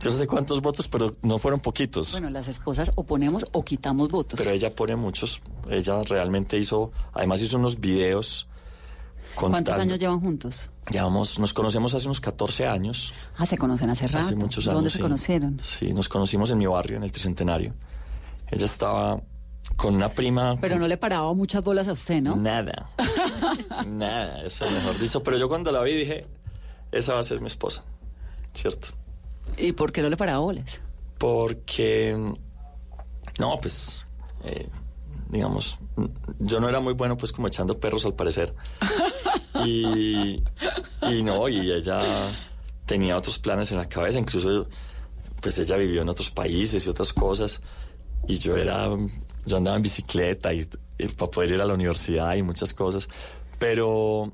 Yo 0.00 0.10
no 0.10 0.16
sé 0.16 0.26
cuántos 0.26 0.62
votos, 0.62 0.88
pero 0.88 1.16
no 1.22 1.38
fueron 1.38 1.60
poquitos. 1.60 2.12
Bueno, 2.12 2.30
las 2.30 2.48
esposas 2.48 2.90
o 2.94 3.04
ponemos 3.04 3.44
o 3.52 3.64
quitamos 3.64 4.08
votos. 4.10 4.38
Pero 4.38 4.50
ella 4.50 4.74
pone 4.74 4.96
muchos. 4.96 5.40
Ella 5.68 6.02
realmente 6.04 6.56
hizo, 6.58 6.92
además 7.12 7.40
hizo 7.42 7.56
unos 7.58 7.80
videos. 7.80 8.46
¿Cuántos 9.34 9.58
contando- 9.58 9.82
años 9.82 9.98
llevan 9.98 10.20
juntos? 10.20 10.70
Llevamos, 10.90 11.38
nos 11.38 11.52
conocemos 11.52 11.94
hace 11.94 12.06
unos 12.06 12.20
14 12.20 12.66
años. 12.66 13.12
Ah, 13.36 13.46
se 13.46 13.56
conocen 13.58 13.90
hace 13.90 14.06
rato. 14.06 14.26
Hace 14.26 14.36
muchos 14.36 14.64
años. 14.66 14.74
¿Dónde 14.74 14.90
se 14.90 14.96
sí. 14.96 15.02
conocieron? 15.02 15.60
Sí, 15.60 15.92
nos 15.92 16.08
conocimos 16.08 16.50
en 16.50 16.58
mi 16.58 16.66
barrio, 16.66 16.96
en 16.96 17.02
el 17.04 17.12
Tricentenario. 17.12 17.74
Ella 18.50 18.64
estaba 18.66 19.20
con 19.76 19.94
una 19.94 20.08
prima. 20.08 20.56
Pero 20.60 20.78
no 20.78 20.88
le 20.88 20.96
paraba 20.96 21.32
muchas 21.34 21.62
bolas 21.62 21.86
a 21.88 21.92
usted, 21.92 22.20
¿no? 22.22 22.34
Nada. 22.36 22.88
Nada, 23.86 24.42
eso 24.44 24.68
mejor 24.70 24.98
dicho. 24.98 25.22
Pero 25.22 25.36
yo 25.36 25.48
cuando 25.48 25.70
la 25.72 25.80
vi 25.82 25.94
dije, 25.94 26.26
esa 26.90 27.14
va 27.14 27.20
a 27.20 27.24
ser 27.24 27.40
mi 27.40 27.46
esposa. 27.46 27.84
¿Cierto? 28.54 28.88
¿Y 29.56 29.72
por 29.72 29.92
qué 29.92 30.02
no 30.02 30.08
le 30.08 30.16
paraba 30.16 30.38
bolas? 30.38 30.80
Porque, 31.18 32.16
no, 33.38 33.58
pues, 33.60 34.06
eh, 34.44 34.68
digamos, 35.28 35.78
yo 36.38 36.60
no 36.60 36.68
era 36.68 36.80
muy 36.80 36.94
bueno 36.94 37.16
pues 37.16 37.32
como 37.32 37.48
echando 37.48 37.78
perros 37.78 38.04
al 38.04 38.14
parecer. 38.14 38.54
Y, 39.64 40.42
y 41.02 41.22
no, 41.22 41.48
y 41.48 41.70
ella 41.70 42.32
tenía 42.86 43.16
otros 43.16 43.38
planes 43.38 43.70
en 43.72 43.78
la 43.78 43.88
cabeza, 43.88 44.18
incluso 44.18 44.66
pues 45.40 45.58
ella 45.58 45.76
vivió 45.76 46.02
en 46.02 46.08
otros 46.08 46.30
países 46.30 46.86
y 46.86 46.88
otras 46.88 47.12
cosas. 47.12 47.60
Y 48.26 48.38
yo 48.38 48.56
era, 48.56 48.88
yo 49.46 49.56
andaba 49.56 49.76
en 49.76 49.82
bicicleta 49.82 50.52
y, 50.52 50.68
y 50.98 51.08
para 51.08 51.30
poder 51.30 51.52
ir 51.52 51.60
a 51.60 51.66
la 51.66 51.74
universidad 51.74 52.34
y 52.36 52.42
muchas 52.42 52.74
cosas. 52.74 53.08
Pero, 53.58 54.32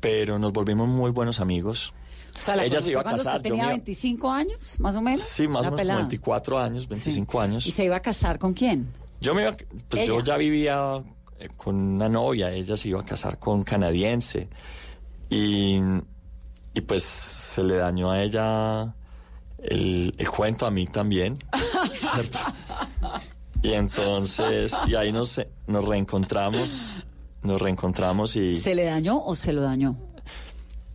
pero 0.00 0.38
nos 0.38 0.52
volvimos 0.52 0.88
muy 0.88 1.10
buenos 1.10 1.40
amigos. 1.40 1.92
O 2.36 2.40
sea, 2.40 2.56
la 2.56 2.64
ella 2.64 2.80
se 2.80 2.90
iba 2.90 3.00
a 3.00 3.04
casar. 3.04 3.36
yo 3.38 3.42
tenía 3.42 3.62
iba- 3.64 3.72
25 3.72 4.30
años, 4.30 4.76
más 4.80 4.94
o 4.96 5.00
menos. 5.00 5.20
Sí, 5.22 5.48
más 5.48 5.62
o 5.62 5.64
menos 5.64 5.80
pelada. 5.80 5.98
24 6.00 6.58
años, 6.58 6.88
25 6.88 7.40
años. 7.40 7.66
¿Y 7.66 7.70
se 7.72 7.84
iba 7.84 7.96
a 7.96 8.00
casar 8.00 8.38
con 8.38 8.54
quién? 8.54 8.88
Yo 9.20 9.34
me 9.34 9.42
iba, 9.42 9.56
pues 9.88 10.06
yo 10.06 10.14
Ella. 10.16 10.24
ya 10.24 10.36
vivía 10.36 11.02
eh, 11.40 11.48
con 11.56 11.74
una 11.76 12.08
novia, 12.08 12.50
ella 12.52 12.76
se 12.76 12.88
iba 12.90 13.00
a 13.00 13.04
casar 13.04 13.38
con 13.38 13.54
un 13.58 13.62
canadiense 13.64 14.48
y, 15.28 15.78
y 16.74 16.80
pues 16.86 17.02
se 17.02 17.64
le 17.64 17.76
dañó 17.76 18.10
a 18.12 18.22
ella 18.22 18.94
el, 19.58 20.14
el 20.16 20.30
cuento 20.30 20.66
a 20.66 20.70
mí 20.70 20.86
también, 20.86 21.36
¿cierto? 21.96 22.38
Y 23.62 23.72
entonces, 23.72 24.72
y 24.86 24.94
ahí 24.94 25.10
nos, 25.10 25.40
nos 25.66 25.84
reencontramos, 25.84 26.92
nos 27.42 27.60
reencontramos 27.60 28.36
y 28.36 28.60
¿Se 28.60 28.74
le 28.76 28.84
dañó 28.84 29.20
o 29.24 29.34
se 29.34 29.52
lo 29.52 29.62
dañó? 29.62 29.96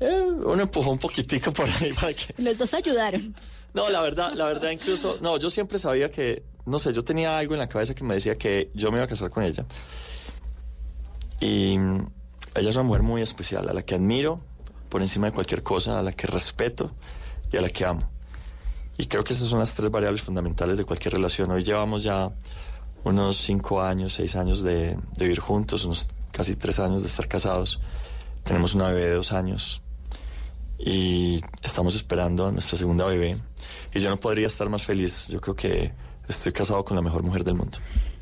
Eh, 0.04 0.32
uno 0.32 0.64
empujó 0.64 0.92
un 0.92 1.00
poquitico 1.00 1.52
por 1.54 1.66
ahí 1.66 1.94
para 1.94 2.14
que... 2.14 2.34
Los 2.38 2.58
dos 2.58 2.74
ayudaron. 2.74 3.34
No, 3.74 3.90
la 3.90 4.02
verdad, 4.02 4.34
la 4.34 4.46
verdad 4.46 4.70
incluso, 4.70 5.18
no, 5.22 5.38
yo 5.38 5.50
siempre 5.50 5.80
sabía 5.80 6.12
que, 6.12 6.44
no 6.66 6.78
sé, 6.78 6.92
yo 6.92 7.04
tenía 7.06 7.38
algo 7.38 7.54
en 7.54 7.60
la 7.60 7.70
cabeza 7.70 7.96
que 7.96 8.04
me 8.04 8.14
decía 8.14 8.36
que 8.36 8.70
yo 8.74 8.92
me 8.92 8.98
iba 8.98 9.06
a 9.06 9.08
casar 9.08 9.30
con 9.30 9.44
ella. 9.44 9.66
Y 11.40 11.78
mm, 11.78 12.06
ella 12.56 12.70
es 12.70 12.76
una 12.76 12.84
mujer 12.84 13.02
muy 13.02 13.22
especial, 13.22 13.70
a 13.70 13.74
la 13.74 13.82
que 13.82 13.96
admiro 13.96 14.42
por 14.90 15.02
encima 15.02 15.28
de 15.28 15.32
cualquier 15.32 15.64
cosa, 15.64 16.00
a 16.00 16.04
la 16.04 16.12
que 16.12 16.28
respeto 16.28 16.92
y 17.52 17.58
a 17.58 17.62
la 17.62 17.70
que 17.70 17.86
amo. 17.86 18.10
Y 18.98 19.08
creo 19.08 19.24
que 19.24 19.34
esas 19.34 19.48
son 19.48 19.60
las 19.60 19.74
tres 19.74 19.90
variables 19.90 20.22
fundamentales 20.22 20.78
de 20.78 20.84
cualquier 20.84 21.14
relación. 21.14 21.50
Hoy 21.50 21.64
llevamos 21.64 22.04
ya 22.04 22.30
unos 23.06 23.38
cinco 23.38 23.82
años, 23.82 24.14
seis 24.14 24.36
años 24.36 24.62
de, 24.62 24.98
de 25.16 25.26
vivir 25.26 25.40
juntos, 25.40 25.86
unos 25.86 26.08
casi 26.32 26.56
tres 26.56 26.78
años 26.80 27.04
de 27.04 27.08
estar 27.08 27.28
casados. 27.28 27.80
Tenemos 28.44 28.76
una 28.76 28.90
bebé 28.90 29.06
de 29.06 29.14
dos 29.14 29.32
años 29.32 29.82
y 30.86 31.42
estamos 31.62 31.96
esperando 31.96 32.48
a 32.48 32.52
nuestra 32.52 32.78
segunda 32.78 33.06
bebé. 33.08 33.38
Y 33.94 34.00
yo 34.00 34.10
no 34.10 34.18
podría 34.18 34.48
estar 34.48 34.70
más 34.70 34.84
feliz. 34.84 35.28
Yo 35.30 35.40
creo 35.40 35.56
que 35.56 35.94
estoy 36.28 36.52
casado 36.52 36.84
con 36.84 36.96
la 36.96 37.02
mejor 37.02 37.24
mujer 37.24 37.44
del 37.44 37.56
mundo. 37.56 37.78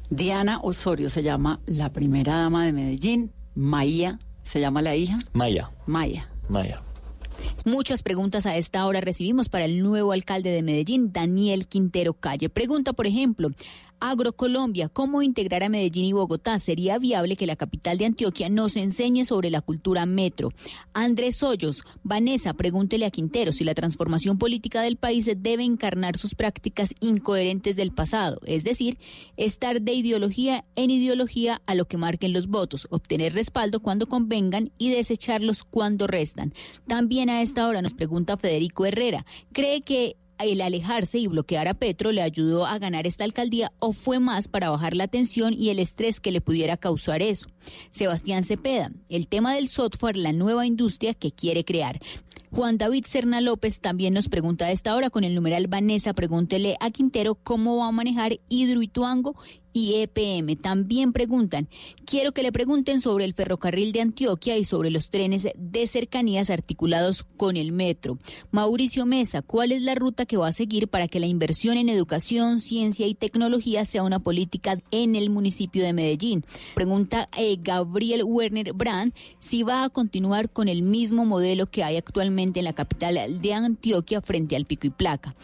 Diana 0.10 0.60
Osorio 0.62 1.10
se 1.10 1.24
llama 1.24 1.62
la 1.66 1.92
primera 1.92 2.36
dama 2.38 2.66
de 2.66 2.74
Medellín. 2.74 3.32
Maía 3.56 4.20
se 4.44 4.60
llama 4.60 4.82
la 4.82 4.96
hija. 4.96 5.20
Maya, 5.34 5.72
Maya. 5.88 6.30
Maya. 6.50 6.82
Muchas 7.66 8.04
preguntas 8.04 8.46
a 8.46 8.56
esta 8.58 8.86
hora 8.86 9.02
recibimos 9.02 9.50
para 9.50 9.66
el 9.66 9.82
nuevo 9.82 10.12
alcalde 10.12 10.52
de 10.52 10.62
Medellín, 10.64 11.12
Daniel 11.12 11.68
Quintero 11.68 12.14
Calle. 12.14 12.50
Pregunta, 12.50 12.94
por 12.94 13.08
ejemplo, 13.08 13.50
Agrocolombia, 14.04 14.90
¿cómo 14.90 15.22
integrar 15.22 15.64
a 15.64 15.70
Medellín 15.70 16.06
y 16.06 16.12
Bogotá? 16.12 16.58
¿Sería 16.58 16.98
viable 16.98 17.36
que 17.36 17.46
la 17.46 17.56
capital 17.56 18.00
de 18.00 18.06
Antioquia 18.06 18.50
nos 18.50 18.76
enseñe 18.76 19.26
sobre 19.26 19.52
la 19.52 19.62
cultura 19.62 20.08
metro? 20.08 20.52
Andrés 20.92 21.44
Hoyos, 21.44 21.84
Vanessa, 22.02 22.56
pregúntele 22.56 23.06
a 23.06 23.12
Quintero 23.12 23.52
si 23.52 23.64
la 23.64 23.76
transformación 23.76 24.40
política 24.40 24.82
del 24.82 24.98
país 24.98 25.30
debe 25.38 25.64
encarnar 25.64 26.18
sus 26.18 26.34
prácticas 26.34 26.96
incoherentes 27.00 27.76
del 27.76 27.92
pasado, 27.92 28.40
es 28.48 28.64
decir, 28.64 28.98
estar 29.38 29.80
de 29.84 29.94
ideología 29.94 30.66
en 30.76 30.90
ideología 30.90 31.62
a 31.68 31.76
lo 31.76 31.86
que 31.86 31.98
marquen 31.98 32.34
los 32.34 32.48
votos, 32.48 32.88
obtener 32.90 33.36
respaldo 33.36 33.82
cuando 33.82 34.08
convengan 34.08 34.72
y 34.80 34.90
desecharlos 34.90 35.64
cuando 35.64 36.08
restan. 36.08 36.56
También 36.88 37.30
a 37.30 37.44
esta 37.44 37.68
hora 37.68 37.84
nos 37.84 37.94
pregunta 37.94 38.36
Federico 38.36 38.84
Herrera, 38.84 39.28
¿cree 39.54 39.82
que 39.82 40.18
el 40.44 40.62
alejarse 40.62 41.20
y 41.20 41.28
bloquear 41.28 41.68
a 41.68 41.74
Petro 41.74 42.12
le 42.12 42.22
ayudó 42.22 42.66
a 42.66 42.80
ganar 42.80 43.08
esta 43.08 43.24
alcaldía 43.24 43.72
o 43.80 43.94
fue 43.94 44.20
más 44.20 44.48
para 44.48 44.70
bajar 44.70 44.96
la 44.96 45.08
tensión 45.08 45.54
y 45.54 45.70
el 45.70 45.80
estrés 45.80 46.20
que 46.20 46.32
le 46.32 46.42
pudiera 46.42 46.78
causar 46.78 47.22
eso? 47.22 47.48
Sebastián 47.92 48.44
Cepeda, 48.44 48.92
el 49.10 49.28
tema 49.28 49.54
del 49.54 49.70
software, 49.70 50.18
la 50.18 50.34
nueva 50.34 50.66
industria 50.66 51.14
que 51.14 51.32
quiere 51.32 51.64
crear. 51.64 52.00
Juan 52.54 52.78
David 52.78 53.06
Serna 53.08 53.40
López 53.40 53.80
también 53.80 54.14
nos 54.14 54.28
pregunta 54.28 54.66
a 54.66 54.72
esta 54.72 54.94
hora 54.94 55.10
con 55.10 55.24
el 55.24 55.34
numeral 55.34 55.68
Vanessa, 55.68 56.14
pregúntele 56.14 56.76
a 56.82 56.90
Quintero 56.90 57.36
cómo 57.36 57.78
va 57.78 57.88
a 57.88 57.92
manejar 57.92 58.40
Hidroituango 58.50 59.36
y 59.74 60.02
EPM. 60.02 60.56
También 60.56 61.14
preguntan, 61.14 61.68
quiero 62.06 62.32
que 62.32 62.44
le 62.44 62.52
pregunten 62.52 63.02
sobre 63.02 63.26
el 63.26 63.34
ferrocarril 63.34 63.92
de 63.92 64.02
Antioquia 64.02 64.58
y 64.58 64.64
sobre 64.64 64.92
los 64.92 65.10
trenes 65.10 65.48
de 65.56 65.88
cercanías 65.88 66.50
articulados 66.50 67.24
con 67.38 67.58
el 67.58 67.72
metro. 67.72 68.18
Mauricio 68.52 69.06
Mesa, 69.06 69.42
¿cuál 69.42 69.72
es 69.72 69.82
la 69.82 69.96
ruta 69.96 70.26
que 70.26 70.38
va 70.38 70.48
a 70.48 70.54
seguir 70.54 70.88
para 70.88 71.08
que 71.08 71.20
la 71.20 71.28
inversión 71.28 71.78
en 71.78 71.90
educación, 71.90 72.60
ciencia 72.60 73.08
y 73.08 73.16
tecnología 73.16 73.86
sea 73.86 74.04
una 74.04 74.20
política 74.20 74.80
en 74.92 75.16
el 75.16 75.30
municipio 75.30 75.84
de 75.84 75.94
Medellín? 75.94 76.46
Pregunta 76.76 77.30
eh, 77.38 77.58
Gabriel 77.62 78.24
Werner 78.24 78.74
Brand 78.74 79.14
si 79.40 79.64
va 79.64 79.84
a 79.84 79.90
continuar 79.90 80.50
con 80.50 80.68
el 80.68 80.82
mismo 80.82 81.26
modelo 81.26 81.68
que 81.68 81.84
hay 81.84 81.98
actualmente 81.98 82.60
en 82.60 82.66
la 82.66 82.74
capital 82.74 83.42
de 83.42 83.54
Antioquia 83.54 84.22
frente 84.22 84.56
al 84.56 84.66
pico 84.66 84.88
y 84.88 84.92
placa. 84.92 85.36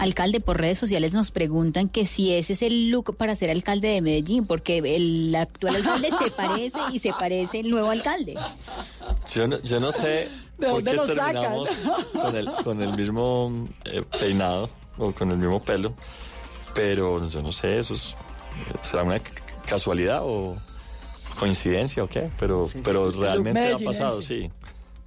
Alcalde, 0.00 0.40
por 0.40 0.58
redes 0.58 0.78
sociales 0.78 1.12
nos 1.12 1.30
preguntan 1.30 1.88
que 1.88 2.06
si 2.06 2.32
ese 2.32 2.54
es 2.54 2.62
el 2.62 2.90
look 2.90 3.16
para 3.16 3.34
ser 3.36 3.50
alcalde 3.50 3.88
de 3.88 4.00
Medellín, 4.00 4.46
porque 4.46 4.78
el 4.78 5.34
actual 5.34 5.76
alcalde 5.76 6.08
se 6.18 6.30
parece 6.36 6.78
y 6.92 6.98
se 6.98 7.10
parece 7.12 7.60
el 7.60 7.70
nuevo 7.70 7.90
alcalde. 7.90 8.34
Yo 9.34 9.46
no, 9.46 9.60
yo 9.62 9.78
no 9.78 9.92
sé 9.92 10.28
¿De 10.58 10.66
por 10.66 10.68
dónde 10.82 10.90
qué 10.90 10.96
lo 10.96 11.06
terminamos 11.06 11.68
sacan? 11.70 12.04
con 12.22 12.36
el, 12.36 12.52
con 12.64 12.82
el 12.82 12.96
mismo 12.96 13.68
eh, 13.84 14.02
peinado 14.18 14.70
o 14.98 15.12
con 15.12 15.30
el 15.30 15.36
mismo 15.36 15.62
pelo, 15.62 15.92
pero 16.74 17.28
yo 17.28 17.42
no 17.42 17.52
sé, 17.52 17.78
eso 17.78 17.94
es, 17.94 18.14
será 18.80 19.02
una 19.02 19.18
c- 19.18 19.24
casualidad 19.66 20.20
o 20.22 20.56
coincidencia 21.38 22.02
o 22.04 22.08
qué, 22.08 22.30
pero, 22.38 22.68
pero 22.84 23.10
realmente 23.10 23.72
ha 23.72 23.78
pasado, 23.78 24.20
sí. 24.22 24.50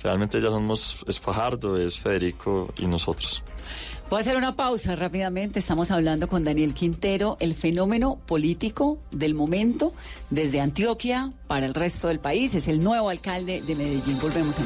Realmente 0.01 0.41
ya 0.41 0.49
somos, 0.49 1.03
es 1.07 1.19
Fajardo, 1.19 1.77
es 1.77 1.97
Federico 1.97 2.73
y 2.77 2.85
nosotros. 2.87 3.41
Voy 4.09 4.19
a 4.19 4.21
hacer 4.21 4.37
una 4.37 4.55
pausa 4.55 4.95
rápidamente. 4.95 5.59
Estamos 5.59 5.89
hablando 5.89 6.27
con 6.27 6.43
Daniel 6.43 6.73
Quintero, 6.73 7.37
el 7.39 7.55
fenómeno 7.55 8.19
político 8.27 8.99
del 9.11 9.33
momento 9.33 9.93
desde 10.29 10.61
Antioquia 10.61 11.31
para 11.47 11.65
el 11.65 11.73
resto 11.73 12.09
del 12.09 12.19
país. 12.19 12.53
Es 12.53 12.67
el 12.67 12.83
nuevo 12.83 13.09
alcalde 13.09 13.61
de 13.61 13.75
Medellín. 13.75 14.19
Volvemos 14.21 14.57
en 14.59 14.65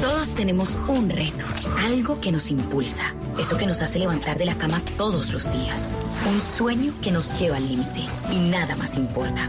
Todos 0.00 0.34
tenemos 0.34 0.78
un 0.88 1.10
reto, 1.10 1.44
algo 1.78 2.20
que 2.20 2.32
nos 2.32 2.50
impulsa, 2.50 3.14
eso 3.38 3.56
que 3.56 3.66
nos 3.66 3.82
hace 3.82 4.00
levantar 4.00 4.36
de 4.38 4.46
la 4.46 4.56
cama 4.56 4.82
todos 4.96 5.32
los 5.32 5.52
días, 5.52 5.94
un 6.28 6.40
sueño 6.40 6.92
que 7.00 7.12
nos 7.12 7.38
lleva 7.38 7.58
al 7.58 7.68
límite 7.68 8.00
y 8.32 8.38
nada 8.38 8.74
más 8.74 8.96
importa. 8.96 9.48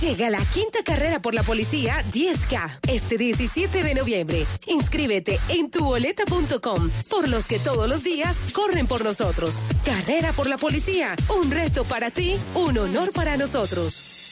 Llega 0.00 0.30
la 0.30 0.42
quinta 0.46 0.82
carrera 0.82 1.20
por 1.20 1.34
la 1.34 1.42
policía 1.42 2.02
10K 2.10 2.78
este 2.88 3.18
17 3.18 3.82
de 3.82 3.94
noviembre. 3.94 4.46
Inscríbete 4.66 5.38
en 5.50 5.70
tuboleta.com 5.70 6.90
por 7.10 7.28
los 7.28 7.46
que 7.46 7.58
todos 7.58 7.86
los 7.86 8.02
días 8.02 8.34
corren 8.54 8.86
por 8.86 9.04
nosotros. 9.04 9.62
Carrera 9.84 10.32
por 10.32 10.48
la 10.48 10.56
policía, 10.56 11.14
un 11.28 11.50
reto 11.50 11.84
para 11.84 12.10
ti, 12.10 12.36
un 12.54 12.78
honor 12.78 13.12
para 13.12 13.36
nosotros. 13.36 14.29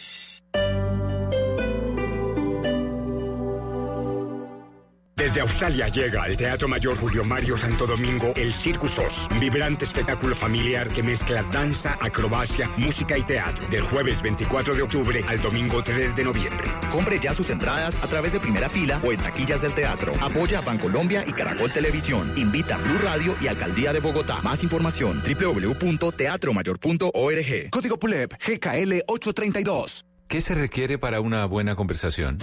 Desde 5.19 5.41
Australia 5.41 5.89
llega 5.89 6.23
al 6.23 6.37
Teatro 6.37 6.69
Mayor 6.69 6.97
Julio 6.97 7.25
Mario 7.25 7.57
Santo 7.57 7.89
Domingo 7.89 8.33
el 8.37 8.55
Circus 8.55 9.01
Oz, 9.01 9.27
un 9.33 9.41
vibrante 9.41 9.85
espectáculo 9.85 10.37
familiar 10.37 10.89
que 10.91 11.03
mezcla 11.03 11.43
danza, 11.43 11.99
acrobacia, 12.01 12.71
música 12.77 13.19
y 13.19 13.25
teatro. 13.25 13.67
Del 13.67 13.83
jueves 13.83 14.23
24 14.23 14.77
de 14.77 14.83
octubre 14.83 15.25
al 15.27 15.43
domingo 15.43 15.83
3 15.83 16.15
de 16.15 16.23
noviembre. 16.23 16.71
Compre 16.93 17.19
ya 17.19 17.35
sus 17.35 17.51
entradas 17.51 18.01
a 18.01 18.07
través 18.07 18.33
de 18.33 18.39
primera 18.39 18.69
fila 18.69 19.01
o 19.03 19.11
en 19.11 19.21
taquillas 19.21 19.61
del 19.61 19.75
teatro. 19.75 20.15
Apoya 20.21 20.61
a 20.61 20.63
Bancolombia 20.63 21.25
y 21.27 21.33
Caracol 21.33 21.73
Televisión. 21.73 22.33
Invita 22.37 22.77
a 22.77 22.79
Blue 22.79 22.99
Radio 22.99 23.35
y 23.41 23.49
Alcaldía 23.49 23.93
de 23.93 23.99
Bogotá. 23.99 24.41
Más 24.43 24.63
información 24.63 25.21
www.teatromayor.org. 25.21 27.71
Código 27.71 27.99
PULEP 27.99 28.35
GKL 28.35 29.03
832. 29.09 30.05
¿Qué 30.29 30.41
se 30.41 30.55
requiere 30.55 30.97
para 30.97 31.21
una 31.21 31.45
buena 31.47 31.75
conversación? 31.75 32.39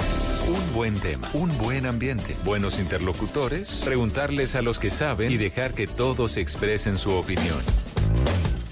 Un 0.48 0.74
buen 0.76 1.00
tema, 1.00 1.28
un 1.34 1.58
buen 1.58 1.88
ambiente, 1.88 2.38
buenos 2.44 2.78
interlocutores, 2.78 3.82
preguntarles 3.84 4.54
a 4.54 4.62
los 4.62 4.78
que 4.78 4.92
saben 4.92 5.32
y 5.32 5.38
dejar 5.38 5.74
que 5.74 5.88
todos 5.88 6.38
expresen 6.38 7.00
su 7.00 7.12
opinión. 7.14 7.58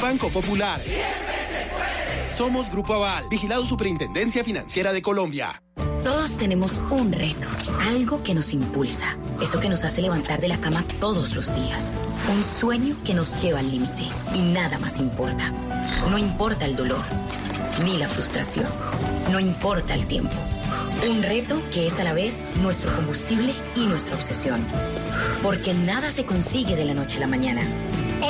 Banco 0.00 0.28
Popular. 0.28 0.80
Somos 2.36 2.70
Grupo 2.70 2.94
Aval, 2.94 3.28
vigilado 3.28 3.66
Superintendencia 3.66 4.44
Financiera 4.44 4.92
de 4.92 5.02
Colombia. 5.02 5.62
Todos 6.04 6.38
tenemos 6.38 6.80
un 6.90 7.12
reto, 7.12 7.48
algo 7.80 8.22
que 8.22 8.34
nos 8.34 8.52
impulsa, 8.52 9.16
eso 9.42 9.58
que 9.58 9.68
nos 9.68 9.84
hace 9.84 10.00
levantar 10.00 10.40
de 10.40 10.48
la 10.48 10.58
cama 10.58 10.84
todos 11.00 11.34
los 11.34 11.54
días, 11.54 11.96
un 12.32 12.44
sueño 12.44 12.96
que 13.04 13.14
nos 13.14 13.42
lleva 13.42 13.58
al 13.58 13.70
límite 13.70 14.04
y 14.34 14.40
nada 14.40 14.78
más 14.78 14.98
importa. 14.98 15.52
No 16.08 16.16
importa 16.16 16.64
el 16.64 16.76
dolor, 16.76 17.04
ni 17.84 17.98
la 17.98 18.08
frustración, 18.08 18.68
no 19.32 19.40
importa 19.40 19.94
el 19.94 20.06
tiempo. 20.06 20.36
Un 21.06 21.22
reto 21.22 21.62
que 21.72 21.86
es 21.86 21.98
a 22.00 22.04
la 22.04 22.12
vez 22.12 22.44
nuestro 22.60 22.92
combustible 22.94 23.54
y 23.76 23.86
nuestra 23.86 24.16
obsesión. 24.16 24.66
Porque 25.42 25.72
nada 25.72 26.10
se 26.10 26.24
consigue 26.24 26.74
de 26.74 26.84
la 26.84 26.94
noche 26.94 27.18
a 27.18 27.20
la 27.20 27.26
mañana. 27.28 27.62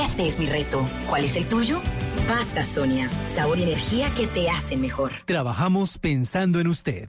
Este 0.05 0.29
es 0.29 0.39
mi 0.39 0.47
reto. 0.47 0.87
¿Cuál 1.09 1.25
es 1.25 1.35
el 1.37 1.49
tuyo? 1.49 1.81
Pasta 2.29 2.63
Sonia, 2.63 3.09
sabor 3.27 3.59
y 3.59 3.63
energía 3.63 4.11
que 4.11 4.27
te 4.27 4.51
hacen 4.51 4.83
mejor. 4.83 5.13
Trabajamos 5.25 5.97
pensando 5.97 6.61
en 6.61 6.69
usted. 6.69 7.09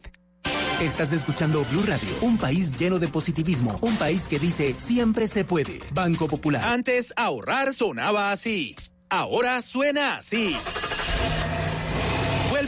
Estás 0.81 1.11
escuchando 1.11 1.65
Blue 1.71 1.83
Radio, 1.85 2.07
un 2.21 2.37
país 2.37 2.77
lleno 2.77 2.99
de 2.99 3.09
positivismo, 3.09 3.77
un 3.81 3.97
país 3.97 4.29
que 4.29 4.39
dice 4.39 4.75
siempre 4.77 5.27
se 5.27 5.43
puede. 5.43 5.79
Banco 5.91 6.29
Popular. 6.29 6.65
Antes 6.65 7.13
ahorrar 7.17 7.73
sonaba 7.73 8.31
así. 8.31 8.75
Ahora 9.09 9.61
suena 9.61 10.15
así. 10.15 10.55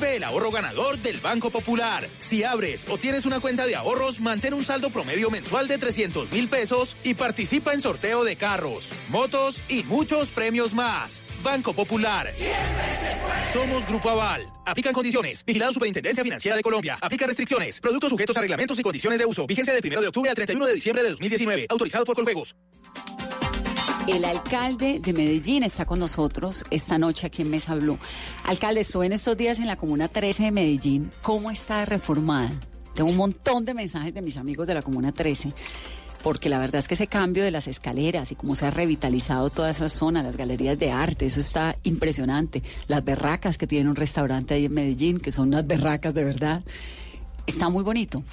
El 0.03 0.23
ahorro 0.23 0.51
ganador 0.51 0.97
del 0.97 1.19
Banco 1.19 1.49
Popular. 1.49 2.07
Si 2.19 2.43
abres 2.43 2.85
o 2.89 2.97
tienes 2.97 3.25
una 3.25 3.39
cuenta 3.39 3.65
de 3.65 3.75
ahorros, 3.75 4.19
mantén 4.19 4.53
un 4.53 4.63
saldo 4.63 4.89
promedio 4.89 5.29
mensual 5.29 5.67
de 5.67 5.77
300 5.77 6.31
mil 6.31 6.49
pesos 6.49 6.97
y 7.03 7.13
participa 7.13 7.73
en 7.73 7.79
sorteo 7.79 8.23
de 8.23 8.35
carros, 8.35 8.89
motos 9.09 9.61
y 9.69 9.83
muchos 9.83 10.29
premios 10.29 10.73
más. 10.73 11.21
Banco 11.43 11.73
Popular. 11.73 12.29
Somos 13.53 13.87
Grupo 13.87 14.09
Aval. 14.09 14.47
Aplican 14.65 14.93
condiciones. 14.93 15.45
Vigilado 15.45 15.73
Superintendencia 15.73 16.23
Financiera 16.23 16.57
de 16.57 16.63
Colombia. 16.63 16.97
Aplica 17.01 17.25
restricciones. 17.25 17.79
Productos 17.79 18.09
sujetos 18.09 18.35
a 18.37 18.41
reglamentos 18.41 18.77
y 18.79 18.83
condiciones 18.83 19.19
de 19.19 19.25
uso. 19.25 19.47
Vigencia 19.47 19.73
del 19.73 19.85
1 19.85 20.01
de 20.01 20.07
octubre 20.07 20.29
al 20.29 20.35
31 20.35 20.65
de 20.65 20.73
diciembre 20.73 21.03
de 21.03 21.09
2019. 21.11 21.67
Autorizado 21.69 22.05
por 22.05 22.15
Coljuegos. 22.15 22.55
El 24.11 24.25
alcalde 24.25 24.99
de 24.99 25.13
Medellín 25.13 25.63
está 25.63 25.85
con 25.85 25.97
nosotros 25.97 26.65
esta 26.69 26.97
noche 26.97 27.27
aquí 27.27 27.43
en 27.43 27.49
Mesa 27.49 27.75
Blue. 27.75 27.97
Alcalde, 28.43 28.81
estuve 28.81 29.05
en 29.05 29.13
estos 29.13 29.37
días 29.37 29.57
en 29.57 29.67
la 29.67 29.77
Comuna 29.77 30.09
13 30.09 30.43
de 30.43 30.51
Medellín. 30.51 31.13
¿Cómo 31.21 31.49
está 31.49 31.85
reformada? 31.85 32.51
Tengo 32.93 33.09
un 33.09 33.15
montón 33.15 33.63
de 33.63 33.73
mensajes 33.73 34.13
de 34.13 34.21
mis 34.21 34.35
amigos 34.35 34.67
de 34.67 34.73
la 34.73 34.81
Comuna 34.81 35.13
13 35.13 35.53
porque 36.23 36.49
la 36.49 36.59
verdad 36.59 36.79
es 36.79 36.89
que 36.89 36.95
ese 36.95 37.07
cambio 37.07 37.43
de 37.45 37.51
las 37.51 37.67
escaleras 37.67 38.33
y 38.33 38.35
cómo 38.35 38.53
se 38.55 38.65
ha 38.65 38.69
revitalizado 38.69 39.49
toda 39.49 39.71
esa 39.71 39.87
zona, 39.87 40.21
las 40.21 40.35
galerías 40.35 40.77
de 40.77 40.91
arte, 40.91 41.25
eso 41.25 41.39
está 41.39 41.77
impresionante. 41.83 42.63
Las 42.87 43.05
berracas 43.05 43.57
que 43.57 43.65
tienen 43.65 43.87
un 43.87 43.95
restaurante 43.95 44.53
ahí 44.53 44.65
en 44.65 44.73
Medellín, 44.73 45.19
que 45.21 45.31
son 45.31 45.47
unas 45.47 45.65
berracas 45.65 46.13
de 46.13 46.25
verdad, 46.25 46.63
está 47.45 47.69
muy 47.69 47.83
bonito. 47.83 48.23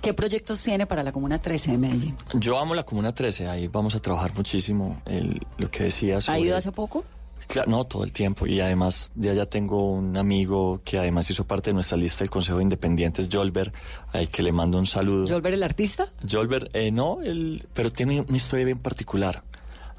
¿Qué 0.00 0.14
proyectos 0.14 0.60
tiene 0.62 0.86
para 0.86 1.04
la 1.04 1.12
Comuna 1.12 1.40
13 1.40 1.72
de 1.72 1.78
Medellín? 1.78 2.16
Yo 2.34 2.58
amo 2.58 2.74
la 2.74 2.82
Comuna 2.82 3.14
13, 3.14 3.48
ahí 3.48 3.68
vamos 3.68 3.94
a 3.94 4.00
trabajar 4.00 4.34
muchísimo. 4.34 5.00
El, 5.06 5.40
lo 5.58 5.70
que 5.70 5.84
decías. 5.84 6.28
¿Ha 6.28 6.38
ido 6.40 6.56
hace 6.56 6.72
poco? 6.72 7.04
Claro, 7.46 7.70
no, 7.70 7.84
todo 7.84 8.02
el 8.02 8.12
tiempo. 8.12 8.46
Y 8.46 8.60
además, 8.60 9.12
de 9.14 9.30
allá 9.30 9.46
tengo 9.46 9.92
un 9.92 10.16
amigo 10.16 10.80
que 10.84 10.98
además 10.98 11.30
hizo 11.30 11.44
parte 11.44 11.70
de 11.70 11.74
nuestra 11.74 11.96
lista 11.96 12.20
del 12.20 12.30
Consejo 12.30 12.58
de 12.58 12.64
Independientes, 12.64 13.28
Jolber, 13.30 13.72
al 14.12 14.28
que 14.28 14.42
le 14.42 14.50
mando 14.50 14.78
un 14.78 14.86
saludo. 14.86 15.28
¿Jolber 15.28 15.54
el 15.54 15.62
artista? 15.62 16.10
Jolber, 16.28 16.68
eh, 16.72 16.90
no, 16.90 17.18
él, 17.22 17.64
pero 17.72 17.92
tiene 17.92 18.20
una 18.22 18.36
historia 18.36 18.64
bien 18.64 18.78
particular. 18.78 19.44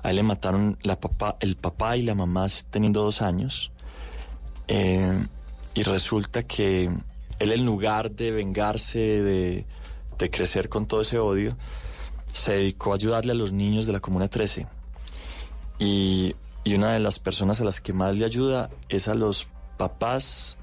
A 0.02 0.10
él 0.10 0.18
le 0.18 0.24
mataron 0.24 0.78
la 0.82 1.00
papá, 1.00 1.38
el 1.40 1.56
papá 1.56 1.96
y 1.96 2.02
la 2.02 2.14
mamá 2.14 2.48
teniendo 2.70 3.04
dos 3.04 3.22
años. 3.22 3.72
Eh, 4.68 5.26
y 5.76 5.84
resulta 5.84 6.44
que 6.44 6.90
él 7.44 7.52
en 7.52 7.66
lugar 7.66 8.12
de 8.12 8.32
vengarse 8.32 9.00
de 9.00 9.66
de 10.18 10.30
crecer 10.30 10.70
con 10.70 10.88
todo 10.88 11.02
ese 11.02 11.20
odio, 11.20 11.58
se 12.32 12.54
dedicó 12.54 12.92
a 12.92 12.96
ayudarle 12.96 13.32
a 13.32 13.36
los 13.36 13.52
niños 13.52 13.86
de 13.86 13.94
la 13.94 14.00
Comuna 14.00 14.28
13. 14.28 14.68
Y, 15.80 16.36
y 16.64 16.76
una 16.76 16.94
de 16.94 17.00
las 17.00 17.20
personas 17.20 17.62
a 17.62 17.64
las 17.64 17.82
que 17.82 17.94
más 17.94 18.18
le 18.18 18.26
ayuda 18.26 18.70
es 18.90 19.08
a 19.08 19.14
los 19.14 19.48
papás 19.78 20.58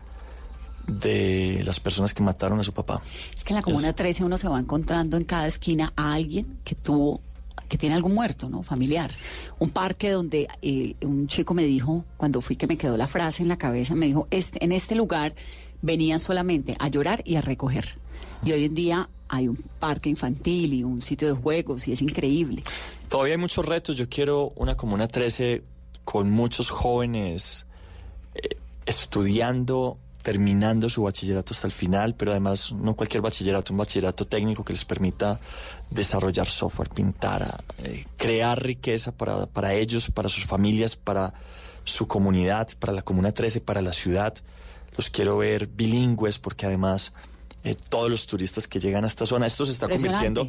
de 0.86 1.62
las 1.64 1.78
personas 1.78 2.14
que 2.14 2.22
mataron 2.22 2.58
a 2.58 2.64
su 2.64 2.72
papá. 2.72 3.02
Es 3.34 3.44
que 3.44 3.52
en 3.52 3.56
la 3.56 3.62
Comuna 3.62 3.92
13 3.92 4.24
uno 4.24 4.38
se 4.38 4.48
va 4.48 4.58
encontrando 4.58 5.16
en 5.16 5.24
cada 5.24 5.46
esquina 5.46 5.92
a 5.96 6.14
alguien 6.14 6.58
que 6.64 6.74
tuvo 6.74 7.20
que 7.68 7.78
tiene 7.78 7.94
algún 7.94 8.14
muerto, 8.14 8.48
¿no? 8.48 8.64
Familiar. 8.64 9.12
Un 9.60 9.70
parque 9.70 10.10
donde 10.10 10.48
eh, 10.60 10.96
un 11.02 11.28
chico 11.28 11.54
me 11.54 11.62
dijo, 11.62 12.04
cuando 12.16 12.40
fui 12.40 12.56
que 12.56 12.66
me 12.66 12.76
quedó 12.76 12.96
la 12.96 13.06
frase 13.06 13.44
en 13.44 13.48
la 13.48 13.58
cabeza, 13.58 13.94
me 13.94 14.06
dijo, 14.06 14.26
este, 14.32 14.64
en 14.64 14.72
este 14.72 14.96
lugar 14.96 15.34
venían 15.82 16.20
solamente 16.20 16.76
a 16.78 16.88
llorar 16.88 17.22
y 17.24 17.36
a 17.36 17.40
recoger. 17.40 17.96
Y 18.42 18.52
hoy 18.52 18.64
en 18.64 18.74
día 18.74 19.08
hay 19.28 19.48
un 19.48 19.56
parque 19.78 20.08
infantil 20.08 20.74
y 20.74 20.84
un 20.84 21.02
sitio 21.02 21.28
de 21.28 21.40
juegos 21.40 21.86
y 21.88 21.92
es 21.92 22.02
increíble. 22.02 22.62
Todavía 23.08 23.34
hay 23.34 23.40
muchos 23.40 23.64
retos. 23.64 23.96
Yo 23.96 24.08
quiero 24.08 24.52
una 24.56 24.76
Comuna 24.76 25.08
13 25.08 25.62
con 26.04 26.30
muchos 26.30 26.70
jóvenes 26.70 27.66
eh, 28.34 28.56
estudiando, 28.86 29.98
terminando 30.22 30.88
su 30.88 31.02
bachillerato 31.02 31.54
hasta 31.54 31.66
el 31.66 31.72
final, 31.72 32.14
pero 32.14 32.32
además 32.32 32.72
no 32.72 32.94
cualquier 32.94 33.22
bachillerato, 33.22 33.72
un 33.72 33.78
bachillerato 33.78 34.26
técnico 34.26 34.64
que 34.64 34.72
les 34.72 34.84
permita 34.84 35.38
desarrollar 35.90 36.48
software, 36.48 36.88
pintar, 36.88 37.62
eh, 37.78 38.04
crear 38.16 38.62
riqueza 38.62 39.12
para, 39.12 39.46
para 39.46 39.74
ellos, 39.74 40.10
para 40.10 40.28
sus 40.28 40.44
familias, 40.44 40.96
para 40.96 41.32
su 41.84 42.06
comunidad, 42.06 42.68
para 42.78 42.92
la 42.92 43.02
Comuna 43.02 43.32
13, 43.32 43.60
para 43.60 43.80
la 43.80 43.92
ciudad. 43.92 44.34
Los 45.00 45.08
quiero 45.08 45.38
ver 45.38 45.66
bilingües 45.66 46.38
porque 46.38 46.66
además 46.66 47.14
eh, 47.64 47.74
todos 47.88 48.10
los 48.10 48.26
turistas 48.26 48.68
que 48.68 48.78
llegan 48.78 49.04
a 49.04 49.06
esta 49.06 49.24
zona. 49.24 49.46
Esto 49.46 49.64
se 49.64 49.72
está 49.72 49.88
convirtiendo 49.88 50.46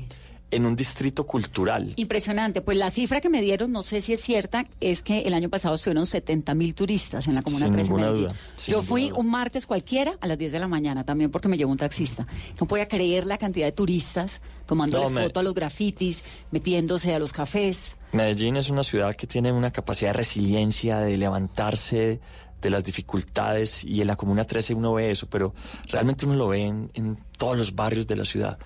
en 0.51 0.65
un 0.65 0.75
distrito 0.75 1.25
cultural. 1.25 1.93
Impresionante. 1.95 2.61
Pues 2.61 2.75
la 2.75 2.89
cifra 2.89 3.21
que 3.21 3.29
me 3.29 3.41
dieron, 3.41 3.71
no 3.71 3.81
sé 3.81 4.01
si 4.01 4.11
es 4.11 4.19
cierta, 4.19 4.67
es 4.81 5.03
que 5.03 5.21
el 5.21 5.33
año 5.33 5.47
pasado 5.47 5.75
estuvieron 5.75 6.05
70 6.05 6.53
mil 6.53 6.75
turistas 6.75 7.27
en 7.27 7.35
la 7.35 7.43
Comuna 7.43 7.71
13 7.71 7.93
de 7.93 7.97
Medellín. 7.97 8.27
Yo 8.67 8.81
fui 8.81 9.09
un 9.15 9.31
martes 9.31 9.65
cualquiera 9.65 10.17
a 10.19 10.27
las 10.27 10.37
10 10.37 10.51
de 10.51 10.59
la 10.59 10.67
mañana 10.67 11.05
también 11.05 11.31
porque 11.31 11.47
me 11.47 11.57
llevó 11.57 11.71
un 11.71 11.77
taxista. 11.77 12.27
No 12.59 12.67
podía 12.67 12.89
creer 12.89 13.27
la 13.27 13.37
cantidad 13.37 13.67
de 13.67 13.71
turistas 13.71 14.41
tomando 14.65 15.09
foto 15.09 15.39
a 15.39 15.43
los 15.43 15.55
grafitis, 15.55 16.25
metiéndose 16.51 17.15
a 17.15 17.19
los 17.19 17.31
cafés. 17.31 17.95
Medellín 18.11 18.57
es 18.57 18.69
una 18.69 18.83
ciudad 18.83 19.15
que 19.15 19.27
tiene 19.27 19.53
una 19.53 19.71
capacidad 19.71 20.09
de 20.09 20.17
resiliencia, 20.17 20.99
de 20.99 21.15
levantarse 21.15 22.19
de 22.61 22.69
las 22.69 22.83
dificultades 22.83 23.83
y 23.83 24.01
en 24.01 24.07
la 24.07 24.15
Comuna 24.15 24.45
13 24.45 24.73
uno 24.73 24.93
ve 24.93 25.11
eso, 25.11 25.27
pero 25.29 25.53
realmente 25.87 26.25
uno 26.25 26.35
lo 26.35 26.47
ve 26.49 26.63
en, 26.65 27.17
todos 27.37 27.57
los 27.57 27.75
barrios 27.75 28.05
de 28.05 28.15
la 28.15 28.25
ciudad, 28.25 28.59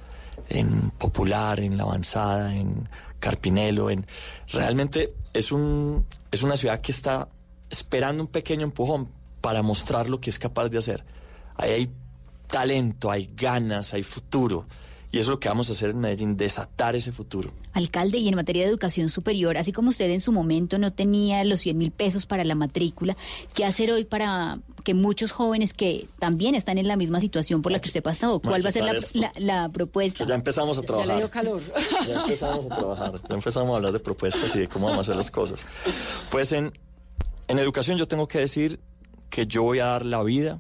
en 0.50 0.91
Popular, 0.91 1.62
en 1.62 1.78
La 1.78 1.84
Avanzada, 1.84 2.54
en 2.54 2.89
Carpinelo, 3.20 3.89
en 3.89 4.06
realmente 4.50 5.14
es 5.34 5.52
un 5.52 6.06
es 6.30 6.43
una 6.43 6.58
ciudad 6.58 6.82
que 6.82 6.91
está 6.91 7.30
esperando 7.70 8.22
un 8.24 8.28
pequeño 8.28 8.64
empujón 8.64 9.10
para 9.39 9.62
mostrar 9.62 10.10
lo 10.10 10.20
que 10.20 10.30
es 10.30 10.39
capaz 10.39 10.68
de 10.70 10.78
hacer. 10.78 11.06
Ahí 11.56 11.72
hay 11.72 11.91
talento, 12.48 13.10
hay 13.10 13.30
ganas, 13.34 13.93
hay 13.93 14.04
futuro. 14.04 14.66
Y 15.16 15.20
eso 15.20 15.28
es 15.28 15.30
lo 15.30 15.39
que 15.39 15.47
vamos 15.47 15.70
a 15.70 15.72
hacer 15.72 15.91
en 15.91 15.99
Medellín, 15.99 16.36
desatar 16.36 16.93
ese 16.93 17.13
futuro. 17.13 17.49
Alcalde, 17.72 18.18
y 18.18 18.28
en 18.28 18.36
materia 18.36 18.63
de 18.63 18.70
educación 18.70 19.07
superior, 19.07 19.55
así 19.55 19.72
como 19.72 19.88
usted 19.88 20.09
en 20.09 20.20
su 20.20 20.34
momento 20.34 20.78
no 20.78 20.91
tenía 20.91 21.41
los 21.45 21.61
100 21.61 21.78
mil 21.78 21.91
pesos 21.91 22.26
para 22.26 22.43
la 22.43 22.53
matrícula, 22.53 23.16
¿qué 23.53 23.63
hacer 23.63 23.91
hoy 23.91 24.03
para 24.03 24.59
que 24.84 24.93
muchos 24.93 25.32
jóvenes 25.32 25.74
que 25.74 26.05
también 26.20 26.53
están 26.53 26.78
en 26.80 26.89
la 26.89 26.97
misma 26.97 27.22
situación 27.22 27.61
por 27.61 27.72
la 27.72 27.80
que 27.80 27.88
usted 27.88 28.03
pasó, 28.03 28.41
cuál 28.41 28.66
va 28.66 28.68
a 28.68 28.72
ser 28.74 28.84
la, 29.38 29.70
propuesta? 29.70 30.26
ya 30.26 30.36
empezamos 30.36 30.78
a 30.80 30.82
trabajar. 30.82 31.07
Ya 31.07 31.13
le 31.13 31.20
dio 31.22 31.30
calor. 31.30 31.61
Ya 32.05 32.22
empezamos 32.22 32.66
a 32.66 32.76
trabajar, 32.76 33.13
ya 33.30 33.36
empezamos 33.36 33.72
a 33.72 33.76
hablar 33.78 33.93
de 33.93 33.99
propuestas 34.01 34.53
y 34.53 34.59
de 34.59 34.68
cómo 34.68 34.88
vamos 34.88 35.07
a 35.07 35.11
hacer 35.11 35.16
las 35.16 35.32
cosas. 35.32 35.63
Pues 36.30 36.51
en, 36.51 36.78
en 37.47 37.57
educación 37.57 37.97
yo 37.97 38.05
tengo 38.05 38.28
que 38.28 38.39
decir 38.39 38.82
que 39.30 39.47
yo 39.47 39.63
voy 39.63 39.80
a 39.80 39.86
dar 39.86 40.05
la 40.05 40.22
vida 40.24 40.59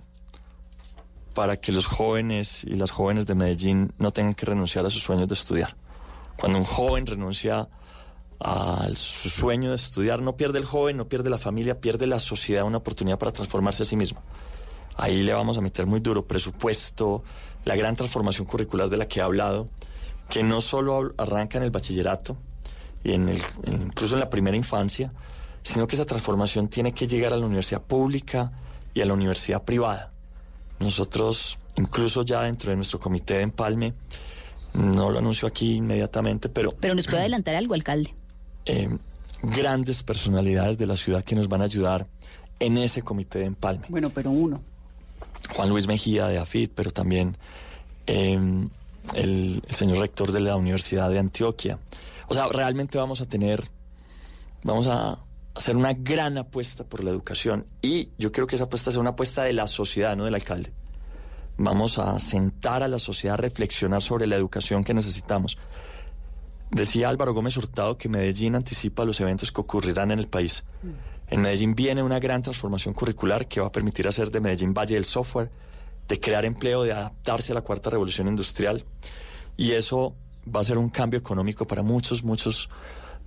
para 1.35 1.57
que 1.57 1.73
los 1.73 1.85
jóvenes 1.85 2.63
y 2.63 2.75
las 2.75 2.91
jóvenes 2.91 3.25
de 3.27 3.35
Medellín 3.35 3.93
no 3.99 4.11
tengan 4.11 4.33
que 4.33 4.45
renunciar 4.45 4.85
a 4.85 4.89
sus 4.89 5.03
sueños 5.03 5.27
de 5.27 5.33
estudiar. 5.35 5.75
Cuando 6.37 6.57
un 6.57 6.63
joven 6.63 7.05
renuncia 7.05 7.67
a 8.39 8.87
su 8.95 9.29
sueño 9.29 9.71
de 9.71 9.75
estudiar, 9.75 10.21
no 10.21 10.37
pierde 10.37 10.59
el 10.59 10.65
joven, 10.65 10.95
no 10.95 11.09
pierde 11.09 11.29
la 11.29 11.37
familia, 11.37 11.79
pierde 11.81 12.07
la 12.07 12.21
sociedad 12.21 12.63
una 12.63 12.77
oportunidad 12.77 13.19
para 13.19 13.33
transformarse 13.33 13.83
a 13.83 13.85
sí 13.85 13.97
mismo. 13.97 14.23
Ahí 14.95 15.23
le 15.23 15.33
vamos 15.33 15.57
a 15.57 15.61
meter 15.61 15.85
muy 15.85 15.99
duro 15.99 16.25
presupuesto, 16.25 17.21
la 17.65 17.75
gran 17.75 17.97
transformación 17.97 18.47
curricular 18.47 18.87
de 18.87 18.95
la 18.95 19.05
que 19.05 19.19
he 19.19 19.23
hablado, 19.23 19.67
que 20.29 20.41
no 20.41 20.61
solo 20.61 21.13
arranca 21.17 21.57
en 21.57 21.65
el 21.65 21.71
bachillerato 21.71 22.37
y 23.03 23.11
en 23.11 23.29
incluso 23.67 24.15
en 24.15 24.21
la 24.21 24.29
primera 24.29 24.55
infancia, 24.55 25.11
sino 25.63 25.85
que 25.85 25.97
esa 25.97 26.05
transformación 26.05 26.69
tiene 26.69 26.93
que 26.93 27.07
llegar 27.07 27.33
a 27.33 27.37
la 27.37 27.45
universidad 27.45 27.81
pública 27.81 28.53
y 28.93 29.01
a 29.01 29.05
la 29.05 29.13
universidad 29.13 29.63
privada. 29.63 30.14
Nosotros, 30.79 31.57
incluso 31.77 32.23
ya 32.23 32.41
dentro 32.43 32.71
de 32.71 32.75
nuestro 32.75 32.99
comité 32.99 33.35
de 33.35 33.41
empalme, 33.41 33.93
no 34.73 35.09
lo 35.09 35.19
anuncio 35.19 35.47
aquí 35.47 35.75
inmediatamente, 35.75 36.49
pero... 36.49 36.71
Pero 36.79 36.95
nos 36.95 37.05
puede 37.05 37.19
adelantar 37.19 37.55
algo, 37.55 37.73
alcalde. 37.73 38.13
Eh, 38.65 38.89
grandes 39.41 40.03
personalidades 40.03 40.77
de 40.77 40.85
la 40.85 40.97
ciudad 40.97 41.23
que 41.23 41.35
nos 41.35 41.47
van 41.47 41.61
a 41.61 41.65
ayudar 41.65 42.07
en 42.59 42.77
ese 42.77 43.01
comité 43.01 43.39
de 43.39 43.45
empalme. 43.45 43.85
Bueno, 43.89 44.09
pero 44.09 44.31
uno. 44.31 44.61
Juan 45.55 45.69
Luis 45.69 45.87
Mejía 45.87 46.27
de 46.27 46.39
AFIT, 46.39 46.71
pero 46.73 46.91
también 46.91 47.37
em, 48.05 48.69
el, 49.13 49.61
el, 49.67 49.75
señor 49.75 49.99
rector 49.99 50.31
de 50.31 50.39
la 50.39 50.55
Universidad 50.55 51.09
de 51.09 51.19
Antioquia. 51.19 51.79
O 52.27 52.33
sea, 52.33 52.47
realmente 52.47 52.97
vamos 52.97 53.21
a 53.21 53.25
tener, 53.27 53.63
vamos 54.63 54.87
a 54.87 55.19
hacer 55.55 55.77
una 55.77 55.93
gran 55.93 56.37
apuesta 56.37 56.83
por 56.83 57.03
la 57.03 57.09
educación 57.09 57.65
y 57.81 58.09
yo 58.17 58.31
creo 58.31 58.45
que 58.45 58.55
esa 58.55 58.65
apuesta 58.65 58.91
sea 58.91 58.99
una 58.99 59.11
apuesta 59.11 59.43
de 59.43 59.53
la 59.53 59.67
sociedad, 59.67 60.15
no 60.15 60.25
del 60.25 60.35
alcalde. 60.35 60.73
Vamos 61.57 61.97
a 61.97 62.19
sentar 62.19 62.83
a 62.83 62.89
la 62.89 62.99
sociedad 62.99 63.35
a 63.35 63.37
reflexionar 63.37 64.01
sobre 64.01 64.27
la 64.27 64.35
educación 64.35 64.83
que 64.83 64.93
necesitamos. 64.93 65.57
Decía 66.69 67.07
Álvaro 67.07 67.33
Gómez 67.33 67.55
Hurtado 67.55 67.97
que 67.97 68.09
Medellín 68.09 68.55
anticipa 68.55 69.05
los 69.05 69.21
eventos 69.21 69.51
que 69.51 69.61
ocurrirán 69.61 70.11
en 70.11 70.19
el 70.19 70.27
país. 70.27 70.65
En 71.27 71.41
Medellín 71.41 71.73
viene 71.73 72.03
una 72.03 72.19
gran 72.19 72.41
transformación 72.41 72.93
curricular 72.93 73.47
que 73.47 73.61
va 73.61 73.67
a 73.67 73.71
permitir 73.71 74.07
hacer 74.09 74.31
de 74.31 74.41
Medellín 74.41 74.73
Valle 74.73 74.95
del 74.95 75.05
Software, 75.05 75.49
de 76.07 76.19
crear 76.19 76.43
empleo, 76.43 76.83
de 76.83 76.91
adaptarse 76.91 77.53
a 77.53 77.55
la 77.55 77.61
cuarta 77.61 77.89
revolución 77.89 78.27
industrial. 78.27 78.83
Y 79.55 79.71
eso 79.71 80.15
va 80.53 80.59
a 80.59 80.63
ser 80.65 80.77
un 80.77 80.89
cambio 80.89 81.17
económico 81.17 81.65
para 81.65 81.81
muchos, 81.81 82.23
muchos 82.23 82.69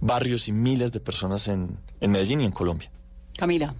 barrios 0.01 0.49
y 0.49 0.53
miles 0.53 0.92
de 0.92 1.01
personas 1.01 1.49
en, 1.49 1.78
Medellín 2.01 2.40
y 2.40 2.44
en 2.44 2.53
Colombia. 2.53 2.90
Camila. 3.36 3.74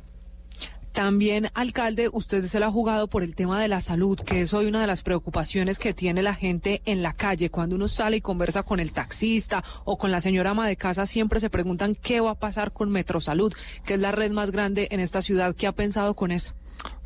También, 0.93 1.49
alcalde, 1.55 2.09
usted 2.13 2.45
se 2.47 2.59
la 2.59 2.67
ha 2.67 2.73
jugado 2.73 3.07
por 3.07 3.23
el 3.23 3.37
tema 3.37 3.61
de 3.61 3.69
la 3.69 3.81
salud, 3.81 4.19
que 4.19 4.41
es 4.41 4.53
hoy 4.53 4.67
una 4.67 4.81
de 4.81 4.89
las 4.89 5.03
preocupaciones 5.03 5.79
que 5.79 5.95
tiene 5.95 6.23
la 6.23 6.35
gente 6.35 6.83
en 6.87 7.03
la 7.03 7.13
calle. 7.13 7.51
Cuando 7.51 7.77
uno 7.77 7.87
sale 7.87 8.17
y 8.17 8.21
conversa 8.21 8.65
con 8.65 8.81
el 8.81 8.91
taxista 8.91 9.63
o 9.85 9.97
con 9.97 10.11
la 10.11 10.21
señora 10.21 10.51
ama 10.51 10.67
de 10.67 10.77
casa, 10.77 11.07
siempre 11.07 11.39
se 11.39 11.51
preguntan 11.51 11.95
qué 11.95 12.21
va 12.21 12.33
a 12.33 12.35
pasar 12.35 12.73
con 12.73 12.91
Metrosalud, 12.91 13.53
que 13.85 13.95
es 13.95 14.01
la 14.01 14.11
red 14.11 14.33
más 14.33 14.51
grande 14.51 14.89
en 14.91 14.99
esta 14.99 15.23
ciudad. 15.23 15.55
¿Qué 15.55 15.69
ha 15.69 15.73
pensado 15.73 16.15
con 16.15 16.33
eso? 16.33 16.55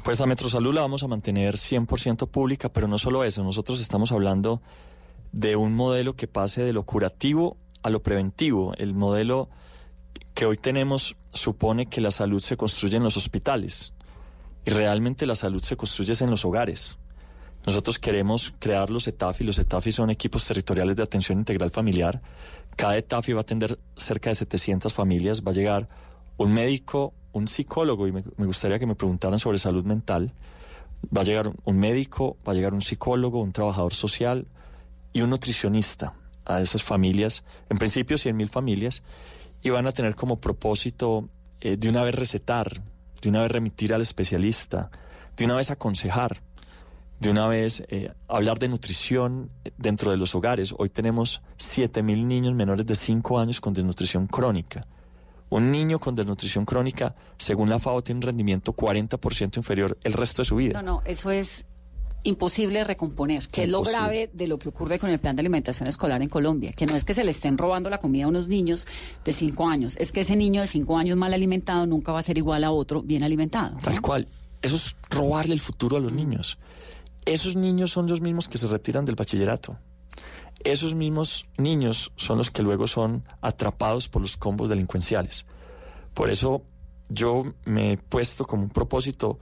Pues 0.05 0.21
a 0.23 0.27
Metrosalud 0.27 0.73
la 0.73 0.81
vamos 0.81 1.03
a 1.03 1.09
mantener 1.09 1.57
100% 1.57 2.29
pública, 2.29 2.71
pero 2.71 2.89
no 2.89 2.99
solo 2.99 3.25
eso. 3.25 3.45
Nosotros 3.45 3.81
estamos 3.81 4.11
hablando 4.11 4.63
de 5.33 5.57
un 5.57 5.75
modelo 5.75 6.17
que 6.17 6.27
pase 6.27 6.63
de 6.63 6.73
lo 6.73 6.85
curativo 6.85 7.57
a 7.83 7.91
lo 7.91 8.03
preventivo, 8.03 8.75
el 8.77 8.95
modelo 8.95 9.49
que 10.35 10.47
hoy 10.47 10.57
tenemos 10.57 11.17
supone 11.33 11.87
que 11.87 12.01
la 12.01 12.11
salud 12.11 12.41
se 12.41 12.57
construye 12.57 12.97
en 12.97 13.03
los 13.03 13.17
hospitales 13.17 13.93
y 14.65 14.71
realmente 14.71 15.27
la 15.27 15.35
salud 15.35 15.63
se 15.63 15.77
construye 15.77 16.15
en 16.21 16.31
los 16.31 16.45
hogares. 16.45 16.99
Nosotros 17.67 17.99
queremos 17.99 18.53
crear 18.59 18.91
los 18.91 19.07
ETAFI. 19.07 19.45
Los 19.45 19.59
ETAFI 19.59 19.93
son 19.93 20.11
equipos 20.11 20.45
territoriales 20.47 20.97
de 20.97 21.03
atención 21.03 21.39
integral 21.39 21.71
familiar. 21.71 22.21
Cada 22.77 22.97
ETAFI 22.97 23.35
va 23.35 23.41
a 23.41 23.43
atender 23.43 23.79
cerca 23.97 24.31
de 24.31 24.35
700 24.35 24.93
familias. 24.93 25.43
Va 25.47 25.53
a 25.53 25.55
llegar 25.55 25.89
un 26.39 26.53
médico, 26.53 27.15
un 27.33 27.47
psicólogo, 27.47 28.09
y 28.09 28.13
me, 28.13 28.25
me 28.37 28.47
gustaría 28.47 28.81
que 28.81 28.87
me 28.87 28.97
preguntaran 28.97 29.39
sobre 29.39 29.61
salud 29.61 29.85
mental. 29.85 30.33
Va 31.17 31.21
a 31.21 31.25
llegar 31.25 31.53
un 31.65 31.79
médico, 31.79 32.37
va 32.47 32.53
a 32.53 32.55
llegar 32.55 32.75
un 32.75 32.83
psicólogo, 32.83 33.41
un 33.41 33.53
trabajador 33.53 33.95
social 33.95 34.49
y 35.13 35.21
un 35.23 35.31
nutricionista 35.31 36.15
a 36.45 36.61
esas 36.61 36.83
familias, 36.83 37.45
en 37.71 37.79
principio 37.79 38.17
100.000 38.17 38.49
familias, 38.49 39.03
y 39.63 39.71
van 39.71 39.87
a 39.87 39.93
tener 39.93 40.15
como 40.15 40.41
propósito 40.41 41.29
eh, 41.61 41.77
de 41.77 41.89
una 41.89 42.03
vez 42.03 42.15
recetar, 42.15 42.83
de 43.21 43.29
una 43.29 43.43
vez 43.43 43.53
remitir 43.53 43.95
al 43.95 44.03
especialista, 44.03 44.91
de 45.37 45.45
una 45.45 45.55
vez 45.55 45.71
aconsejar, 45.71 46.43
de 47.21 47.31
una 47.31 47.47
vez 47.47 47.85
eh, 47.89 48.13
hablar 48.29 48.59
de 48.59 48.69
nutrición 48.69 49.51
dentro 49.79 50.11
de 50.11 50.17
los 50.17 50.35
hogares. 50.35 50.75
Hoy 50.77 50.89
tenemos 50.89 51.41
7.000 51.57 52.25
niños 52.27 52.55
menores 52.55 52.85
de 52.85 52.97
5 52.97 53.39
años 53.39 53.61
con 53.61 53.73
desnutrición 53.73 54.27
crónica. 54.27 54.87
Un 55.49 55.71
niño 55.71 56.01
con 56.01 56.17
desnutrición 56.17 56.65
crónica, 56.65 57.15
según 57.37 57.69
la 57.69 57.79
FAO, 57.79 58.03
tiene 58.03 58.19
un 58.19 58.23
rendimiento 58.23 58.75
40% 58.75 59.59
inferior 59.59 59.99
el 60.03 60.15
resto 60.15 60.43
de 60.43 60.47
su 60.47 60.57
vida. 60.57 60.83
No, 60.83 60.95
no, 60.95 61.03
eso 61.05 61.31
es 61.31 61.65
imposible 62.25 62.85
recomponer, 62.85 63.49
que 63.49 63.65
es 63.65 63.69
lo 63.69 63.83
grave 63.83 64.31
de 64.33 64.47
lo 64.47 64.59
que 64.59 64.69
ocurre 64.69 64.99
con 64.99 65.11
el 65.11 65.19
plan 65.19 65.37
de 65.37 65.41
alimentación 65.41 65.89
escolar 65.89 66.23
en 66.23 66.29
Colombia, 66.29 66.73
que 66.73 66.87
no 66.87 66.95
es 66.95 67.05
que 67.05 67.15
se 67.15 67.25
le 67.25 67.31
estén 67.31 67.59
robando 67.59 67.91
la 67.91 67.99
comida 67.99 68.25
a 68.25 68.29
unos 68.29 68.49
niños 68.49 68.87
de 69.25 69.33
5 69.33 69.69
años, 69.69 69.97
es 69.99 70.13
que 70.13 70.21
ese 70.21 70.37
niño 70.37 70.61
de 70.61 70.67
5 70.67 70.99
años 70.99 71.17
mal 71.17 71.35
alimentado 71.35 71.87
nunca 71.87 72.13
va 72.13 72.21
a 72.21 72.23
ser 72.23 72.39
igual 72.39 72.65
a 72.65 72.71
otro 72.71 73.03
bien 73.03 73.23
alimentado. 73.23 73.79
Tal 73.83 74.01
cual. 74.01 74.29
Eso 74.63 74.77
es 74.77 74.97
robarle 75.11 75.55
el 75.55 75.61
futuro 75.61 75.97
a 75.97 76.01
los 76.01 76.13
niños. 76.13 76.59
Esos 77.25 77.57
niños 77.57 77.91
son 77.91 78.07
los 78.07 78.21
mismos 78.21 78.49
que 78.49 78.59
se 78.59 78.69
retiran 78.69 79.05
del 79.05 79.17
bachillerato. 79.17 79.79
Esos 80.65 80.95
mismos 80.95 81.47
niños 81.57 82.13
son 82.17 82.39
los 82.39 82.51
que 82.51 82.63
luego 82.63 82.87
son 82.87 83.25
atrapados 83.41 84.09
por 84.09 84.23
los 84.23 84.37
combos 84.37 84.69
delincuenciales. 84.69 85.47
Por 86.15 86.31
eso 86.31 86.63
yo 87.09 87.55
me 87.65 87.93
he 87.93 87.97
puesto 87.97 88.45
como 88.45 88.63
un 88.63 88.71
propósito 88.71 89.41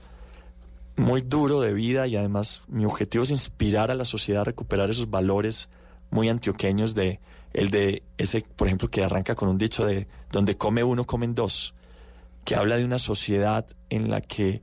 muy 0.95 1.21
duro 1.21 1.61
de 1.61 1.73
vida 1.73 2.07
y 2.07 2.15
además 2.15 2.61
mi 2.67 2.85
objetivo 2.85 3.23
es 3.23 3.31
inspirar 3.31 3.91
a 3.91 3.95
la 3.95 4.05
sociedad 4.05 4.41
a 4.41 4.45
recuperar 4.45 4.89
esos 4.89 5.09
valores 5.09 5.69
muy 6.09 6.29
antioqueños 6.29 6.93
de 6.93 7.19
el 7.53 7.69
de 7.69 8.03
ese, 8.17 8.41
por 8.55 8.67
ejemplo, 8.67 8.89
que 8.89 9.03
arranca 9.03 9.35
con 9.35 9.49
un 9.49 9.57
dicho 9.57 9.85
de 9.85 10.07
donde 10.31 10.57
come 10.57 10.83
uno, 10.83 11.05
comen 11.05 11.35
dos, 11.35 11.73
que 12.45 12.55
habla 12.55 12.77
de 12.77 12.85
una 12.85 12.99
sociedad 12.99 13.65
en 13.89 14.09
la 14.09 14.21
que 14.21 14.61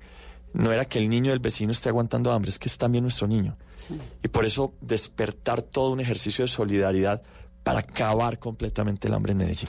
no 0.54 0.72
era 0.72 0.86
que 0.86 0.98
el 0.98 1.08
niño 1.08 1.30
del 1.30 1.40
vecino 1.40 1.72
esté 1.72 1.90
aguantando 1.90 2.32
hambre, 2.32 2.50
es 2.50 2.58
que 2.58 2.68
es 2.68 2.78
también 2.78 3.04
nuestro 3.04 3.26
niño. 3.26 3.56
Y 4.22 4.28
por 4.28 4.44
eso 4.44 4.74
despertar 4.80 5.62
todo 5.62 5.92
un 5.92 6.00
ejercicio 6.00 6.44
de 6.44 6.48
solidaridad 6.48 7.22
para 7.62 7.80
acabar 7.80 8.38
completamente 8.38 9.08
el 9.08 9.14
hambre 9.14 9.32
en 9.32 9.38
Medellín. 9.38 9.68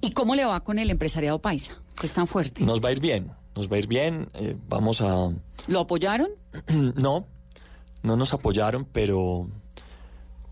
¿Y 0.00 0.10
cómo 0.10 0.34
le 0.34 0.44
va 0.44 0.60
con 0.60 0.78
el 0.78 0.90
empresariado 0.90 1.40
paisa, 1.40 1.80
que 1.98 2.06
es 2.06 2.12
tan 2.12 2.26
fuerte? 2.26 2.62
Nos 2.62 2.80
va 2.80 2.90
a 2.90 2.92
ir 2.92 3.00
bien, 3.00 3.32
nos 3.54 3.70
va 3.70 3.76
a 3.76 3.78
ir 3.78 3.86
bien, 3.86 4.28
eh, 4.34 4.56
vamos 4.68 5.00
a... 5.00 5.30
¿Lo 5.66 5.80
apoyaron? 5.80 6.30
no, 6.96 7.26
no 8.02 8.16
nos 8.16 8.32
apoyaron, 8.32 8.84
pero, 8.84 9.48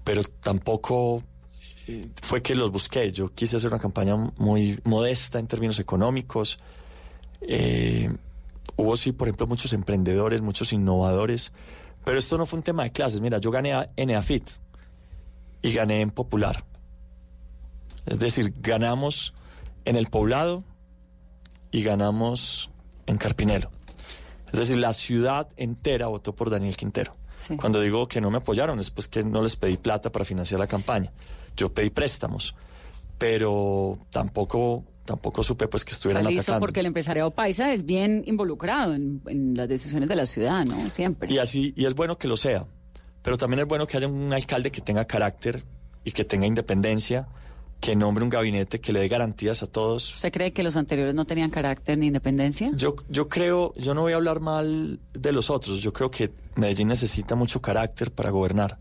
pero 0.04 0.22
tampoco 0.40 1.22
eh, 1.86 2.08
fue 2.22 2.42
que 2.42 2.54
los 2.54 2.70
busqué. 2.70 3.10
Yo 3.10 3.28
quise 3.34 3.56
hacer 3.56 3.70
una 3.70 3.80
campaña 3.80 4.16
muy 4.36 4.80
modesta 4.84 5.38
en 5.38 5.46
términos 5.46 5.78
económicos. 5.78 6.58
Eh, 7.40 8.14
hubo 8.76 8.96
sí, 8.96 9.12
por 9.12 9.28
ejemplo, 9.28 9.46
muchos 9.46 9.72
emprendedores, 9.72 10.42
muchos 10.42 10.72
innovadores, 10.72 11.52
pero 12.04 12.18
esto 12.18 12.38
no 12.38 12.46
fue 12.46 12.58
un 12.58 12.62
tema 12.62 12.84
de 12.84 12.92
clases. 12.92 13.20
Mira, 13.20 13.38
yo 13.38 13.50
gané 13.50 13.72
a 13.72 13.90
NAFIT 13.96 14.48
y 15.62 15.72
gané 15.72 16.00
en 16.00 16.10
Popular. 16.10 16.64
Es 18.06 18.18
decir, 18.18 18.54
ganamos 18.58 19.34
en 19.84 19.96
el 19.96 20.08
poblado 20.08 20.64
y 21.70 21.82
ganamos 21.82 22.69
en 23.10 23.18
Carpinelo. 23.18 23.70
Es 24.52 24.58
decir, 24.58 24.78
la 24.78 24.92
ciudad 24.92 25.48
entera 25.56 26.08
votó 26.08 26.34
por 26.34 26.50
Daniel 26.50 26.76
Quintero. 26.76 27.16
Cuando 27.58 27.80
digo 27.80 28.06
que 28.06 28.20
no 28.20 28.30
me 28.30 28.38
apoyaron 28.38 28.78
es 28.78 28.90
pues 28.90 29.08
que 29.08 29.22
no 29.22 29.42
les 29.42 29.56
pedí 29.56 29.76
plata 29.76 30.12
para 30.12 30.24
financiar 30.24 30.60
la 30.60 30.66
campaña. 30.66 31.10
Yo 31.56 31.72
pedí 31.72 31.90
préstamos, 31.90 32.54
pero 33.18 33.98
tampoco 34.10 34.84
tampoco 35.04 35.42
supe 35.42 35.66
pues 35.66 35.84
que 35.84 35.92
estuvieran 35.92 36.22
Salizo 36.22 36.42
atacando. 36.42 36.60
porque 36.60 36.80
el 36.80 36.86
empresariado 36.86 37.30
paisa 37.32 37.72
es 37.72 37.84
bien 37.84 38.22
involucrado 38.26 38.94
en, 38.94 39.22
en 39.26 39.56
las 39.56 39.68
decisiones 39.68 40.08
de 40.08 40.16
la 40.16 40.26
ciudad, 40.26 40.64
¿no? 40.64 40.88
Siempre. 40.90 41.32
Y 41.32 41.38
así 41.38 41.72
y 41.76 41.86
es 41.86 41.94
bueno 41.94 42.18
que 42.18 42.28
lo 42.28 42.36
sea, 42.36 42.66
pero 43.22 43.36
también 43.36 43.60
es 43.60 43.66
bueno 43.66 43.86
que 43.86 43.96
haya 43.96 44.06
un 44.06 44.32
alcalde 44.32 44.70
que 44.70 44.82
tenga 44.82 45.06
carácter 45.06 45.64
y 46.04 46.12
que 46.12 46.24
tenga 46.24 46.46
independencia, 46.46 47.26
que 47.80 47.96
nombre 47.96 48.22
un 48.22 48.30
gabinete 48.30 48.80
que 48.80 48.92
le 48.92 49.00
dé 49.00 49.08
garantías 49.08 49.62
a 49.62 49.66
todos. 49.66 50.14
¿Usted 50.14 50.32
cree 50.32 50.52
que 50.52 50.62
los 50.62 50.76
anteriores 50.76 51.14
no 51.14 51.24
tenían 51.24 51.50
carácter 51.50 51.96
ni 51.96 52.08
independencia? 52.08 52.70
Yo, 52.74 52.94
yo 53.08 53.28
creo, 53.28 53.72
yo 53.76 53.94
no 53.94 54.02
voy 54.02 54.12
a 54.12 54.16
hablar 54.16 54.40
mal 54.40 55.00
de 55.14 55.32
los 55.32 55.50
otros, 55.50 55.80
yo 55.80 55.92
creo 55.92 56.10
que 56.10 56.30
Medellín 56.56 56.88
necesita 56.88 57.34
mucho 57.34 57.60
carácter 57.62 58.12
para 58.12 58.30
gobernar 58.30 58.76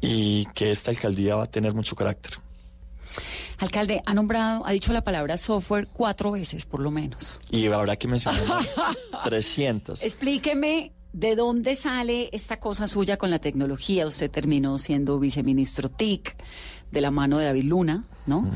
y 0.00 0.46
que 0.54 0.70
esta 0.70 0.90
alcaldía 0.90 1.36
va 1.36 1.44
a 1.44 1.50
tener 1.50 1.72
mucho 1.72 1.94
carácter. 1.94 2.34
Alcalde, 3.58 4.02
ha 4.06 4.14
nombrado, 4.14 4.64
ha 4.66 4.72
dicho 4.72 4.92
la 4.92 5.04
palabra 5.04 5.36
software 5.36 5.88
cuatro 5.92 6.32
veces, 6.32 6.64
por 6.64 6.80
lo 6.80 6.90
menos. 6.90 7.40
Y 7.50 7.66
habrá 7.66 7.96
que 7.96 8.08
mencionar 8.08 8.42
300. 9.24 10.02
Explíqueme 10.02 10.92
de 11.12 11.34
dónde 11.34 11.76
sale 11.76 12.30
esta 12.32 12.58
cosa 12.58 12.86
suya 12.86 13.16
con 13.16 13.30
la 13.30 13.38
tecnología. 13.38 14.06
Usted 14.06 14.30
terminó 14.30 14.78
siendo 14.78 15.18
viceministro 15.18 15.90
TIC 15.90 16.36
de 16.90 17.00
la 17.00 17.10
mano 17.10 17.38
de 17.38 17.46
David 17.46 17.64
Luna, 17.64 18.04
¿no? 18.26 18.42
Mm. 18.42 18.52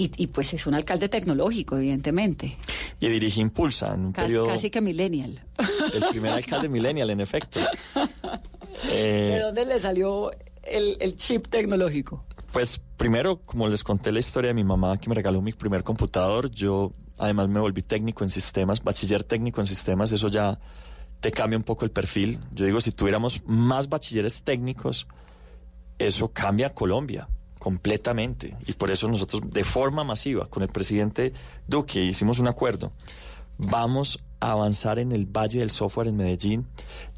Y, 0.00 0.12
y, 0.16 0.26
pues 0.28 0.54
es 0.54 0.64
un 0.68 0.74
alcalde 0.74 1.08
tecnológico, 1.08 1.76
evidentemente. 1.76 2.56
Y 3.00 3.08
dirigí 3.08 3.40
Impulsa 3.40 3.94
en 3.94 4.06
un 4.06 4.12
casi, 4.12 4.26
periodo... 4.28 4.46
Casi 4.46 4.70
que 4.70 4.80
millennial. 4.80 5.40
El 5.92 6.04
primer 6.10 6.32
alcalde 6.32 6.68
millennial, 6.68 7.10
en 7.10 7.20
efecto. 7.20 7.60
Eh, 8.84 9.32
¿De 9.34 9.40
dónde 9.40 9.64
le 9.64 9.80
salió 9.80 10.30
el, 10.62 10.96
el 11.00 11.16
chip 11.16 11.48
tecnológico? 11.48 12.24
Pues 12.52 12.80
primero, 12.96 13.40
como 13.44 13.66
les 13.66 13.82
conté 13.82 14.12
la 14.12 14.20
historia 14.20 14.48
de 14.48 14.54
mi 14.54 14.62
mamá 14.62 14.98
que 14.98 15.08
me 15.08 15.16
regaló 15.16 15.42
mi 15.42 15.50
primer 15.50 15.82
computador, 15.82 16.48
yo 16.48 16.92
además 17.18 17.48
me 17.48 17.58
volví 17.58 17.82
técnico 17.82 18.22
en 18.22 18.30
sistemas, 18.30 18.84
bachiller 18.84 19.24
técnico 19.24 19.60
en 19.60 19.66
sistemas, 19.66 20.12
eso 20.12 20.28
ya 20.28 20.60
te 21.18 21.32
cambia 21.32 21.56
un 21.56 21.64
poco 21.64 21.84
el 21.84 21.90
perfil. 21.90 22.38
Yo 22.52 22.66
digo, 22.66 22.80
si 22.80 22.92
tuviéramos 22.92 23.42
más 23.46 23.88
bachilleres 23.88 24.44
técnicos, 24.44 25.08
eso 25.98 26.32
cambia 26.32 26.72
Colombia 26.72 27.28
completamente. 27.58 28.56
Y 28.66 28.72
por 28.72 28.90
eso 28.90 29.08
nosotros, 29.08 29.42
de 29.46 29.64
forma 29.64 30.04
masiva, 30.04 30.46
con 30.46 30.62
el 30.62 30.68
presidente 30.68 31.32
Duque, 31.66 32.04
hicimos 32.04 32.38
un 32.38 32.48
acuerdo. 32.48 32.92
Vamos 33.58 34.18
a 34.40 34.52
avanzar 34.52 34.98
en 34.98 35.12
el 35.12 35.26
Valle 35.26 35.60
del 35.60 35.70
Software 35.70 36.08
en 36.08 36.16
Medellín. 36.16 36.66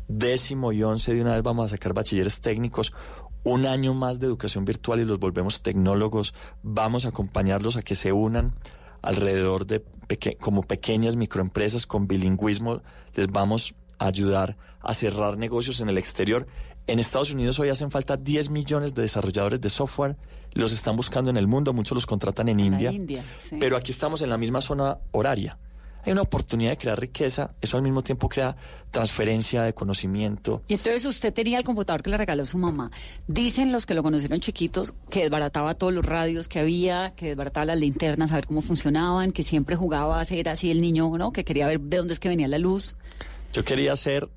Décimo 0.09 0.73
y 0.73 0.83
once 0.83 1.15
de 1.15 1.21
una 1.21 1.35
vez 1.35 1.43
vamos 1.43 1.67
a 1.67 1.69
sacar 1.69 1.93
bachilleres 1.93 2.41
técnicos 2.41 2.93
un 3.43 3.67
año 3.67 3.95
más 3.95 4.21
de 4.21 4.27
educación 4.27 4.65
virtual 4.65 5.01
y 5.01 5.05
los 5.05 5.19
volvemos 5.19 5.63
tecnólogos. 5.63 6.35
Vamos 6.63 7.05
a 7.05 7.09
acompañarlos 7.09 7.77
a 7.77 7.83
que 7.83 7.95
se 7.95 8.13
unan 8.13 8.55
alrededor 9.03 9.67
de 9.67 9.85
como 10.41 10.63
pequeñas 10.63 11.17
microempresas 11.17 11.87
con 11.87 12.07
bilingüismo. 12.07 12.83
Les 13.15 13.29
vamos 13.29 13.75
a 13.99 14.07
ayudar 14.07 14.57
a 14.81 14.95
cerrar 14.95 15.39
negocios 15.39 15.81
en 15.81 15.89
el 15.89 15.99
exterior. 15.99 16.47
En 16.87 16.99
Estados 16.99 17.33
Unidos 17.33 17.59
hoy 17.59 17.69
hacen 17.69 17.91
falta 17.91 18.17
10 18.17 18.51
millones 18.51 18.95
de 18.95 19.03
desarrolladores 19.03 19.61
de 19.61 19.71
software. 19.71 20.17
Los 20.55 20.73
están 20.73 20.97
buscando 20.97 21.31
en 21.31 21.37
el 21.37 21.47
mundo, 21.47 21.73
muchos 21.73 21.95
los 21.95 22.07
contratan 22.07 22.49
en 22.49 22.61
India. 22.61 22.91
India 22.91 23.25
sí. 23.39 23.57
Pero 23.61 23.77
aquí 23.77 23.93
estamos 23.93 24.23
en 24.23 24.31
la 24.31 24.39
misma 24.39 24.61
zona 24.61 24.99
horaria. 25.13 25.59
Hay 26.05 26.13
una 26.13 26.23
oportunidad 26.23 26.71
de 26.71 26.77
crear 26.79 26.99
riqueza, 26.99 27.55
eso 27.61 27.77
al 27.77 27.83
mismo 27.83 28.03
tiempo 28.03 28.29
crea 28.29 28.57
transferencia 28.91 29.63
de 29.63 29.75
conocimiento. 29.75 30.63
Y 30.67 30.75
entonces 30.75 31.05
usted 31.05 31.33
tenía 31.33 31.59
el 31.59 31.65
computador 31.65 32.03
que 32.03 32.11
le 32.11 32.17
regaló 32.17 32.47
su 32.47 32.57
mamá. 32.57 32.91
Dicen 33.27 33.71
los 33.71 33.85
que 33.85 33.95
lo 33.95 34.03
conocieron 34.03 34.41
chiquitos 34.41 34.95
que 35.11 35.21
desbarataba 35.21 35.75
todos 35.75 35.93
los 35.93 36.05
radios 36.05 36.49
que 36.49 36.59
había, 36.59 37.13
que 37.15 37.29
desbarataba 37.29 37.67
las 37.67 37.79
linternas, 37.79 38.33
a 38.33 38.37
ver 38.37 38.47
cómo 38.47 38.63
funcionaban, 38.63 39.33
que 39.33 39.45
siempre 39.45 39.77
jugaba 39.77 40.21
a 40.21 40.25
ser 40.25 40.49
así 40.49 40.71
el 40.71 40.81
niño, 40.81 41.17
¿no? 41.19 41.33
Que 41.33 41.45
quería 41.45 41.67
ver 41.67 41.81
de 41.81 41.99
dónde 41.99 42.15
es 42.15 42.19
que 42.19 42.31
venía 42.31 42.49
la 42.49 42.59
luz. 42.59 42.97
Yo 43.53 43.65
quería 43.65 43.95
ser, 43.97 44.31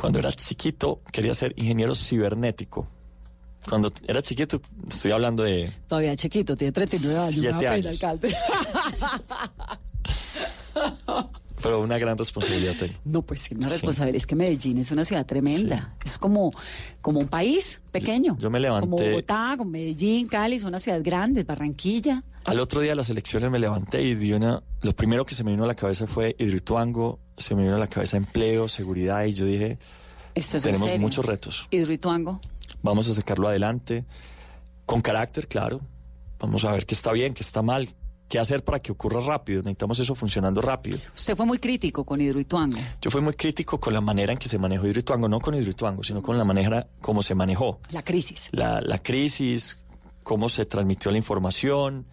cuando 0.00 0.18
era 0.18 0.32
chiquito, 0.32 1.02
quería 1.12 1.34
ser 1.34 1.52
ingeniero 1.56 1.94
cibernético. 1.94 2.88
Cuando 3.68 3.92
era 4.08 4.22
chiquito, 4.22 4.62
estoy 4.88 5.10
hablando 5.10 5.42
de... 5.42 5.70
Todavía 5.86 6.16
chiquito, 6.16 6.56
tiene 6.56 6.72
39 6.72 7.18
años. 7.18 7.34
Siete 7.34 7.68
años. 7.68 7.86
alcalde. 7.86 8.34
Pero 11.62 11.82
una 11.82 11.98
gran 11.98 12.16
responsabilidad 12.16 12.72
tengo. 12.78 12.94
No, 13.04 13.20
pues 13.20 13.40
sí, 13.40 13.54
una 13.54 13.68
responsabilidad. 13.68 14.16
Es 14.16 14.26
que 14.26 14.34
Medellín 14.34 14.78
es 14.78 14.90
una 14.90 15.04
ciudad 15.04 15.26
tremenda. 15.26 15.94
Sí. 16.02 16.12
Es 16.12 16.16
como, 16.16 16.50
como 17.02 17.20
un 17.20 17.28
país 17.28 17.82
pequeño. 17.92 18.36
Yo, 18.36 18.44
yo, 18.44 18.50
me 18.50 18.58
levanté. 18.58 18.88
Como 18.88 18.96
Bogotá, 18.96 19.54
como 19.58 19.70
Medellín, 19.70 20.28
Cali, 20.28 20.58
son 20.58 20.68
unas 20.68 20.80
ciudades 20.80 21.04
grandes, 21.04 21.44
Barranquilla. 21.44 22.24
Al 22.44 22.60
otro 22.60 22.80
día 22.80 22.92
de 22.92 22.96
las 22.96 23.10
elecciones 23.10 23.50
me 23.50 23.58
levanté 23.58 24.02
y 24.02 24.14
di 24.14 24.32
una, 24.32 24.62
lo 24.82 24.92
primero 24.94 25.24
que 25.24 25.34
se 25.34 25.44
me 25.44 25.50
vino 25.50 25.64
a 25.64 25.66
la 25.66 25.74
cabeza 25.74 26.06
fue 26.06 26.34
Hidroituango, 26.38 27.18
se 27.36 27.54
me 27.54 27.62
vino 27.62 27.76
a 27.76 27.78
la 27.78 27.86
cabeza 27.88 28.16
empleo, 28.16 28.68
seguridad 28.68 29.24
y 29.24 29.34
yo 29.34 29.44
dije, 29.44 29.78
Esto 30.34 30.56
es 30.56 30.64
en 30.64 30.72
tenemos 30.74 30.98
muchos 30.98 31.24
retos, 31.24 31.68
Hidroituango. 31.70 32.40
vamos 32.82 33.08
a 33.08 33.14
sacarlo 33.14 33.48
adelante, 33.48 34.04
con 34.86 35.00
carácter, 35.00 35.48
claro, 35.48 35.80
vamos 36.38 36.64
a 36.64 36.72
ver 36.72 36.86
qué 36.86 36.94
está 36.94 37.12
bien, 37.12 37.34
qué 37.34 37.42
está 37.42 37.62
mal, 37.62 37.88
qué 38.28 38.38
hacer 38.38 38.64
para 38.64 38.80
que 38.80 38.92
ocurra 38.92 39.20
rápido, 39.20 39.60
necesitamos 39.62 39.98
eso 39.98 40.14
funcionando 40.14 40.60
rápido. 40.62 40.98
Usted 41.14 41.36
fue 41.36 41.44
muy 41.46 41.58
crítico 41.58 42.04
con 42.04 42.20
Hidroituango. 42.20 42.78
Yo 43.02 43.10
fui 43.10 43.20
muy 43.20 43.34
crítico 43.34 43.78
con 43.78 43.92
la 43.92 44.00
manera 44.00 44.32
en 44.32 44.38
que 44.38 44.48
se 44.48 44.56
manejó 44.58 44.86
Hidroituango, 44.86 45.28
no 45.28 45.40
con 45.40 45.54
Hidroituango, 45.54 46.02
sino 46.02 46.22
con 46.22 46.38
la 46.38 46.44
manera 46.44 46.86
como 47.00 47.22
se 47.22 47.34
manejó. 47.34 47.80
La 47.90 48.02
crisis. 48.02 48.48
La, 48.52 48.80
la 48.80 49.02
crisis, 49.02 49.78
cómo 50.22 50.48
se 50.48 50.64
transmitió 50.64 51.10
la 51.10 51.18
información. 51.18 52.06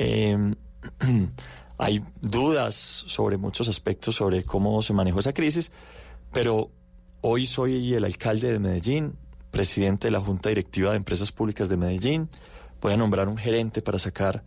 Eh, 0.00 0.54
hay 1.78 2.02
dudas 2.20 2.74
sobre 2.74 3.36
muchos 3.36 3.68
aspectos 3.68 4.16
sobre 4.16 4.44
cómo 4.44 4.80
se 4.82 4.92
manejó 4.92 5.20
esa 5.20 5.32
crisis, 5.32 5.70
pero 6.32 6.70
hoy 7.20 7.46
soy 7.46 7.94
el 7.94 8.04
alcalde 8.04 8.50
de 8.52 8.58
Medellín, 8.58 9.14
presidente 9.50 10.08
de 10.08 10.12
la 10.12 10.20
Junta 10.20 10.48
Directiva 10.48 10.90
de 10.92 10.96
Empresas 10.96 11.32
Públicas 11.32 11.68
de 11.68 11.76
Medellín. 11.76 12.28
Voy 12.80 12.92
a 12.92 12.96
nombrar 12.96 13.28
un 13.28 13.36
gerente 13.36 13.82
para 13.82 13.98
sacar 13.98 14.42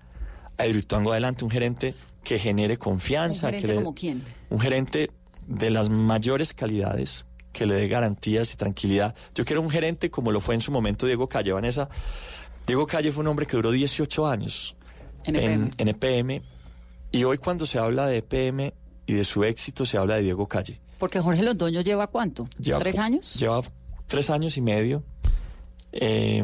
a 0.58 0.66
Hidroituango 0.66 1.12
adelante, 1.12 1.44
un 1.46 1.52
gerente 1.52 1.94
que 2.24 2.40
genere 2.40 2.74
¿Un 2.74 2.80
confianza, 2.80 3.48
gerente 3.48 3.68
que 3.68 3.74
le- 3.74 3.80
como 3.80 3.94
quién? 3.94 4.24
un 4.50 4.60
gerente 4.60 5.12
de 5.48 5.70
las 5.70 5.90
mayores 5.90 6.54
calidades, 6.54 7.26
que 7.52 7.66
le 7.68 7.76
dé 7.76 7.88
garantías 7.88 8.52
y 8.54 8.58
tranquilidad. 8.58 9.14
Yo 9.36 9.46
quiero 9.46 9.62
un 9.62 9.70
gerente 9.70 10.10
como 10.10 10.32
lo 10.32 10.42
fue 10.42 10.56
en 10.56 10.62
su 10.62 10.72
momento 10.72 11.06
Diego 11.06 11.28
Calle, 11.28 11.52
Vanessa. 11.52 11.90
Diego 12.66 12.88
Calle 12.88 13.12
fue 13.12 13.22
un 13.22 13.28
hombre 13.28 13.46
que 13.46 13.58
duró 13.58 13.70
18 13.72 14.26
años 14.26 14.76
En 15.26 15.36
EPM. 15.36 15.72
en 15.78 15.88
EPM, 15.88 16.42
y 17.12 17.24
hoy 17.24 17.38
cuando 17.38 17.66
se 17.66 17.80
habla 17.80 18.08
de 18.08 18.18
EPM 18.18 18.74
y 19.06 19.14
de 19.14 19.26
su 19.26 19.44
éxito 19.44 19.86
se 19.86 19.98
habla 19.98 20.16
de 20.16 20.24
Diego 20.24 20.48
Calle. 20.48 20.80
Porque 20.98 21.20
Jorge 21.20 21.44
Londoño 21.44 21.82
lleva 21.82 22.08
cuánto? 22.08 22.48
Lleva 22.60 22.80
¿Tres 22.80 22.98
años? 22.98 23.36
Lleva 23.36 23.62
tres 24.08 24.30
años 24.30 24.58
y 24.58 24.62
medio. 24.62 25.04
Eh, 25.92 26.44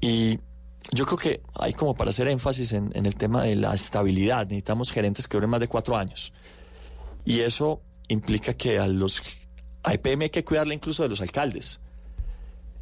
y 0.00 0.38
yo 0.92 1.06
creo 1.06 1.18
que 1.18 1.42
hay 1.54 1.72
como 1.72 1.94
para 1.94 2.10
hacer 2.10 2.28
énfasis 2.28 2.72
en, 2.72 2.90
en 2.94 3.06
el 3.06 3.14
tema 3.14 3.44
de 3.44 3.56
la 3.56 3.74
estabilidad. 3.74 4.44
Necesitamos 4.44 4.90
gerentes 4.90 5.28
que 5.28 5.36
duren 5.36 5.50
más 5.50 5.60
de 5.60 5.68
cuatro 5.68 5.96
años. 5.96 6.32
Y 7.24 7.40
eso 7.40 7.82
implica 8.08 8.54
que 8.54 8.78
a 8.78 8.88
los 8.88 9.22
a 9.82 9.94
EPM 9.94 10.22
hay 10.22 10.30
que 10.30 10.44
cuidarle 10.44 10.74
incluso 10.74 11.02
de 11.02 11.08
los 11.08 11.20
alcaldes, 11.20 11.80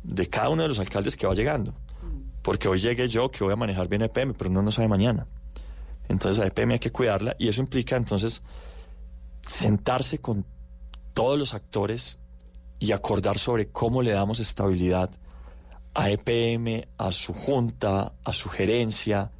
de 0.02 0.28
cada 0.28 0.48
uno 0.48 0.62
de 0.62 0.68
los 0.68 0.78
alcaldes 0.78 1.16
que 1.16 1.26
va 1.26 1.34
llegando. 1.34 1.74
Porque 2.48 2.66
hoy 2.66 2.78
llegue 2.78 3.06
yo 3.08 3.30
que 3.30 3.44
voy 3.44 3.52
a 3.52 3.56
manejar 3.56 3.88
bien 3.88 4.00
EPM, 4.00 4.32
pero 4.32 4.48
uno 4.48 4.62
no 4.62 4.70
sabe 4.72 4.88
mañana. 4.88 5.26
Entonces 6.08 6.42
a 6.42 6.46
EPM 6.46 6.72
hay 6.72 6.78
que 6.78 6.90
cuidarla 6.90 7.36
y 7.38 7.46
eso 7.46 7.60
implica 7.60 7.94
entonces 7.94 8.42
sentarse 9.46 10.20
con 10.20 10.46
todos 11.12 11.38
los 11.38 11.52
actores 11.52 12.18
y 12.78 12.92
acordar 12.92 13.38
sobre 13.38 13.68
cómo 13.68 14.00
le 14.00 14.12
damos 14.12 14.40
estabilidad 14.40 15.10
a 15.92 16.08
EPM, 16.08 16.88
a 16.96 17.12
su 17.12 17.34
junta, 17.34 18.14
a 18.24 18.32
su 18.32 18.48
gerencia 18.48 19.30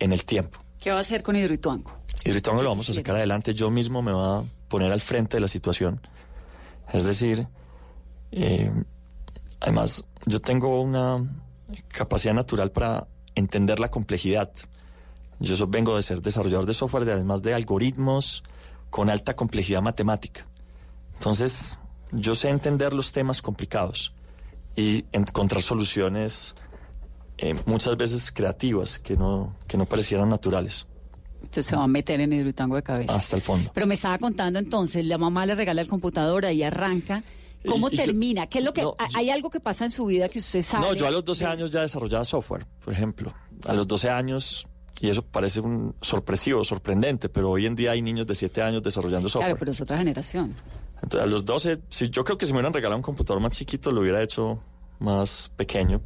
en 0.00 0.12
el 0.12 0.24
tiempo. 0.24 0.58
¿Qué 0.80 0.90
va 0.90 0.96
a 0.96 1.02
hacer 1.02 1.22
con 1.22 1.36
Hidroituango? 1.36 1.92
Ahorita 2.26 2.52
lo 2.54 2.68
vamos 2.68 2.90
a 2.90 2.92
sacar 2.92 3.14
adelante. 3.14 3.54
Yo 3.54 3.70
mismo 3.70 4.02
me 4.02 4.10
voy 4.10 4.40
a 4.40 4.42
poner 4.66 4.90
al 4.90 5.00
frente 5.00 5.36
de 5.36 5.42
la 5.42 5.48
situación. 5.48 6.00
Es 6.92 7.04
decir, 7.04 7.46
eh, 8.32 8.72
además, 9.60 10.02
yo 10.26 10.40
tengo 10.40 10.82
una 10.82 11.24
capacidad 11.88 12.34
natural 12.34 12.70
para 12.70 13.06
entender 13.34 13.80
la 13.80 13.90
complejidad. 13.90 14.50
Yo 15.40 15.66
vengo 15.66 15.96
de 15.96 16.02
ser 16.02 16.20
desarrollador 16.20 16.66
de 16.66 16.74
software, 16.74 17.04
de, 17.04 17.12
además 17.12 17.42
de 17.42 17.54
algoritmos 17.54 18.42
con 18.90 19.10
alta 19.10 19.36
complejidad 19.36 19.82
matemática. 19.82 20.46
Entonces, 21.14 21.78
yo 22.12 22.34
sé 22.34 22.48
entender 22.48 22.92
los 22.92 23.12
temas 23.12 23.42
complicados 23.42 24.12
y 24.74 25.04
encontrar 25.12 25.62
soluciones 25.62 26.54
eh, 27.38 27.54
muchas 27.66 27.96
veces 27.96 28.32
creativas 28.32 28.98
que 28.98 29.16
no, 29.16 29.54
que 29.66 29.78
no 29.78 29.86
parecieran 29.86 30.28
naturales. 30.28 30.86
Usted 31.42 31.62
se 31.62 31.76
va 31.76 31.84
a 31.84 31.88
meter 31.88 32.20
en 32.20 32.32
Hidroituango 32.32 32.74
de 32.76 32.82
cabeza. 32.82 33.14
Hasta 33.14 33.36
el 33.36 33.42
fondo. 33.42 33.70
Pero 33.72 33.86
me 33.86 33.94
estaba 33.94 34.18
contando 34.18 34.58
entonces, 34.58 35.04
la 35.06 35.18
mamá 35.18 35.46
le 35.46 35.54
regala 35.54 35.82
el 35.82 35.88
computador 35.88 36.44
y 36.46 36.62
arranca. 36.64 37.22
¿Cómo 37.66 37.88
Y- 37.90 37.94
y 37.94 37.96
yo- 37.98 38.04
termina? 38.04 38.46
¿Qué 38.46 38.58
es 38.58 38.64
lo 38.64 38.72
que 38.72 38.82
No, 38.82 38.94
hay- 39.14 39.30
algo 39.30 39.50
que 39.50 39.60
pasa 39.60 39.84
en 39.84 39.90
su 39.90 40.06
vida 40.06 40.28
que 40.28 40.38
usted 40.38 40.62
sabe? 40.62 40.86
No, 40.86 40.94
yo 40.94 41.06
a 41.06 41.10
los 41.10 41.24
12 41.24 41.44
años 41.44 41.70
ya 41.70 41.80
desarrollaba 41.80 42.24
software, 42.24 42.66
por 42.84 42.92
ejemplo. 42.92 43.34
A 43.66 43.72
los 43.74 43.86
12 43.88 44.08
años, 44.10 44.66
y 45.00 45.08
eso 45.08 45.22
parece 45.22 45.60
un 45.60 45.94
sorpresivo, 46.00 46.62
sorprendente, 46.64 47.28
pero 47.28 47.50
hoy 47.50 47.66
en 47.66 47.74
día 47.74 47.90
hay 47.92 48.02
niños 48.02 48.26
de 48.26 48.34
7 48.34 48.62
años 48.62 48.82
desarrollando 48.82 49.28
software. 49.28 49.48
Claro, 49.50 49.58
pero 49.58 49.70
es 49.72 49.80
otra 49.80 49.98
generación. 49.98 50.54
Entonces, 51.02 51.20
a 51.22 51.26
los 51.26 51.44
12, 51.44 51.80
sí, 51.88 52.08
yo 52.10 52.24
creo 52.24 52.36
que 52.38 52.46
si 52.46 52.52
me 52.52 52.58
hubieran 52.58 52.72
regalado 52.72 52.96
un 52.96 53.02
computador 53.02 53.40
más 53.42 53.52
chiquito, 53.56 53.90
lo 53.92 54.00
hubiera 54.02 54.22
hecho 54.22 54.60
más 55.00 55.50
pequeño. 55.56 56.00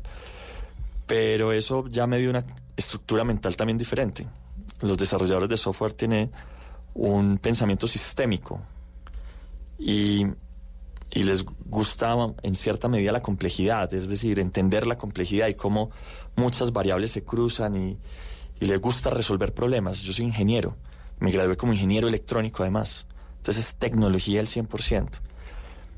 Pero 1.07 1.53
eso 1.53 1.85
ya 1.89 2.07
me 2.07 2.19
dio 2.19 2.31
una 2.31 2.45
estructura 2.77 3.25
mental 3.25 3.57
también 3.57 3.77
diferente. 3.79 4.27
Los 4.81 4.97
desarrolladores 4.97 5.49
de 5.49 5.57
software 5.57 5.93
tienen 5.93 6.31
un 6.95 7.39
pensamiento 7.39 7.87
sistémico 7.87 8.61
y, 9.79 10.27
y 11.15 11.25
les 11.25 11.45
gusta 11.45 12.15
en 12.43 12.55
cierta 12.55 12.89
medida 12.89 13.13
la 13.13 13.21
complejidad, 13.23 13.93
es 13.93 14.09
decir, 14.09 14.39
entender 14.39 14.87
la 14.87 14.97
complejidad 14.97 15.49
y 15.49 15.55
cómo 15.55 15.91
muchas 16.37 16.73
variables 16.73 17.11
se 17.11 17.23
cruzan 17.23 17.77
y, 17.77 17.99
y 18.61 18.67
les 18.67 18.81
gusta 18.81 19.11
resolver 19.11 19.53
problemas. 19.53 20.01
Yo 20.03 20.13
soy 20.13 20.25
ingeniero, 20.25 20.77
me 21.21 21.31
gradué 21.31 21.57
como 21.57 21.73
ingeniero 21.75 22.09
electrónico 22.09 22.63
además. 22.63 23.07
Entonces 23.39 23.67
es 23.69 23.75
tecnología 23.75 24.41
al 24.41 24.47
100%. 24.47 25.09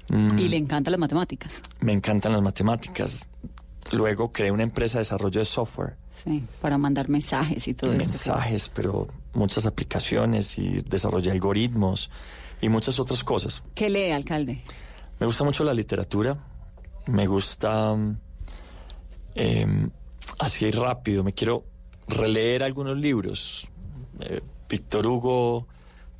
Mm, 0.09 0.39
Y 0.39 0.49
le 0.49 0.57
encantan 0.57 0.91
las 0.93 0.99
matemáticas. 1.01 1.61
Me 1.81 1.93
encantan 1.93 2.33
las 2.33 2.43
matemáticas. 2.43 3.27
Luego 3.93 4.33
creé 4.33 4.51
una 4.51 4.63
empresa 4.63 4.99
de 4.99 5.01
desarrollo 5.01 5.41
de 5.41 5.45
software. 5.45 5.97
Sí, 6.09 6.43
para 6.61 6.79
mandar 6.79 7.09
mensajes 7.11 7.69
y 7.69 7.75
todo 7.75 7.93
eso. 7.93 7.99
mensajes, 7.99 8.71
pero 8.75 9.07
muchas 9.35 9.67
aplicaciones 9.67 10.59
y 10.59 10.81
desarrollé 10.89 11.31
algoritmos 11.31 12.11
y 12.63 12.69
muchas 12.71 12.99
otras 12.99 13.23
cosas. 13.23 13.63
¿Qué 13.75 13.91
lee, 13.91 14.11
alcalde? 14.11 14.63
Me 15.25 15.27
gusta 15.27 15.43
mucho 15.43 15.65
la 15.65 15.73
literatura, 15.73 16.37
me 17.07 17.27
gusta 17.27 17.97
em, 19.35 19.91
así 20.39 20.71
rápido, 20.71 21.25
me 21.25 21.33
quiero 21.33 21.65
releer 22.09 22.63
algunos 22.63 22.99
libros. 22.99 23.67
Eh, 24.21 24.43
Víctor 24.69 25.07
Hugo, 25.07 25.67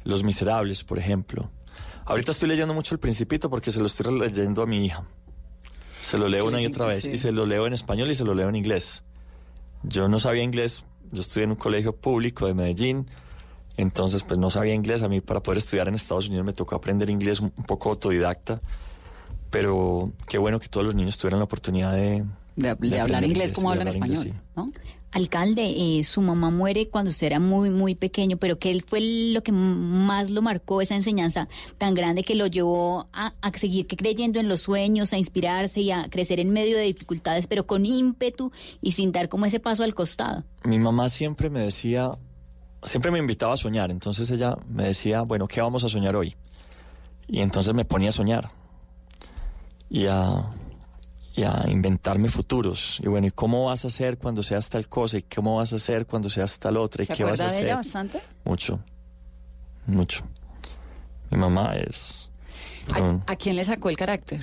Los 0.05 0.25
Miserables, 0.25 0.85
por 0.85 0.99
ejemplo. 0.99 1.51
Ahorita 2.07 2.33
estoy 2.33 2.49
leyendo 2.49 2.73
mucho 2.73 2.95
El 2.95 2.99
Principito 2.99 3.51
porque 3.51 3.71
se 3.71 3.81
lo 3.81 3.87
estoy 3.89 4.19
leyendo 4.19 4.63
a 4.63 4.67
mi 4.67 4.87
hija. 4.87 5.05
Se 6.01 6.17
lo 6.17 6.27
leo 6.27 6.45
¿Qué 6.45 6.49
una 6.49 6.63
y 6.63 6.67
otra 6.67 6.87
vez 6.87 7.05
sí? 7.05 7.11
y 7.11 7.17
se 7.19 7.31
lo 7.31 7.45
leo 7.45 7.67
en 7.67 7.75
español 7.75 8.11
y 8.11 8.15
se 8.15 8.25
lo 8.25 8.33
leo 8.33 8.49
en 8.49 8.57
inglés. 8.57 9.05
Yo 9.83 10.09
no 10.09 10.19
sabía 10.19 10.45
inglés, 10.45 10.87
yo 11.13 11.21
estudié 11.21 11.45
en 11.45 11.51
un 11.51 11.57
colegio 11.57 11.95
público 11.95 12.47
de 12.47 12.55
Medellín, 12.55 13.07
entonces 13.77 14.23
pues 14.23 14.39
no 14.39 14.49
sabía 14.49 14.73
inglés. 14.73 15.03
A 15.03 15.11
mí 15.11 15.21
para 15.21 15.43
poder 15.43 15.59
estudiar 15.59 15.89
en 15.89 15.95
Estados 15.95 16.29
Unidos 16.29 16.47
me 16.47 16.55
tocó 16.55 16.75
aprender 16.75 17.11
inglés 17.11 17.41
un 17.41 17.51
poco 17.51 17.91
autodidacta, 17.91 18.63
pero 19.55 20.13
qué 20.27 20.37
bueno 20.37 20.59
que 20.59 20.69
todos 20.69 20.85
los 20.85 20.97
niños 20.97 21.17
tuvieran 21.17 21.39
la 21.39 21.45
oportunidad 21.45 21.93
de... 21.93 22.25
De, 22.57 22.75
de 22.75 23.01
hablar 23.01 23.25
inglés 23.25 23.53
como 23.53 23.71
hablan 23.71 23.89
hablar 23.89 24.09
inglés, 24.09 24.19
español, 24.19 24.37
sí. 24.37 24.51
¿no? 24.57 24.67
Alcalde, 25.13 25.99
eh, 25.99 26.03
su 26.03 26.23
mamá 26.23 26.51
muere 26.51 26.89
cuando 26.89 27.11
usted 27.11 27.29
era 27.29 27.39
muy, 27.39 27.71
muy 27.71 27.95
pequeño, 27.95 28.37
pero 28.37 28.59
¿qué 28.59 28.83
fue 28.85 29.01
lo 29.01 29.45
que 29.45 29.53
más 29.53 30.29
lo 30.31 30.43
marcó 30.43 30.83
esa 30.83 30.97
enseñanza 30.97 31.49
tan 31.79 31.95
grande 31.95 32.25
que 32.25 32.35
lo 32.35 32.49
llevó 32.49 33.09
a, 33.13 33.33
a 33.41 33.57
seguir 33.57 33.87
creyendo 33.87 34.41
en 34.41 34.49
los 34.49 34.63
sueños, 34.63 35.13
a 35.13 35.19
inspirarse 35.19 35.81
y 35.83 35.93
a 35.93 36.09
crecer 36.09 36.41
en 36.41 36.51
medio 36.51 36.77
de 36.77 36.83
dificultades, 36.83 37.47
pero 37.47 37.65
con 37.65 37.87
ímpetu 37.87 38.51
y 38.81 38.93
sin 38.93 39.13
dar 39.13 39.29
como 39.29 39.47
ese 39.47 39.61
paso 39.61 39.85
al 39.85 39.95
costado? 39.95 40.43
Mi 40.65 40.81
mamá 40.81 41.09
siempre 41.09 41.49
me 41.49 41.61
decía, 41.61 42.11
siempre 42.83 43.13
me 43.13 43.21
invitaba 43.21 43.55
a 43.55 43.57
soñar, 43.57 43.93
entonces 43.93 44.29
ella 44.33 44.57
me 44.69 44.85
decía, 44.85 45.23
bueno, 45.23 45.47
¿qué 45.47 45.61
vamos 45.61 45.85
a 45.85 45.89
soñar 45.89 46.17
hoy? 46.17 46.35
Y 47.29 47.39
entonces 47.39 47.73
me 47.73 47.85
ponía 47.85 48.09
a 48.09 48.13
soñar 48.13 48.51
y 49.95 50.07
a, 50.09 50.45
y 51.37 51.45
a 51.45 51.67
inventarme 51.69 52.29
futuros. 52.29 52.99
Y 53.01 53.07
bueno, 53.07 53.29
¿y 53.29 53.31
cómo 53.31 53.67
vas 53.67 53.85
a 53.85 53.89
hacer 53.89 54.19
cuando 54.19 54.43
seas 54.43 54.69
tal 54.69 54.89
cosa? 54.89 55.19
¿Y 55.19 55.23
cómo 55.23 55.57
vas 55.59 55.73
a 55.73 55.77
hacer 55.77 56.05
cucer 56.05 56.29
seas 56.29 56.59
tal 56.59 56.77
otra? 56.79 57.05
¿Y 57.05 57.07
¿Se 57.07 57.15
qué 57.15 57.23
vas 57.23 57.41
a 57.41 57.45
de 57.45 57.51
hacer? 57.51 57.65
ella 57.67 57.77
bastante? 57.77 58.21
Mucho, 58.45 58.81
mucho. 59.87 60.25
Mi 61.31 61.39
mamá 61.39 61.75
es... 61.77 62.33
¿A, 62.93 63.33
a 63.33 63.37
quién 63.37 63.55
le 63.55 63.65
sacó 63.65 63.89
el 63.89 63.97
carácter? 63.97 64.41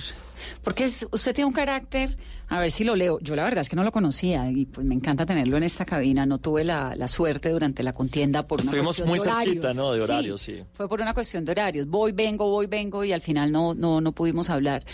Porque 0.62 0.84
es- 0.84 1.06
usted 1.10 1.34
tiene 1.34 1.46
un 1.48 1.52
carácter, 1.52 2.16
a 2.48 2.58
ver 2.60 2.70
si 2.70 2.84
lo 2.84 2.94
leo, 2.96 3.18
yo 3.20 3.34
la 3.36 3.44
verdad 3.44 3.62
es 3.62 3.68
que 3.68 3.76
no 3.76 3.84
lo 3.84 3.92
conocía 3.92 4.50
y 4.50 4.66
pues 4.66 4.86
me 4.86 4.94
encanta 4.94 5.24
tenerlo 5.26 5.56
en 5.56 5.62
esta 5.62 5.84
cabina, 5.84 6.26
no 6.26 6.38
tuve 6.38 6.64
la, 6.64 6.94
la 6.96 7.08
suerte 7.08 7.50
durante 7.50 7.82
la 7.82 7.92
contienda 7.92 8.42
por 8.42 8.60
una 8.60 8.64
Estuvimos 8.66 8.88
cuestión 8.96 9.08
muy 9.08 9.18
de 9.18 9.22
horarios. 9.28 9.44
cerquita, 9.54 9.72
¿no? 9.74 9.92
De 9.92 10.00
horarios, 10.00 10.40
sí. 10.40 10.62
Fue 10.72 10.88
por 10.88 11.00
una 11.00 11.14
cuestión 11.14 11.44
de 11.44 11.52
horarios, 11.52 11.86
voy, 11.86 12.12
vengo, 12.12 12.48
voy, 12.50 12.66
vengo 12.66 13.04
y 13.04 13.12
al 13.12 13.20
final 13.20 13.50
no, 13.52 13.74
no, 13.74 14.00
no 14.00 14.12
pudimos 14.12 14.50
hablar. 14.50 14.84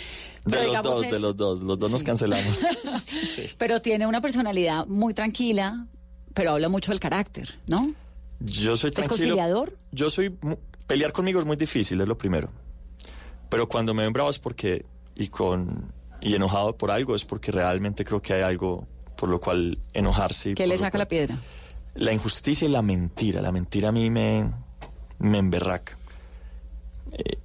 De 0.45 0.67
los 0.67 0.81
dos, 0.81 1.05
es- 1.05 1.11
de 1.11 1.19
los 1.19 1.35
dos, 1.35 1.59
los 1.61 1.77
dos 1.79 1.91
nos 1.91 2.03
cancelamos. 2.03 2.65
Pero 3.57 3.81
tiene 3.81 4.07
una 4.07 4.21
personalidad 4.21 4.85
muy 4.87 5.13
tranquila, 5.13 5.85
pero 6.33 6.51
habla 6.51 6.69
mucho 6.69 6.91
del 6.91 6.99
carácter, 6.99 7.55
¿no? 7.67 7.93
Yo 8.39 8.77
soy 8.77 8.89
¿Es 8.89 8.95
tranquilo. 8.95 9.09
conciliador? 9.17 9.77
Yo 9.91 10.09
soy... 10.09 10.33
Pelear 10.87 11.11
conmigo 11.11 11.39
es 11.39 11.45
muy 11.45 11.57
difícil, 11.57 11.99
es 12.01 12.07
lo 12.07 12.17
primero. 12.17 12.49
Pero 13.49 13.67
cuando 13.67 13.93
me 13.93 14.03
ven 14.03 14.13
bravo 14.13 14.29
es 14.29 14.39
porque... 14.39 14.85
Y, 15.19 15.27
con, 15.27 15.91
y 16.21 16.33
enojado 16.33 16.75
por 16.77 16.89
algo 16.91 17.13
es 17.15 17.25
porque 17.25 17.51
realmente 17.51 18.03
creo 18.05 18.21
que 18.21 18.33
hay 18.33 18.41
algo 18.41 18.87
por 19.17 19.29
lo 19.29 19.39
cual 19.39 19.77
enojarse. 19.93 20.55
¿Qué 20.55 20.65
le 20.65 20.77
saca 20.77 20.91
cual- 20.91 20.99
la 20.99 21.07
piedra? 21.07 21.37
La 21.95 22.13
injusticia 22.13 22.67
y 22.67 22.71
la 22.71 22.81
mentira. 22.81 23.41
La 23.41 23.51
mentira 23.51 23.89
a 23.89 23.91
mí 23.91 24.09
me, 24.09 24.49
me 25.19 25.37
emberraca. 25.37 25.97
Eh, 27.11 27.37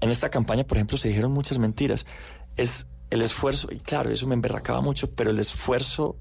en 0.00 0.10
esta 0.10 0.28
campaña, 0.30 0.64
por 0.64 0.76
ejemplo, 0.76 0.96
se 0.96 1.08
dijeron 1.08 1.32
muchas 1.32 1.58
mentiras. 1.58 2.06
Es 2.56 2.86
el 3.10 3.22
esfuerzo, 3.22 3.68
y 3.72 3.78
claro, 3.80 4.10
eso 4.10 4.26
me 4.26 4.34
emberracaba 4.34 4.80
mucho, 4.80 5.10
pero 5.10 5.30
el 5.30 5.38
esfuerzo, 5.38 6.16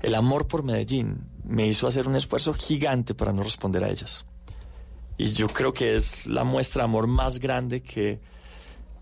el 0.00 0.14
amor 0.14 0.46
por 0.46 0.62
Medellín 0.62 1.26
me 1.44 1.66
hizo 1.66 1.86
hacer 1.86 2.08
un 2.08 2.16
esfuerzo 2.16 2.54
gigante 2.54 3.14
para 3.14 3.32
no 3.32 3.42
responder 3.42 3.84
a 3.84 3.88
ellas. 3.90 4.24
Y 5.18 5.32
yo 5.32 5.48
creo 5.48 5.74
que 5.74 5.96
es 5.96 6.26
la 6.26 6.44
muestra 6.44 6.82
de 6.82 6.84
amor 6.84 7.06
más 7.06 7.38
grande 7.38 7.82
que, 7.82 8.20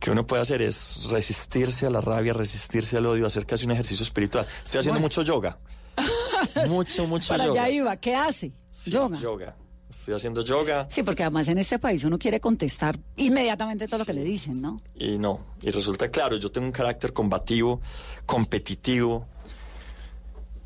que 0.01 0.11
uno 0.11 0.27
puede 0.27 0.43
hacer, 0.43 0.63
es 0.63 1.05
resistirse 1.11 1.87
a 1.87 1.91
la 1.91 2.01
rabia, 2.01 2.33
resistirse 2.33 2.97
al 2.97 3.07
odio, 3.07 3.27
hacer 3.27 3.47
casi 3.47 3.65
un 3.65 3.73
ejercicio 3.73 4.05
espiritual. 4.05 4.47
Estoy 4.65 4.79
haciendo 4.81 5.01
Bueno. 5.01 5.05
mucho 5.07 5.23
yoga. 5.23 5.59
mucho, 6.69 7.07
mucho 7.07 7.29
Para 7.29 7.47
yoga. 7.47 7.63
allá 7.65 7.71
iba, 7.75 7.97
¿qué 7.97 8.15
hace? 8.15 8.53
Sí, 8.71 8.91
Yoga. 8.91 9.19
yoga. 9.19 9.57
Estoy 9.91 10.15
haciendo 10.15 10.45
yoga 10.45 10.87
Sí, 10.91 11.03
porque 11.03 11.23
además 11.23 11.49
en 11.49 11.57
este 11.57 11.79
país 11.79 12.05
uno 12.05 12.19
quiere 12.19 12.41
contestar 12.41 12.99
inmediatamente 13.17 13.87
todo 13.89 14.01
lo 14.01 14.05
que 14.05 14.13
le 14.13 14.23
dicen, 14.23 14.61
¿no? 14.61 14.81
y 14.95 15.17
no. 15.19 15.41
Y 15.63 15.71
resulta 15.71 16.11
claro, 16.11 16.37
yo 16.37 16.51
tengo 16.51 16.67
un 16.67 16.73
carácter 16.73 17.13
combativo, 17.15 17.81
competitivo, 18.27 19.27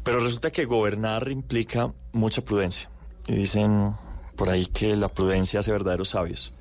pero 0.03 0.19
resulta 0.21 0.51
que 0.51 0.65
gobernar 0.65 1.31
implica 1.31 1.93
mucha 2.13 2.43
prudencia. 2.43 2.91
Y 3.29 3.35
dicen 3.37 3.93
por 4.37 4.51
ahí 4.51 4.67
que 4.67 4.97
la 4.97 5.09
prudencia 5.09 5.61
hace 5.61 5.71
verdaderos 5.71 6.09
sabios. 6.11 6.53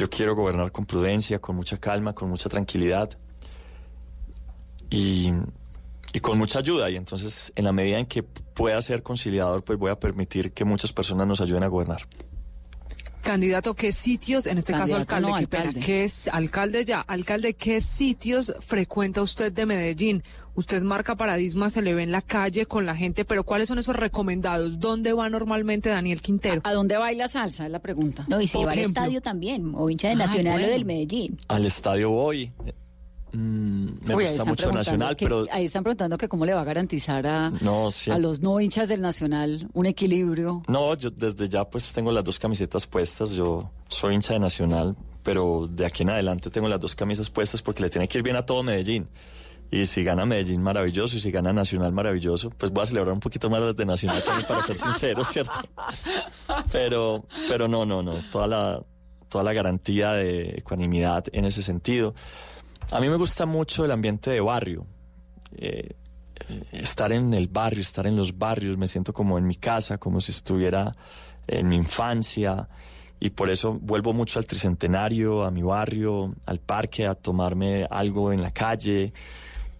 Yo 0.00 0.08
quiero 0.08 0.34
gobernar 0.34 0.72
con 0.72 0.86
prudencia, 0.86 1.40
con 1.40 1.56
mucha 1.56 1.76
calma, 1.76 2.14
con 2.14 2.30
mucha 2.30 2.48
tranquilidad 2.48 3.10
y, 4.88 5.30
y 6.14 6.20
con 6.20 6.38
mucha 6.38 6.60
ayuda. 6.60 6.88
Y 6.88 6.96
entonces, 6.96 7.52
en 7.54 7.66
la 7.66 7.72
medida 7.72 7.98
en 7.98 8.06
que 8.06 8.22
pueda 8.22 8.80
ser 8.80 9.02
conciliador, 9.02 9.62
pues 9.62 9.78
voy 9.78 9.90
a 9.90 10.00
permitir 10.00 10.52
que 10.52 10.64
muchas 10.64 10.94
personas 10.94 11.26
nos 11.26 11.42
ayuden 11.42 11.64
a 11.64 11.66
gobernar. 11.66 12.08
Candidato, 13.20 13.74
¿qué 13.74 13.92
sitios, 13.92 14.46
en 14.46 14.56
este 14.56 14.72
caso 14.72 14.96
alcalde, 14.96 15.28
no. 15.28 15.80
¿qué 15.84 16.04
es 16.04 16.28
alcalde 16.28 16.86
ya? 16.86 17.02
Alcalde, 17.02 17.52
¿qué 17.52 17.82
sitios 17.82 18.54
frecuenta 18.60 19.20
usted 19.20 19.52
de 19.52 19.66
Medellín? 19.66 20.24
Usted 20.54 20.82
marca 20.82 21.14
paradigmas, 21.16 21.72
se 21.72 21.80
le 21.82 21.94
ve 21.94 22.02
en 22.02 22.12
la 22.12 22.20
calle 22.22 22.66
con 22.66 22.84
la 22.84 22.96
gente, 22.96 23.24
pero 23.24 23.44
¿cuáles 23.44 23.68
son 23.68 23.78
esos 23.78 23.96
recomendados? 23.96 24.78
¿Dónde 24.80 25.12
va 25.12 25.28
normalmente 25.30 25.88
Daniel 25.88 26.20
Quintero? 26.20 26.60
¿A 26.64 26.72
dónde 26.72 26.96
baila 26.96 27.28
salsa? 27.28 27.66
Es 27.66 27.70
la 27.72 27.78
pregunta. 27.78 28.24
No, 28.28 28.40
y 28.40 28.48
si 28.48 28.58
Por 28.58 28.66
va 28.68 28.72
al 28.72 28.78
estadio 28.80 29.20
también, 29.20 29.72
o 29.74 29.88
hincha 29.88 30.08
del 30.08 30.20
Ah, 30.20 30.26
Nacional 30.26 30.62
o 30.64 30.66
del 30.66 30.84
Medellín. 30.84 31.38
Al 31.48 31.64
estadio 31.66 32.10
voy. 32.10 32.52
Mm, 33.32 33.90
me 34.08 34.14
gusta 34.14 34.44
mucho 34.44 34.72
Nacional, 34.72 35.14
que- 35.16 35.24
pero 35.24 35.46
Ahí 35.52 35.66
están 35.66 35.84
preguntando 35.84 36.18
que 36.18 36.26
cómo 36.28 36.44
le 36.44 36.52
va 36.52 36.62
a 36.62 36.64
garantizar 36.64 37.24
a, 37.28 37.50
no, 37.60 37.92
sí. 37.92 38.10
a 38.10 38.18
los 38.18 38.40
no 38.40 38.60
hinchas 38.60 38.88
del 38.88 39.00
Nacional 39.00 39.68
un 39.72 39.86
equilibrio. 39.86 40.64
No, 40.66 40.94
yo 40.96 41.10
desde 41.10 41.48
ya 41.48 41.64
pues 41.64 41.92
tengo 41.92 42.10
las 42.10 42.24
dos 42.24 42.40
camisetas 42.40 42.88
puestas. 42.88 43.30
Yo 43.30 43.70
soy 43.88 44.16
hincha 44.16 44.32
de 44.32 44.40
Nacional, 44.40 44.96
pero 45.22 45.68
de 45.70 45.86
aquí 45.86 46.02
en 46.02 46.10
adelante 46.10 46.50
tengo 46.50 46.68
las 46.68 46.80
dos 46.80 46.96
camisas 46.96 47.30
puestas 47.30 47.62
porque 47.62 47.82
le 47.82 47.88
tiene 47.90 48.08
que 48.08 48.18
ir 48.18 48.24
bien 48.24 48.34
a 48.34 48.44
todo 48.44 48.64
Medellín. 48.64 49.06
Y 49.70 49.86
si 49.86 50.02
gana 50.02 50.26
Medellín, 50.26 50.62
maravilloso. 50.62 51.16
Y 51.16 51.20
si 51.20 51.30
gana 51.30 51.52
Nacional, 51.52 51.92
maravilloso. 51.92 52.50
Pues 52.50 52.72
voy 52.72 52.82
a 52.82 52.86
celebrar 52.86 53.14
un 53.14 53.20
poquito 53.20 53.48
más 53.48 53.62
las 53.62 53.76
de 53.76 53.86
Nacional 53.86 54.22
también, 54.24 54.48
para 54.48 54.62
ser 54.62 54.76
sincero, 54.76 55.22
¿cierto? 55.24 55.60
Pero, 56.72 57.24
pero 57.48 57.68
no, 57.68 57.86
no, 57.86 58.02
no. 58.02 58.14
Toda 58.32 58.46
la, 58.48 58.82
toda 59.28 59.44
la 59.44 59.52
garantía 59.52 60.12
de 60.12 60.56
ecuanimidad 60.58 61.24
en 61.32 61.44
ese 61.44 61.62
sentido. 61.62 62.14
A 62.90 63.00
mí 63.00 63.08
me 63.08 63.16
gusta 63.16 63.46
mucho 63.46 63.84
el 63.84 63.92
ambiente 63.92 64.30
de 64.30 64.40
barrio. 64.40 64.86
Eh, 65.56 65.94
eh, 66.48 66.62
estar 66.72 67.12
en 67.12 67.32
el 67.34 67.46
barrio, 67.46 67.80
estar 67.80 68.06
en 68.06 68.16
los 68.16 68.36
barrios, 68.36 68.76
me 68.76 68.88
siento 68.88 69.12
como 69.12 69.38
en 69.38 69.46
mi 69.46 69.54
casa, 69.54 69.98
como 69.98 70.20
si 70.20 70.32
estuviera 70.32 70.96
en 71.46 71.68
mi 71.68 71.76
infancia. 71.76 72.68
Y 73.20 73.30
por 73.30 73.50
eso 73.50 73.78
vuelvo 73.80 74.12
mucho 74.12 74.38
al 74.38 74.46
tricentenario, 74.46 75.44
a 75.44 75.50
mi 75.50 75.62
barrio, 75.62 76.34
al 76.46 76.58
parque, 76.58 77.06
a 77.06 77.14
tomarme 77.14 77.86
algo 77.88 78.32
en 78.32 78.42
la 78.42 78.50
calle. 78.50 79.12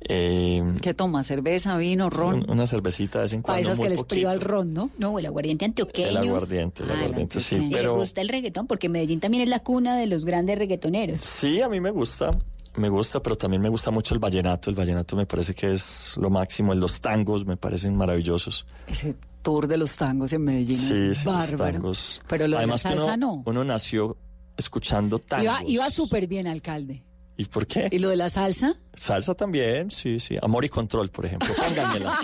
Eh, 0.03 0.63
¿Qué 0.81 0.95
toma? 0.95 1.23
¿Cerveza, 1.25 1.77
vino, 1.77 2.09
ron? 2.09 2.37
un- 2.37 2.51
una 2.51 2.67
cervecita 2.67 3.19
de 3.19 3.25
vez 3.25 3.33
en 3.35 3.43
cuando. 3.43 3.61
esas 3.63 3.77
muy 3.79 3.85
que 3.89 3.95
les 3.95 4.03
priva 4.05 4.33
el 4.33 4.39
poquito. 4.39 4.53
ron, 4.55 4.73
¿no? 4.75 4.91
No, 4.99 5.19
el 5.19 5.27
aguardiente 5.27 5.65
antioqueño. 5.67 6.09
El 6.09 6.17
aguardiente, 6.17 6.83
el 6.85 6.91
Ah, 6.91 6.95
el 6.95 7.01
aguardiente, 7.01 7.41
sí. 7.41 7.57
Y 7.57 7.59
le 7.69 7.77
Pero 7.77 7.97
gusta 7.97 8.21
el 8.23 8.29
reggaetón, 8.29 8.67
porque 8.67 8.89
Medellín 8.89 9.21
también 9.21 9.43
es 9.43 9.49
la 9.49 9.61
cuna 9.61 9.97
de 9.97 10.07
los 10.07 10.25
grandes 10.25 10.57
reggaetoneros. 10.59 11.21
sí, 11.21 11.61
a 11.61 11.69
mí 11.69 11.81
me 11.81 11.91
gusta. 11.91 12.31
Me 12.77 12.89
gusta, 12.89 13.21
pero 13.21 13.35
también 13.37 13.61
me 13.61 13.69
gusta 13.69 13.91
mucho 13.91 14.15
el 14.15 14.21
vallenato. 14.21 14.71
El 14.71 14.77
vallenato 14.77 15.17
me 15.17 15.27
parece 15.27 15.55
que 15.55 15.73
es 15.73 16.15
lo 16.17 16.31
máximo. 16.31 16.73
Los 16.75 17.01
tangos 17.01 17.45
me 17.45 17.57
parecen 17.57 17.97
maravillosos. 17.97 18.65
Ese 18.87 19.17
tour 19.43 19.67
de 19.67 19.77
los 19.77 19.97
tangos 19.97 20.33
en 20.33 20.43
Medellín 20.45 20.77
Sí, 20.77 20.95
es 21.11 21.19
sí, 21.19 21.25
los 21.25 21.35
bárbaro. 21.51 21.73
tangos. 21.75 22.23
Pero 22.29 22.47
lo 22.47 22.59
Además 22.59 22.83
de 22.85 22.91
la 22.91 22.95
que 22.95 22.99
salsa 23.01 23.15
uno, 23.17 23.35
no. 23.37 23.43
uno 23.45 23.65
nació 23.65 24.17
escuchando 24.57 25.19
tangos. 25.19 25.45
Iba, 25.45 25.63
iba 25.67 25.91
súper 25.91 26.27
bien, 26.29 26.47
alcalde. 26.47 27.03
¿Y 27.41 27.47
por 27.47 27.67
qué? 27.67 27.89
¿Y 27.91 28.01
lo 28.01 28.11
de 28.11 28.17
la 28.17 28.29
salsa? 28.29 28.75
Salsa 28.93 29.35
también, 29.35 29.91
sí, 29.91 30.21
sí. 30.21 30.37
Amor 30.43 30.67
y 30.67 30.69
control, 30.69 31.09
por 31.09 31.25
ejemplo. 31.25 31.49
Pónganmela. 31.57 32.19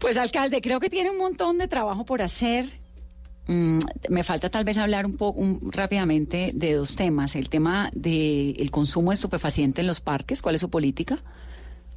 Pues 0.00 0.16
alcalde, 0.16 0.60
creo 0.60 0.80
que 0.80 0.90
tiene 0.90 1.10
un 1.10 1.18
montón 1.18 1.58
de 1.58 1.68
trabajo 1.68 2.04
por 2.04 2.22
hacer. 2.22 2.68
Mm, 3.46 3.78
me 4.08 4.24
falta 4.24 4.50
tal 4.50 4.64
vez 4.64 4.76
hablar 4.76 5.06
un 5.06 5.16
poco 5.16 5.40
rápidamente 5.70 6.50
de 6.54 6.74
dos 6.74 6.96
temas. 6.96 7.36
El 7.36 7.48
tema 7.48 7.88
del 7.94 8.72
consumo 8.72 9.12
de 9.12 9.14
estupefaciente 9.14 9.80
en 9.82 9.86
los 9.86 10.00
parques, 10.00 10.42
¿cuál 10.42 10.56
es 10.56 10.60
su 10.60 10.70
política? 10.70 11.20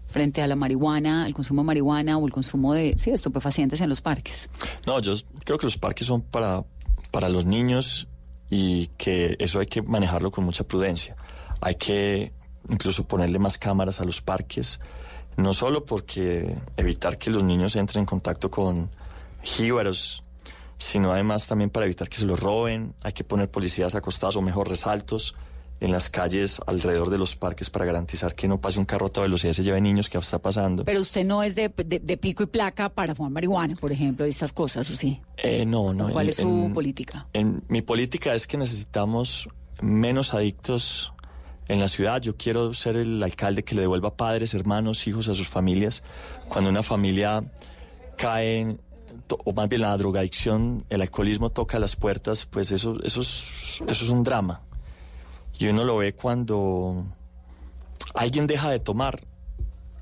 Frente 0.08 0.44
a 0.44 0.48
la 0.48 0.56
marihuana, 0.56 1.26
el 1.26 1.34
consumo 1.34 1.64
de 1.64 1.66
marihuana 1.66 2.20
o 2.20 2.28
el 2.28 2.32
consumo 2.32 2.76
de, 2.76 2.94
sí, 3.00 3.10
de 3.10 3.16
estupefacientes 3.16 3.82
en 3.82 3.90
los 3.90 4.02
parques. 4.02 4.52
No, 4.86 5.00
yo 5.02 5.16
creo 5.44 5.58
que 5.58 5.66
los 5.66 5.80
parques 5.80 6.06
son 6.06 6.22
para, 6.22 6.64
para 7.10 7.28
los 7.28 7.46
niños 7.46 8.08
y 8.50 8.88
que 8.98 9.36
eso 9.40 9.60
hay 9.60 9.68
que 9.68 9.82
manejarlo 9.82 10.32
con 10.32 10.44
mucha 10.44 10.64
prudencia. 10.64 11.16
Hay 11.62 11.76
que 11.76 12.32
incluso 12.70 13.08
ponerle 13.08 13.40
más 13.40 13.58
cámaras 13.58 14.02
a 14.02 14.06
los 14.06 14.22
parques, 14.22 14.80
no 15.38 15.54
solo 15.54 15.86
porque 15.86 16.58
evitar 16.78 17.18
que 17.18 17.30
los 17.30 17.44
niños 17.44 17.76
entren 17.76 18.02
en 18.02 18.06
contacto 18.06 18.50
con 18.50 18.90
jíbaros, 19.42 20.24
sino 20.78 21.12
además 21.12 21.48
también 21.48 21.70
para 21.70 21.86
evitar 21.86 22.10
que 22.10 22.18
se 22.18 22.26
los 22.26 22.40
roben. 22.40 22.94
Hay 23.04 23.14
que 23.14 23.24
poner 23.24 23.50
policías 23.50 23.96
acostados 23.96 24.36
o 24.36 24.42
mejor 24.42 24.70
resaltos 24.70 25.36
en 25.82 25.92
las 25.92 26.10
calles 26.10 26.62
alrededor 26.68 27.10
de 27.10 27.18
los 27.18 27.36
parques 27.36 27.70
para 27.70 27.84
garantizar 27.86 28.34
que 28.34 28.48
no 28.48 28.62
pase 28.62 28.80
un 28.80 28.86
carro 28.86 29.08
a 29.08 29.10
toda 29.10 29.26
velocidad 29.28 29.52
y 29.52 29.54
se 29.56 29.64
lleve 29.64 29.82
niños 29.82 30.10
que 30.10 30.18
está 30.18 30.40
pasando. 30.40 30.86
Pero 30.86 31.02
usted 31.02 31.26
no 31.26 31.44
es 31.44 31.54
de, 31.56 31.70
de- 31.70 32.00
de 32.00 32.18
pico 32.18 32.44
y 32.44 32.46
placa 32.46 32.90
para 32.90 33.14
fumar 33.14 33.32
marihuana, 33.34 33.76
por 33.76 33.92
ejemplo, 33.92 34.26
y 34.26 34.30
estas 34.30 34.54
cosas, 34.54 34.90
¿o 34.90 34.96
sí? 34.96 35.22
Eh, 35.38 35.66
no, 35.66 35.94
no. 35.94 36.10
¿Cuál 36.10 36.26
en- 36.28 36.30
es 36.30 36.36
su 36.38 36.48
en- 36.48 36.74
política? 36.74 37.28
En 37.34 37.62
mi 37.68 37.82
política 37.82 38.34
es 38.34 38.48
que 38.48 38.58
necesitamos 38.58 39.50
menos 39.82 40.34
adictos 40.34 41.12
en 41.68 41.80
la 41.82 41.90
ciudad. 41.90 42.22
Yo 42.22 42.38
quiero 42.38 42.74
ser 42.74 42.96
el 42.96 43.22
alcalde 43.22 43.64
que 43.64 43.76
le 43.76 43.82
devuelva 43.82 44.16
padres, 44.16 44.54
hermanos, 44.54 45.06
hijos 45.08 45.28
a 45.28 45.36
sus 45.36 45.48
familias. 45.50 46.04
Cuando 46.48 46.70
una 46.70 46.84
familia 46.84 47.44
cae, 48.18 48.60
en- 48.62 48.82
o 49.44 49.54
más 49.54 49.68
bien 49.68 49.82
la 49.82 49.96
drogadicción, 49.98 50.84
el 50.90 51.02
alcoholismo 51.02 51.50
toca 51.50 51.80
las 51.80 51.96
puertas, 51.96 52.46
pues 52.46 52.72
eso, 52.72 52.98
eso, 53.04 53.22
es, 53.22 53.82
eso 53.88 54.04
es 54.06 54.10
un 54.10 54.24
drama. 54.24 54.62
Y 55.58 55.68
uno 55.68 55.84
lo 55.84 55.98
ve 55.98 56.14
cuando 56.14 57.06
alguien 58.14 58.48
deja 58.48 58.70
de 58.70 58.80
tomar. 58.80 59.24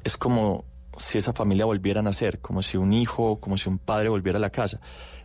Es 0.04 0.18
como 0.18 0.66
si 0.98 1.18
esa 1.18 1.34
familia 1.34 1.66
volviera 1.66 2.02
a 2.02 2.04
nacer, 2.04 2.40
como 2.40 2.62
si 2.62 2.78
un 2.78 2.94
hijo, 2.94 3.40
como 3.40 3.58
si 3.58 3.70
un 3.70 3.78
padre 3.80 4.10
volviera 4.10 4.38
a 4.38 4.42
la 4.42 4.50
casa. 4.50 4.80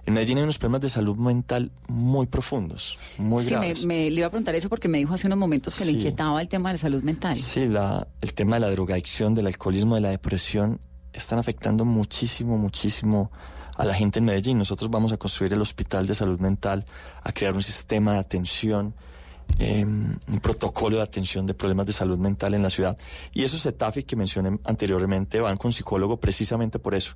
En 0.07 0.15
Medellín 0.15 0.39
hay 0.39 0.45
unos 0.45 0.57
problemas 0.59 0.81
de 0.81 0.89
salud 0.89 1.17
mental 1.17 1.71
muy 1.87 2.27
profundos, 2.27 2.97
muy 3.19 3.45
sí, 3.45 3.51
me, 3.51 3.57
graves. 3.57 3.85
me- 3.85 4.11
le 4.11 4.19
iba 4.21 4.27
a 4.29 4.31
preguntar 4.31 4.55
eso 4.55 4.71
porque 4.71 4.89
me 4.89 4.97
dijo 4.97 5.13
hace 5.13 5.27
unos 5.27 5.39
momentos 5.39 5.75
que 5.75 5.85
le 5.85 5.93
inquietaba 5.93 6.41
el 6.41 6.49
tema 6.49 6.71
de 6.71 6.75
la 6.75 6.79
salud 6.79 7.03
mental. 7.03 7.37
Sí, 7.37 7.67
la, 7.67 8.07
el 8.23 8.33
tema 8.33 8.57
de 8.57 8.61
la 8.61 8.71
drogadicción, 8.71 9.35
del 9.35 9.47
alcoholismo, 9.49 9.97
de 9.97 10.01
la 10.01 10.09
depresión, 10.09 10.81
están 11.13 11.39
afectando 11.39 11.85
muchísimo, 11.85 12.57
muchísimo 12.57 13.31
a 13.77 13.85
la 13.85 13.93
gente 13.93 14.21
en 14.21 14.25
Medellín. 14.25 14.57
Nosotros 14.57 14.91
vamos 14.91 15.13
a 15.13 15.19
construir 15.19 15.53
el 15.53 15.61
Hospital 15.61 16.07
de 16.07 16.15
Salud 16.15 16.41
Mental, 16.41 16.87
a 17.23 17.33
crear 17.33 17.55
un 17.55 17.63
sistema 17.63 18.15
de 18.15 18.19
atención, 18.21 18.95
eh, 19.59 19.85
un 19.85 20.41
protocolo 20.41 20.97
de 20.97 21.03
atención 21.03 21.47
de 21.47 21.55
problemas 21.55 21.87
de 21.87 21.93
salud 21.93 22.19
mental 22.19 22.55
en 22.55 22.63
la 22.63 22.71
ciudad. 22.71 22.97
Y 23.33 23.45
esos 23.45 23.63
CETAFI 23.63 24.05
que 24.05 24.17
mencioné 24.17 24.59
anteriormente 24.65 25.41
van 25.41 25.57
con 25.57 25.73
psicólogo 25.73 26.19
precisamente 26.19 26.79
por 26.79 26.95
eso. 26.95 27.15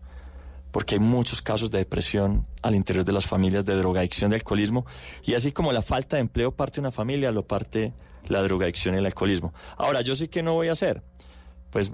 Porque 0.71 0.95
hay 0.95 1.01
muchos 1.01 1.43
casos 1.43 1.71
de 1.71 1.79
depresión 1.79 2.47
al 2.63 2.75
interior 2.75 3.05
de 3.05 3.13
las 3.13 3.27
familias, 3.27 3.65
de 3.65 3.77
drogadicción, 3.77 4.31
de 4.31 4.37
alcoholismo. 4.37 4.87
Y 5.25 5.35
así 5.35 5.53
como 5.53 5.73
la 5.73 5.83
falta 5.83 6.17
de 6.17 6.23
empleo 6.23 6.53
parte 6.53 6.81
una 6.81 6.91
familia, 6.91 7.31
lo 7.31 7.47
parte 7.47 7.93
la 8.29 8.43
drogadicción 8.43 8.95
y 8.95 8.99
el 8.99 9.07
alcoholismo. 9.07 9.53
Ahora, 9.77 10.01
¿yo 10.01 10.15
sí 10.15 10.29
que 10.29 10.43
no 10.43 10.55
voy 10.55 10.69
a 10.69 10.73
hacer? 10.73 11.03
Pues 11.71 11.91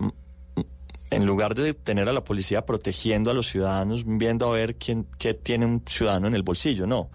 en 1.10 1.26
lugar 1.26 1.54
de 1.54 1.74
tener 1.74 2.08
a 2.08 2.12
la 2.12 2.22
policía 2.22 2.64
protegiendo 2.64 3.30
a 3.30 3.34
los 3.34 3.48
ciudadanos, 3.48 4.04
viendo 4.06 4.48
a 4.48 4.52
ver 4.52 4.76
quién 4.76 5.06
qué 5.18 5.34
tiene 5.34 5.66
un 5.66 5.82
ciudadano 5.86 6.28
en 6.28 6.34
el 6.34 6.42
bolsillo, 6.42 6.86
no. 6.86 7.10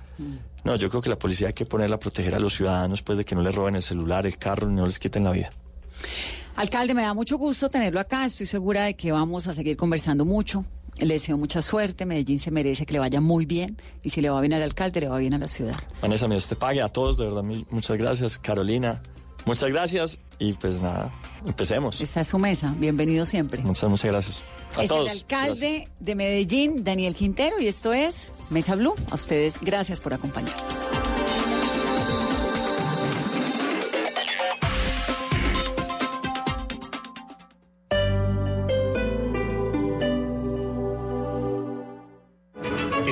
No, 0.63 0.75
yo 0.75 0.89
creo 0.89 1.01
que 1.01 1.09
la 1.09 1.19
policía 1.19 1.47
hay 1.47 1.53
que 1.53 1.65
ponerla 1.65 1.97
a 1.97 1.99
proteger 1.99 2.35
a 2.35 2.39
los 2.39 2.55
ciudadanos, 2.55 3.01
pues 3.01 3.17
de 3.17 3.25
que 3.25 3.35
no 3.35 3.41
les 3.41 3.53
roben 3.53 3.75
el 3.75 3.83
celular, 3.83 4.25
el 4.25 4.37
carro, 4.37 4.67
ni 4.67 4.75
no 4.75 4.85
les 4.85 4.97
quiten 4.97 5.23
la 5.23 5.31
vida. 5.31 5.51
Alcalde, 6.55 6.93
me 6.93 7.01
da 7.01 7.13
mucho 7.13 7.37
gusto 7.37 7.67
tenerlo 7.69 7.99
acá. 7.99 8.25
Estoy 8.25 8.45
segura 8.45 8.85
de 8.85 8.95
que 8.95 9.11
vamos 9.11 9.47
a 9.47 9.53
seguir 9.53 9.75
conversando 9.75 10.23
mucho. 10.23 10.65
Le 10.99 11.15
deseo 11.15 11.37
mucha 11.37 11.61
suerte. 11.61 12.05
Medellín 12.05 12.39
se 12.39 12.51
merece 12.51 12.85
que 12.85 12.93
le 12.93 12.99
vaya 12.99 13.19
muy 13.19 13.45
bien. 13.45 13.77
Y 14.03 14.11
si 14.11 14.21
le 14.21 14.29
va 14.29 14.39
bien 14.39 14.53
al 14.53 14.61
alcalde, 14.61 15.01
le 15.01 15.07
va 15.07 15.17
bien 15.17 15.33
a 15.33 15.39
la 15.39 15.47
ciudad. 15.47 15.75
Vanessa, 16.01 16.27
Dios 16.27 16.47
te 16.47 16.55
pague 16.55 16.81
a 16.81 16.89
todos, 16.89 17.17
de 17.17 17.25
verdad, 17.25 17.43
muchas 17.43 17.97
gracias. 17.97 18.37
Carolina, 18.37 19.01
muchas 19.45 19.69
gracias. 19.69 20.19
Y 20.37 20.53
pues 20.53 20.81
nada, 20.81 21.11
empecemos. 21.45 21.99
Esta 22.01 22.21
es 22.21 22.27
su 22.27 22.37
mesa. 22.37 22.75
Bienvenido 22.77 23.25
siempre. 23.25 23.63
Muchas, 23.63 23.89
muchas 23.89 24.11
gracias. 24.11 24.43
A 24.77 24.83
es 24.83 24.89
todos. 24.89 25.11
el 25.11 25.17
alcalde 25.17 25.89
de 25.99 26.15
Medellín, 26.15 26.83
Daniel 26.83 27.15
Quintero, 27.15 27.59
y 27.59 27.67
esto 27.67 27.93
es 27.93 28.29
Mesa 28.53 28.75
Blue. 28.75 28.95
A 29.11 29.15
ustedes, 29.15 29.57
gracias 29.61 29.99
por 29.99 30.13
acompañarnos. 30.13 31.12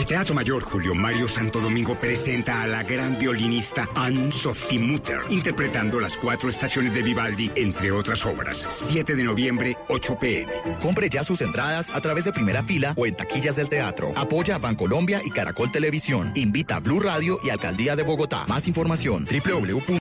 El 0.02 0.08
Teatro 0.08 0.34
Mayor 0.34 0.64
Julio 0.64 0.96
Mario 0.96 1.28
Santo 1.28 1.60
Domingo 1.60 1.94
presenta 1.94 2.64
a 2.64 2.66
la 2.66 2.82
gran 2.82 3.20
violinista 3.20 3.88
Anne-Sophie 3.94 4.80
Mutter, 4.80 5.20
interpretando 5.30 6.00
las 6.00 6.18
cuatro 6.18 6.50
estaciones 6.50 6.96
de 6.96 7.04
Vivaldi, 7.04 7.52
entre 7.54 7.92
otras 7.92 8.26
obras. 8.26 8.66
7 8.68 9.16
de 9.16 9.24
noviembre, 9.24 9.78
8 9.90 10.18
pm. 10.20 10.52
Compre 10.82 11.08
ya 11.08 11.24
sus 11.24 11.40
entradas 11.42 11.92
a 11.92 12.02
través 12.02 12.26
de 12.26 12.34
primera 12.34 12.64
fila 12.64 12.96
o 12.98 13.06
en 13.06 13.14
taquillas 13.14 13.58
del 13.58 13.70
teatro. 13.70 14.12
Apoya 14.16 14.56
a 14.56 14.58
Bancolombia 14.58 15.22
y 15.24 15.30
Caracol 15.30 15.72
Televisión. 15.72 16.32
Invita 16.34 16.78
a 16.78 16.80
Blue 16.80 17.00
Radio 17.00 17.38
y 17.44 17.52
Alcaldía 17.52 17.96
de 17.96 18.02
Bogotá. 18.02 18.48
Más 18.48 18.68
información 18.68 19.28
www. 19.32 20.00